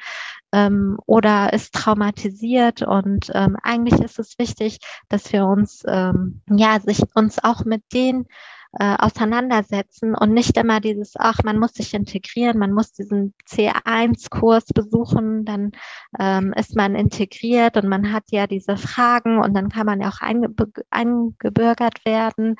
[0.51, 6.79] ähm, oder ist traumatisiert und ähm, eigentlich ist es wichtig, dass wir uns ähm, ja
[6.79, 8.25] sich uns auch mit den
[8.73, 14.65] äh, auseinandersetzen und nicht immer dieses, ach, man muss sich integrieren, man muss diesen C1-Kurs
[14.67, 15.71] besuchen, dann
[16.19, 20.09] ähm, ist man integriert und man hat ja diese Fragen und dann kann man ja
[20.09, 22.57] auch eingebürgert werden.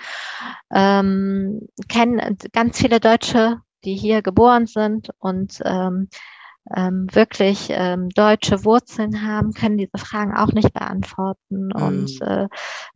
[0.71, 6.09] Ähm, kennen ganz viele Deutsche, die hier geboren sind und ähm,
[6.75, 11.67] ähm, wirklich ähm, deutsche Wurzeln haben, können diese Fragen auch nicht beantworten.
[11.67, 11.81] Mhm.
[11.81, 12.47] Und äh,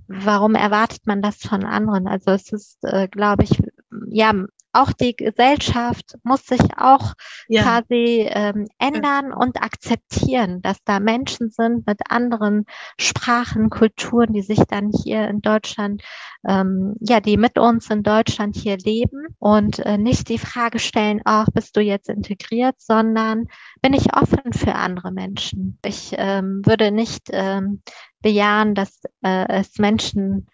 [0.07, 2.07] warum erwartet man das von anderen?
[2.07, 3.61] Also es ist, äh, glaube ich,
[4.07, 4.33] ja,
[4.73, 7.13] auch die Gesellschaft muss sich auch
[7.47, 7.63] ja.
[7.63, 9.35] quasi ähm, ändern ja.
[9.37, 12.65] und akzeptieren, dass da Menschen sind mit anderen
[12.99, 16.03] Sprachen, Kulturen, die sich dann hier in Deutschland,
[16.47, 21.21] ähm, ja, die mit uns in Deutschland hier leben und äh, nicht die Frage stellen,
[21.23, 23.47] ach, bist du jetzt integriert, sondern
[23.81, 25.77] bin ich offen für andere Menschen.
[25.85, 27.81] Ich ähm, würde nicht ähm,
[28.21, 30.47] bejahen, dass äh, es Menschen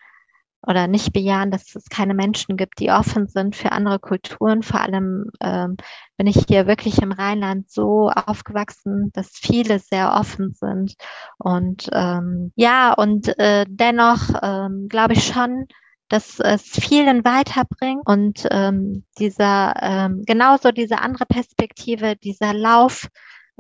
[0.65, 4.61] oder nicht bejahen, dass es keine Menschen gibt, die offen sind für andere Kulturen.
[4.61, 5.77] Vor allem ähm,
[6.18, 10.95] bin ich hier wirklich im Rheinland so aufgewachsen, dass viele sehr offen sind.
[11.38, 15.68] Und ähm, ja, und äh, dennoch ähm, glaube ich schon,
[16.10, 23.07] dass es vielen weiterbringt und ähm, dieser ähm, genauso diese andere Perspektive, dieser Lauf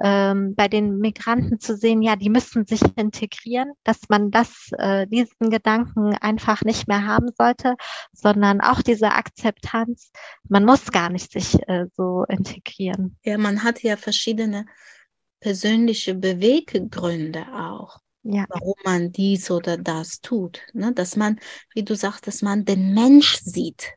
[0.03, 5.07] ähm, bei den Migranten zu sehen, ja, die müssen sich integrieren, dass man das, äh,
[5.07, 7.75] diesen Gedanken einfach nicht mehr haben sollte,
[8.11, 10.11] sondern auch diese Akzeptanz,
[10.47, 13.17] man muss gar nicht sich äh, so integrieren.
[13.23, 14.65] Ja, man hat ja verschiedene
[15.39, 17.99] persönliche Beweggründe auch.
[18.23, 18.45] Ja.
[18.49, 20.61] warum man dies oder das tut.
[20.73, 20.91] Ne?
[20.93, 21.39] Dass man,
[21.73, 23.93] wie du sagst, dass man den Mensch sieht,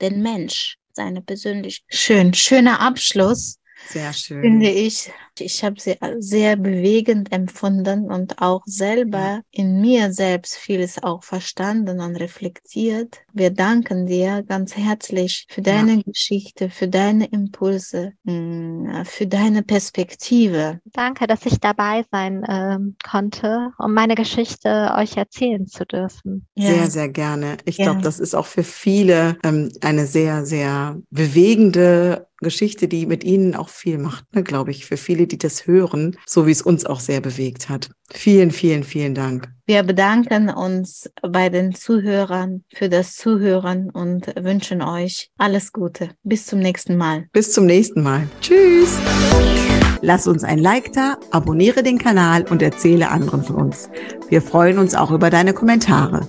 [0.00, 3.58] den Mensch, seine persönlich schön, schöner Abschluss.
[3.88, 4.42] Sehr schön.
[4.42, 5.10] Finde ich.
[5.40, 12.00] Ich habe sie sehr bewegend empfunden und auch selber in mir selbst vieles auch verstanden
[12.00, 13.18] und reflektiert.
[13.32, 16.02] Wir danken dir ganz herzlich für deine ja.
[16.06, 20.80] Geschichte, für deine Impulse, mm, für deine Perspektive.
[20.92, 22.78] Danke, dass ich dabei sein äh,
[23.08, 26.46] konnte, um meine Geschichte euch erzählen zu dürfen.
[26.56, 26.90] Sehr, ja.
[26.90, 27.56] sehr gerne.
[27.64, 27.86] Ich ja.
[27.86, 33.56] glaube, das ist auch für viele ähm, eine sehr, sehr bewegende Geschichte, die mit Ihnen
[33.56, 36.86] auch viel macht, ne, glaube ich, für viele, die das hören, so wie es uns
[36.86, 37.90] auch sehr bewegt hat.
[38.12, 39.48] Vielen, vielen, vielen Dank.
[39.66, 46.10] Wir bedanken uns bei den Zuhörern für das Zuhören und wünschen euch alles Gute.
[46.22, 47.24] Bis zum nächsten Mal.
[47.32, 48.28] Bis zum nächsten Mal.
[48.40, 48.98] Tschüss.
[50.02, 53.88] Lass uns ein Like da, abonniere den Kanal und erzähle anderen von uns.
[54.28, 56.28] Wir freuen uns auch über deine Kommentare.